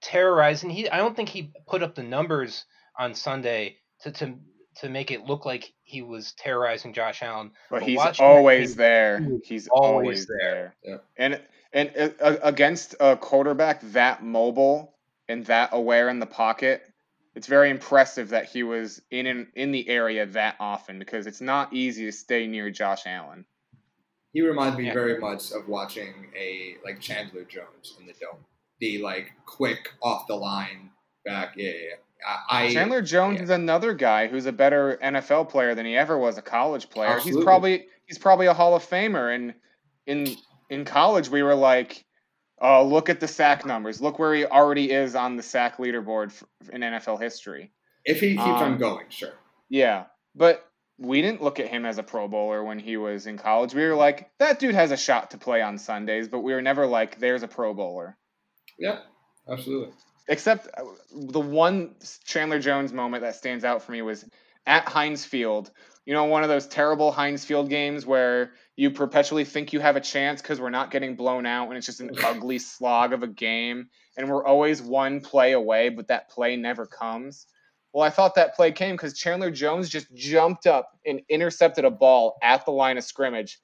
terrorize. 0.02 0.64
And 0.64 0.72
he, 0.72 0.90
I 0.90 0.98
don't 0.98 1.16
think 1.16 1.30
he 1.30 1.52
put 1.68 1.84
up 1.84 1.96
the 1.96 2.04
numbers 2.04 2.66
on 2.98 3.14
Sunday 3.16 3.78
to 4.02 4.12
to 4.12 4.36
to 4.82 4.90
make 4.90 5.12
it 5.12 5.26
look 5.26 5.46
like 5.46 5.74
he 5.84 6.02
was 6.02 6.34
terrorizing 6.34 6.94
Josh 6.94 7.22
Allen. 7.22 7.52
But, 7.70 7.82
but 7.82 7.90
he's 7.90 8.20
always 8.20 8.76
there. 8.76 9.26
He's 9.44 9.68
always, 9.68 9.92
always 9.94 10.28
there. 10.28 10.76
there. 10.84 10.94
Yeah. 10.94 10.98
And 11.18 11.42
and 11.72 12.16
uh, 12.20 12.38
against 12.42 12.96
a 13.00 13.16
quarterback 13.16 13.82
that 13.92 14.24
mobile 14.24 14.96
and 15.28 15.46
that 15.46 15.70
aware 15.74 16.10
in 16.10 16.20
the 16.20 16.26
pocket, 16.26 16.84
it's 17.36 17.48
very 17.48 17.70
impressive 17.70 18.30
that 18.30 18.46
he 18.46 18.64
was 18.64 19.02
in 19.12 19.28
in, 19.28 19.48
in 19.56 19.72
the 19.72 19.88
area 19.90 20.26
that 20.26 20.56
often 20.60 21.00
because 21.00 21.28
it's 21.28 21.42
not 21.42 21.74
easy 21.74 22.06
to 22.06 22.12
stay 22.12 22.48
near 22.48 22.72
Josh 22.72 23.04
Allen. 23.06 23.46
He 24.34 24.42
reminds 24.42 24.78
me 24.78 24.86
yeah. 24.86 24.94
very 24.94 25.20
much 25.20 25.52
of 25.52 25.68
watching 25.68 26.28
a 26.38 26.76
like 26.86 27.02
Chandler 27.02 27.44
Jones 27.44 27.98
in 28.00 28.06
the 28.06 28.14
dome. 28.14 28.46
The 28.80 29.02
like 29.02 29.32
quick 29.46 29.94
off 30.02 30.28
the 30.28 30.36
line 30.36 30.92
back. 31.26 31.54
Yeah, 31.58 31.72
yeah. 31.72 31.96
I, 32.50 32.74
Chandler 32.74 33.02
Jones 33.02 33.38
yeah. 33.38 33.44
is 33.44 33.50
another 33.50 33.94
guy 33.94 34.28
who's 34.28 34.46
a 34.46 34.52
better 34.52 35.00
NFL 35.02 35.50
player 35.50 35.76
than 35.76 35.86
he 35.86 35.96
ever 35.96 36.18
was 36.18 36.38
a 36.38 36.42
college 36.42 36.90
player. 36.90 37.12
Absolutely. 37.12 37.40
He's 37.40 37.46
probably 37.46 37.88
he's 38.06 38.18
probably 38.18 38.46
a 38.48 38.54
Hall 38.54 38.76
of 38.76 38.88
Famer. 38.88 39.34
And 39.34 39.54
in 40.06 40.36
in 40.70 40.86
college, 40.86 41.30
we 41.30 41.44
were 41.44 41.56
like, 41.56 42.06
"Oh, 42.62 42.86
look 42.86 43.10
at 43.10 43.20
the 43.20 43.28
sack 43.28 43.66
numbers. 43.66 44.02
Look 44.02 44.20
where 44.20 44.34
he 44.34 44.46
already 44.46 44.92
is 44.92 45.16
on 45.16 45.38
the 45.38 45.44
sack 45.44 45.78
leaderboard 45.78 46.34
in 46.72 46.82
NFL 46.82 47.22
history." 47.22 47.72
If 48.06 48.20
he 48.20 48.32
keeps 48.32 48.42
um, 48.42 48.74
on 48.74 48.78
going, 48.78 49.06
sure. 49.10 49.34
Yeah, 49.70 50.06
but 50.36 50.66
we 51.00 51.22
didn't 51.22 51.42
look 51.42 51.60
at 51.60 51.68
him 51.68 51.86
as 51.86 51.98
a 51.98 52.04
Pro 52.04 52.28
Bowler 52.28 52.64
when 52.64 52.80
he 52.80 52.98
was 52.98 53.26
in 53.26 53.38
college. 53.38 53.74
We 53.74 53.84
were 53.84 53.96
like, 53.96 54.32
that 54.40 54.60
dude 54.60 54.76
has 54.76 54.92
a 54.92 54.98
shot 54.98 55.32
to 55.32 55.38
play 55.38 55.62
on 55.62 55.78
Sundays, 55.78 56.28
but 56.28 56.40
we 56.40 56.54
were 56.54 56.62
never 56.62 56.86
like, 56.86 57.20
there's 57.20 57.44
a 57.44 57.48
Pro 57.48 57.74
Bowler. 57.74 58.18
Yeah, 58.78 59.00
absolutely. 59.50 59.94
Except 60.30 60.68
uh, 60.78 60.84
the 61.12 61.40
one 61.40 61.96
Chandler 62.24 62.60
Jones 62.60 62.94
moment 62.94 63.24
that 63.24 63.36
stands 63.36 63.66
out 63.66 63.82
for 63.82 63.92
me 63.92 64.04
was 64.04 64.24
at 64.68 64.88
Heinz 64.88 65.26
Field. 65.26 65.72
You 66.06 66.14
know, 66.14 66.26
one 66.26 66.44
of 66.44 66.50
those 66.50 66.68
terrible 66.68 67.12
Heinz 67.12 67.44
Field 67.44 67.68
games 67.68 68.06
where 68.06 68.52
you 68.76 68.92
perpetually 68.92 69.44
think 69.44 69.74
you 69.74 69.80
have 69.80 69.96
a 69.96 70.02
chance 70.02 70.42
because 70.42 70.62
we're 70.62 70.70
not 70.70 70.92
getting 70.92 71.16
blown 71.16 71.48
out 71.48 71.68
and 71.68 71.78
it's 71.78 71.88
just 71.88 72.00
an 72.00 72.12
ugly 72.24 72.60
slog 72.60 73.12
of 73.12 73.24
a 73.24 73.28
game. 73.28 73.90
And 74.18 74.30
we're 74.30 74.46
always 74.46 74.84
one 74.84 75.20
play 75.20 75.54
away, 75.54 75.90
but 75.90 76.08
that 76.10 76.30
play 76.30 76.56
never 76.56 76.86
comes. 76.86 77.48
Well, 77.92 78.06
I 78.06 78.12
thought 78.12 78.36
that 78.36 78.56
play 78.56 78.72
came 78.72 78.96
because 78.96 79.18
Chandler 79.18 79.50
Jones 79.50 79.90
just 79.90 80.14
jumped 80.14 80.68
up 80.68 80.92
and 81.08 81.22
intercepted 81.28 81.86
a 81.86 81.92
ball 81.92 82.38
at 82.44 82.66
the 82.66 82.72
line 82.72 83.00
of 83.00 83.04
scrimmage 83.04 83.58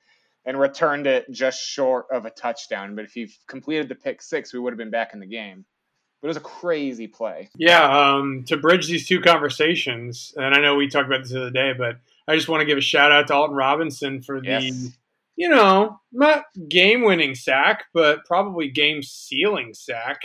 and 0.45 0.59
returned 0.59 1.05
it 1.05 1.29
just 1.29 1.61
short 1.61 2.07
of 2.11 2.25
a 2.25 2.31
touchdown. 2.31 2.95
But 2.95 3.05
if 3.05 3.11
he 3.11 3.31
completed 3.47 3.87
the 3.87 3.95
pick 3.95 4.23
six, 4.23 4.51
we 4.51 4.59
would 4.59 4.73
have 4.73 4.79
been 4.79 4.89
back 4.89 5.13
in 5.13 5.19
the 5.19 5.27
game. 5.27 5.65
But 6.25 6.29
it 6.29 6.37
was 6.37 6.37
a 6.37 6.59
crazy 6.59 7.05
play. 7.05 7.49
Yeah, 7.55 7.83
um, 8.15 8.45
to 8.47 8.57
bridge 8.57 8.87
these 8.87 9.07
two 9.07 9.21
conversations, 9.21 10.33
and 10.35 10.55
I 10.55 10.59
know 10.59 10.73
we 10.73 10.87
talked 10.87 11.05
about 11.05 11.21
this 11.21 11.29
the 11.29 11.39
other 11.39 11.51
day, 11.51 11.73
but 11.77 11.97
I 12.27 12.35
just 12.35 12.49
want 12.49 12.61
to 12.61 12.65
give 12.65 12.79
a 12.79 12.81
shout 12.81 13.11
out 13.11 13.27
to 13.27 13.35
Alton 13.35 13.55
Robinson 13.55 14.23
for 14.23 14.41
the, 14.41 14.47
yes. 14.47 14.97
you 15.35 15.49
know, 15.49 15.99
not 16.11 16.45
game 16.67 17.03
winning 17.03 17.35
sack, 17.35 17.83
but 17.93 18.25
probably 18.25 18.69
game 18.69 19.03
sealing 19.03 19.75
sack 19.75 20.21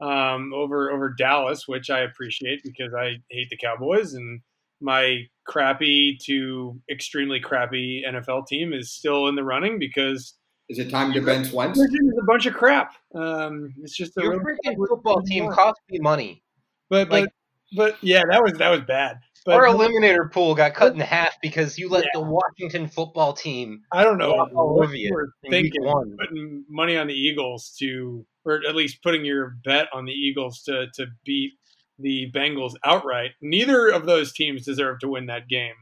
um, 0.00 0.52
over 0.52 0.90
over 0.90 1.14
Dallas, 1.16 1.68
which 1.68 1.88
I 1.88 2.00
appreciate 2.00 2.64
because 2.64 2.92
I 2.92 3.18
hate 3.30 3.48
the 3.48 3.56
Cowboys 3.56 4.14
and 4.14 4.40
my 4.80 5.28
crappy 5.46 6.18
to 6.24 6.80
extremely 6.90 7.38
crappy 7.38 8.02
NFL 8.04 8.48
team 8.48 8.72
is 8.72 8.90
still 8.90 9.28
in 9.28 9.36
the 9.36 9.44
running 9.44 9.78
because 9.78 10.34
is 10.68 10.78
it 10.78 10.90
time 10.90 11.12
to 11.12 11.20
bench 11.20 11.52
Wentz? 11.52 11.78
It's 11.80 11.94
a 11.94 12.24
bunch 12.24 12.46
of 12.46 12.54
crap. 12.54 12.94
Um, 13.14 13.74
it's 13.82 13.96
just 13.96 14.16
a 14.18 14.22
your 14.22 14.40
freaking 14.40 14.76
football 14.88 15.22
team 15.22 15.50
cost 15.50 15.80
me 15.88 15.98
money. 15.98 16.42
But 16.90 17.08
but 17.08 17.20
like, 17.22 17.30
but 17.76 17.96
yeah, 18.02 18.22
that 18.28 18.42
was 18.42 18.54
that 18.54 18.68
was 18.68 18.82
bad. 18.82 19.20
But, 19.46 19.54
our 19.54 19.66
eliminator 19.66 20.30
pool 20.30 20.54
got 20.54 20.74
cut 20.74 20.92
in 20.92 21.00
half 21.00 21.40
because 21.40 21.78
you 21.78 21.88
let 21.88 22.04
yeah. 22.04 22.20
the 22.20 22.20
Washington 22.20 22.86
football 22.86 23.32
team. 23.32 23.80
I 23.92 24.04
don't 24.04 24.18
know 24.18 24.46
what 24.52 24.90
you 24.90 25.14
were 25.14 25.30
thinking, 25.48 25.84
putting 26.18 26.64
money 26.68 26.98
on 26.98 27.06
the 27.06 27.14
Eagles 27.14 27.74
to 27.78 28.26
or 28.44 28.60
at 28.68 28.74
least 28.74 29.02
putting 29.02 29.24
your 29.24 29.56
bet 29.64 29.88
on 29.92 30.04
the 30.04 30.12
Eagles 30.12 30.62
to 30.64 30.88
to 30.94 31.06
beat 31.24 31.52
the 31.98 32.30
Bengals 32.34 32.74
outright. 32.84 33.32
Neither 33.40 33.88
of 33.88 34.06
those 34.06 34.32
teams 34.32 34.64
deserve 34.64 35.00
to 35.00 35.08
win 35.08 35.26
that 35.26 35.48
game, 35.48 35.74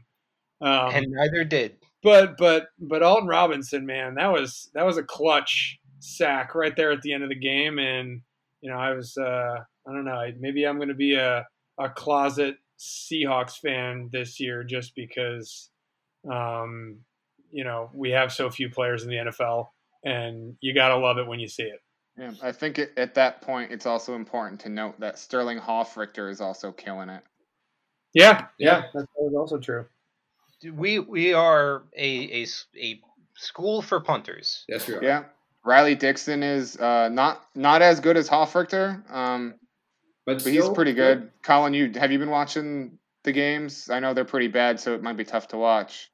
um, 0.61 0.91
and 0.93 1.07
neither 1.09 1.43
did. 1.43 1.77
But 2.03 2.37
but 2.37 2.67
but 2.79 3.03
Alton 3.03 3.27
Robinson, 3.27 3.85
man, 3.85 4.15
that 4.15 4.31
was 4.31 4.69
that 4.73 4.85
was 4.85 4.97
a 4.97 5.03
clutch 5.03 5.79
sack 5.99 6.55
right 6.55 6.75
there 6.75 6.91
at 6.91 7.01
the 7.01 7.13
end 7.13 7.23
of 7.23 7.29
the 7.29 7.35
game, 7.35 7.79
and 7.79 8.21
you 8.61 8.69
know 8.69 8.77
I 8.77 8.91
was 8.91 9.17
uh, 9.17 9.57
I 9.87 9.93
don't 9.93 10.05
know 10.05 10.23
maybe 10.39 10.65
I'm 10.65 10.77
going 10.77 10.89
to 10.89 10.93
be 10.93 11.15
a 11.15 11.45
a 11.79 11.89
closet 11.89 12.55
Seahawks 12.79 13.57
fan 13.57 14.09
this 14.11 14.39
year 14.39 14.63
just 14.63 14.93
because 14.95 15.69
um, 16.31 16.99
you 17.51 17.63
know 17.63 17.89
we 17.93 18.11
have 18.11 18.31
so 18.31 18.49
few 18.49 18.69
players 18.69 19.03
in 19.03 19.09
the 19.09 19.15
NFL, 19.15 19.67
and 20.05 20.55
you 20.61 20.73
gotta 20.73 20.97
love 20.97 21.17
it 21.17 21.27
when 21.27 21.39
you 21.39 21.47
see 21.47 21.63
it. 21.63 21.79
Yeah, 22.17 22.31
I 22.41 22.51
think 22.51 22.79
it, 22.79 22.93
at 22.97 23.13
that 23.15 23.41
point 23.41 23.71
it's 23.71 23.85
also 23.85 24.15
important 24.15 24.59
to 24.61 24.69
note 24.69 24.99
that 24.99 25.19
Sterling 25.19 25.59
Hofrichter 25.59 26.31
is 26.31 26.41
also 26.41 26.71
killing 26.71 27.09
it. 27.09 27.23
Yeah, 28.13 28.47
yeah, 28.57 28.81
that 28.81 28.87
is 28.87 28.93
that 28.93 29.07
was 29.17 29.35
also 29.35 29.59
true. 29.59 29.85
We 30.63 30.99
we 30.99 31.33
are 31.33 31.83
a, 31.95 32.43
a, 32.43 32.47
a 32.77 33.01
school 33.35 33.81
for 33.81 33.99
punters. 33.99 34.65
Yes, 34.67 34.87
we 34.87 34.95
are. 34.95 35.03
Yeah, 35.03 35.23
Riley 35.63 35.95
Dixon 35.95 36.43
is 36.43 36.77
uh, 36.77 37.09
not 37.09 37.43
not 37.53 37.81
as 37.81 37.99
good 37.99 38.17
as 38.17 38.29
Hofrichter, 38.29 39.09
um, 39.11 39.55
but, 40.25 40.43
but 40.43 40.51
he's 40.51 40.69
pretty 40.69 40.93
good. 40.93 41.19
good. 41.19 41.31
Colin, 41.43 41.73
you 41.73 41.91
have 41.95 42.11
you 42.11 42.19
been 42.19 42.29
watching 42.29 42.97
the 43.23 43.31
games? 43.31 43.89
I 43.89 43.99
know 43.99 44.13
they're 44.13 44.25
pretty 44.25 44.47
bad, 44.47 44.79
so 44.79 44.95
it 44.95 45.03
might 45.03 45.17
be 45.17 45.25
tough 45.25 45.49
to 45.49 45.57
watch. 45.57 46.09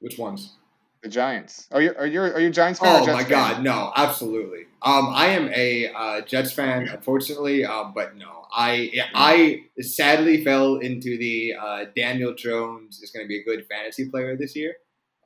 Which 0.00 0.18
ones? 0.18 0.56
The 1.02 1.08
Giants. 1.08 1.66
Are 1.72 1.82
you 1.82 1.94
are 1.98 2.06
you 2.06 2.20
are 2.20 2.38
you 2.38 2.50
Giants 2.50 2.78
fan? 2.78 3.02
Oh 3.02 3.12
my 3.12 3.24
God, 3.24 3.64
no, 3.64 3.92
absolutely. 3.96 4.66
Um, 4.82 5.08
I 5.12 5.28
am 5.28 5.48
a 5.52 5.92
uh, 5.92 6.20
Jets 6.20 6.52
fan, 6.52 6.86
unfortunately, 6.86 7.64
um, 7.64 7.92
but 7.92 8.16
no, 8.16 8.46
I 8.52 8.92
I 9.12 9.64
sadly 9.80 10.44
fell 10.44 10.76
into 10.76 11.18
the 11.18 11.54
uh, 11.60 11.84
Daniel 11.96 12.34
Jones 12.34 13.00
is 13.02 13.10
going 13.10 13.24
to 13.24 13.28
be 13.28 13.40
a 13.40 13.44
good 13.44 13.66
fantasy 13.66 14.08
player 14.08 14.36
this 14.36 14.54
year, 14.54 14.76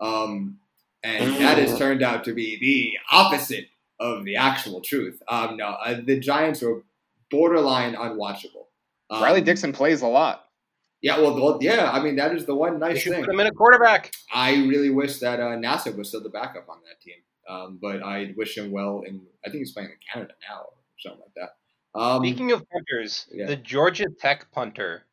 um, 0.00 0.58
and 1.02 1.34
that 1.42 1.58
has 1.58 1.78
turned 1.78 2.02
out 2.02 2.24
to 2.24 2.32
be 2.32 2.58
the 2.58 2.98
opposite 3.14 3.66
of 4.00 4.24
the 4.24 4.36
actual 4.36 4.80
truth. 4.80 5.22
Um, 5.28 5.58
no, 5.58 5.66
uh, 5.84 6.00
the 6.02 6.18
Giants 6.18 6.62
were 6.62 6.84
borderline 7.30 7.94
unwatchable. 7.94 8.64
Riley 9.10 9.40
um, 9.40 9.44
Dixon 9.44 9.72
plays 9.74 10.00
a 10.00 10.06
lot. 10.06 10.45
Yeah, 11.06 11.20
well, 11.20 11.58
yeah. 11.60 11.88
I 11.92 12.02
mean, 12.02 12.16
that 12.16 12.34
is 12.34 12.46
the 12.46 12.54
one 12.56 12.80
nice 12.80 13.04
thing. 13.04 13.24
Put 13.24 13.32
him 13.32 13.38
in 13.38 13.46
a 13.46 13.52
quarterback. 13.52 14.10
I 14.34 14.54
really 14.54 14.90
wish 14.90 15.20
that 15.20 15.38
uh, 15.38 15.56
Nassib 15.56 15.96
was 15.96 16.08
still 16.08 16.20
the 16.20 16.30
backup 16.30 16.68
on 16.68 16.78
that 16.82 17.00
team. 17.00 17.14
Um, 17.48 17.78
but 17.80 18.02
I 18.02 18.34
wish 18.36 18.58
him 18.58 18.72
well. 18.72 19.02
And 19.06 19.20
I 19.44 19.50
think 19.50 19.60
he's 19.60 19.72
playing 19.72 19.90
in 19.90 19.96
Canada 20.12 20.34
now 20.50 20.62
or 20.62 20.72
something 20.98 21.20
like 21.20 21.34
that. 21.36 22.00
Um, 22.00 22.24
Speaking 22.24 22.50
of 22.50 22.64
punters, 22.68 23.28
yeah. 23.30 23.46
the 23.46 23.54
Georgia 23.54 24.06
Tech 24.18 24.50
punter 24.50 25.05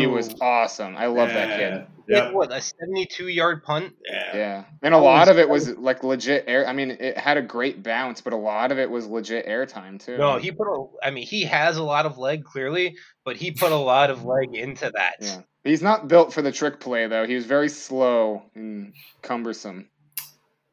he 0.00 0.06
was 0.06 0.34
awesome. 0.40 0.96
I 0.96 1.06
love 1.06 1.28
yeah, 1.28 1.46
that 1.46 1.58
kid. 1.58 1.86
Yeah. 2.08 2.30
What 2.32 2.52
a 2.52 2.60
seventy-two 2.60 3.28
yard 3.28 3.62
punt. 3.62 3.94
Yeah, 4.04 4.36
yeah. 4.36 4.64
And 4.82 4.92
a 4.92 4.98
lot 4.98 5.28
of 5.28 5.38
it 5.38 5.48
was 5.48 5.70
like 5.76 6.02
legit 6.02 6.44
air. 6.46 6.66
I 6.66 6.72
mean, 6.72 6.90
it 6.90 7.16
had 7.16 7.36
a 7.36 7.42
great 7.42 7.82
bounce, 7.82 8.20
but 8.20 8.32
a 8.32 8.36
lot 8.36 8.72
of 8.72 8.78
it 8.78 8.90
was 8.90 9.06
legit 9.06 9.46
airtime 9.46 10.04
too. 10.04 10.18
No, 10.18 10.38
he 10.38 10.50
put 10.50 10.66
a. 10.66 10.86
I 11.02 11.10
mean, 11.10 11.26
he 11.26 11.42
has 11.44 11.76
a 11.76 11.82
lot 11.84 12.06
of 12.06 12.18
leg 12.18 12.44
clearly, 12.44 12.96
but 13.24 13.36
he 13.36 13.52
put 13.52 13.72
a 13.72 13.76
lot 13.76 14.10
of 14.10 14.24
leg 14.24 14.54
into 14.54 14.90
that. 14.94 15.16
Yeah. 15.20 15.42
He's 15.64 15.82
not 15.82 16.08
built 16.08 16.32
for 16.32 16.42
the 16.42 16.50
trick 16.50 16.80
play 16.80 17.06
though. 17.06 17.26
He 17.26 17.34
was 17.34 17.46
very 17.46 17.68
slow 17.68 18.42
and 18.54 18.94
cumbersome. 19.22 19.88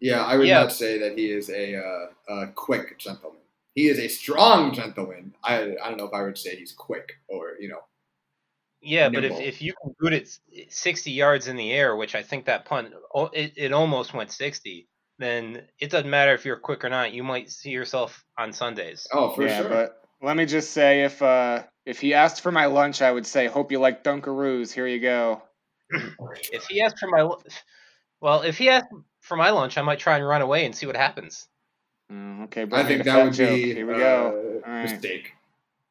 Yeah, 0.01 0.23
I 0.23 0.37
would 0.37 0.47
yeah. 0.47 0.61
not 0.61 0.71
say 0.71 0.97
that 0.99 1.17
he 1.17 1.31
is 1.31 1.49
a, 1.49 1.75
uh, 1.75 2.33
a 2.33 2.47
quick 2.47 2.97
gentleman. 2.97 3.41
He 3.75 3.87
is 3.87 3.99
a 3.99 4.07
strong 4.07 4.73
gentleman. 4.73 5.35
I 5.43 5.75
I 5.83 5.89
don't 5.89 5.97
know 5.97 6.07
if 6.07 6.13
I 6.13 6.23
would 6.23 6.37
say 6.37 6.55
he's 6.55 6.73
quick 6.73 7.13
or 7.27 7.53
you 7.59 7.69
know 7.69 7.81
Yeah, 8.81 9.09
but 9.09 9.25
if, 9.25 9.39
if 9.39 9.61
you 9.61 9.73
can 9.81 9.93
boot 9.99 10.13
it 10.13 10.29
60 10.69 11.11
yards 11.11 11.47
in 11.47 11.57
the 11.57 11.71
air, 11.71 11.95
which 11.95 12.15
I 12.15 12.23
think 12.23 12.45
that 12.45 12.65
punt, 12.65 12.93
oh, 13.13 13.25
it, 13.33 13.53
it 13.57 13.73
almost 13.73 14.13
went 14.13 14.31
60, 14.31 14.87
then 15.17 15.63
it 15.79 15.91
doesn't 15.91 16.09
matter 16.09 16.33
if 16.33 16.45
you're 16.45 16.55
quick 16.55 16.85
or 16.85 16.89
not. 16.89 17.11
You 17.11 17.23
might 17.23 17.49
see 17.51 17.71
yourself 17.71 18.23
on 18.37 18.53
Sundays. 18.53 19.05
Oh, 19.11 19.31
for 19.31 19.45
yeah, 19.45 19.61
sure. 19.61 19.69
but 19.69 20.01
let 20.21 20.37
me 20.37 20.45
just 20.45 20.71
say, 20.71 21.03
if 21.03 21.21
uh, 21.21 21.63
if 21.85 21.99
he 21.99 22.13
asked 22.13 22.41
for 22.41 22.51
my 22.51 22.67
lunch, 22.67 23.01
I 23.01 23.11
would 23.11 23.27
say, 23.27 23.47
"Hope 23.47 23.71
you 23.71 23.79
like 23.79 24.03
Dunkaroos. 24.03 24.71
Here 24.71 24.87
you 24.87 24.99
go." 24.99 25.43
If 26.51 26.65
he 26.67 26.81
asked 26.81 26.99
for 26.99 27.07
my, 27.07 27.27
well, 28.21 28.41
if 28.43 28.57
he 28.57 28.69
asked 28.69 28.93
for 29.21 29.35
my 29.35 29.49
lunch, 29.49 29.77
I 29.77 29.81
might 29.81 29.99
try 29.99 30.17
and 30.17 30.27
run 30.27 30.41
away 30.41 30.65
and 30.65 30.75
see 30.75 30.85
what 30.85 30.95
happens. 30.95 31.47
Mm, 32.11 32.45
okay, 32.45 32.65
I 32.71 32.83
think 32.83 33.03
that 33.03 33.23
would 33.23 33.33
joke. 33.33 33.55
be 33.55 33.73
Here 33.73 33.87
we 33.87 33.95
uh, 33.95 33.97
go. 33.97 34.61
All 34.65 34.71
a 34.71 34.75
right. 34.75 34.91
mistake. 34.91 35.33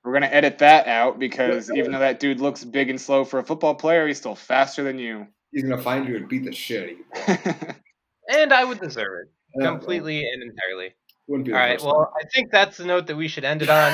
We're 0.09 0.14
gonna 0.14 0.26
edit 0.28 0.56
that 0.61 0.86
out 0.86 1.18
because 1.18 1.70
even 1.70 1.92
though 1.92 1.98
that 1.98 2.18
dude 2.18 2.40
looks 2.40 2.64
big 2.64 2.88
and 2.88 2.98
slow 2.98 3.26
for 3.26 3.40
a 3.40 3.44
football 3.44 3.74
player, 3.74 4.09
he's 4.09 4.16
still 4.16 4.34
faster 4.34 4.82
than 4.82 4.98
you. 4.98 5.26
He's 5.52 5.64
gonna 5.64 5.82
find 5.82 6.09
you 6.09 6.16
and 6.16 6.26
beat 6.26 6.46
the 6.46 6.52
shit 6.52 6.96
out 7.14 7.28
of 7.28 7.56
you. 7.68 7.74
And 8.30 8.50
I 8.50 8.64
would 8.64 8.80
deserve 8.80 9.20
it 9.22 9.28
Yeah, 9.61 9.68
completely 9.68 10.26
and 10.26 10.42
entirely. 10.42 10.94
Wouldn't 11.26 11.44
be 11.46 11.52
All 11.52 11.59
the 11.59 11.62
right, 11.62 11.82
well, 11.82 12.11
I 12.18 12.24
think 12.34 12.50
that's 12.50 12.78
the 12.78 12.86
note 12.86 13.06
that 13.09 13.16
we 13.16 13.28
should 13.28 13.44
end 13.44 13.61
it 13.61 13.68
on. 13.68 13.92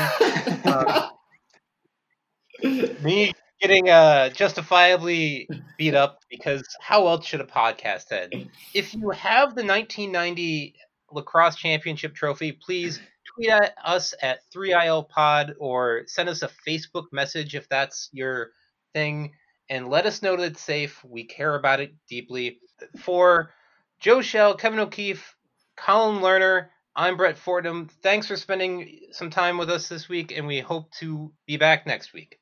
time. 0.63 1.11
Me 3.03 3.33
getting 3.61 3.89
uh, 3.89 4.29
justifiably 4.29 5.49
beat 5.77 5.95
up 5.97 6.21
because 6.31 6.63
how 6.81 7.09
else 7.09 7.27
should 7.27 7.41
a 7.41 7.45
podcast 7.45 8.13
end? 8.13 8.51
If 8.73 8.95
you 8.95 9.11
have 9.11 9.57
the 9.57 9.65
1990 9.65 10.77
lacrosse 11.11 11.57
championship 11.57 12.15
trophy, 12.15 12.53
please 12.53 13.01
tweet 13.35 13.51
at 13.51 13.75
us 13.85 14.15
at 14.23 14.41
3IL 14.55 15.09
Pod 15.09 15.55
or 15.59 16.03
send 16.07 16.29
us 16.29 16.43
a 16.43 16.51
Facebook 16.67 17.07
message 17.13 17.55
if 17.55 17.69
that's 17.69 18.09
your 18.13 18.51
thing 18.93 19.33
and 19.69 19.89
let 19.89 20.07
us 20.07 20.23
know 20.23 20.37
that 20.37 20.45
it's 20.45 20.61
safe. 20.61 21.03
We 21.05 21.25
care 21.25 21.55
about 21.55 21.81
it 21.81 21.95
deeply. 22.09 22.59
For 22.99 23.51
Joe 24.01 24.21
Shell, 24.23 24.57
Kevin 24.57 24.81
O'Keefe, 24.81 25.35
Colin 25.77 26.21
Lerner, 26.21 26.69
I'm 26.97 27.17
Brett 27.17 27.39
Fordham. 27.39 27.89
Thanks 28.03 28.27
for 28.27 28.37
spending 28.37 29.01
some 29.11 29.31
time 29.31 29.59
with 29.59 29.71
us 29.71 29.89
this 29.89 30.09
week, 30.09 30.33
and 30.37 30.47
we 30.47 30.61
hope 30.61 30.93
to 31.01 31.33
be 31.47 31.57
back 31.57 31.87
next 31.87 32.13
week. 32.13 32.39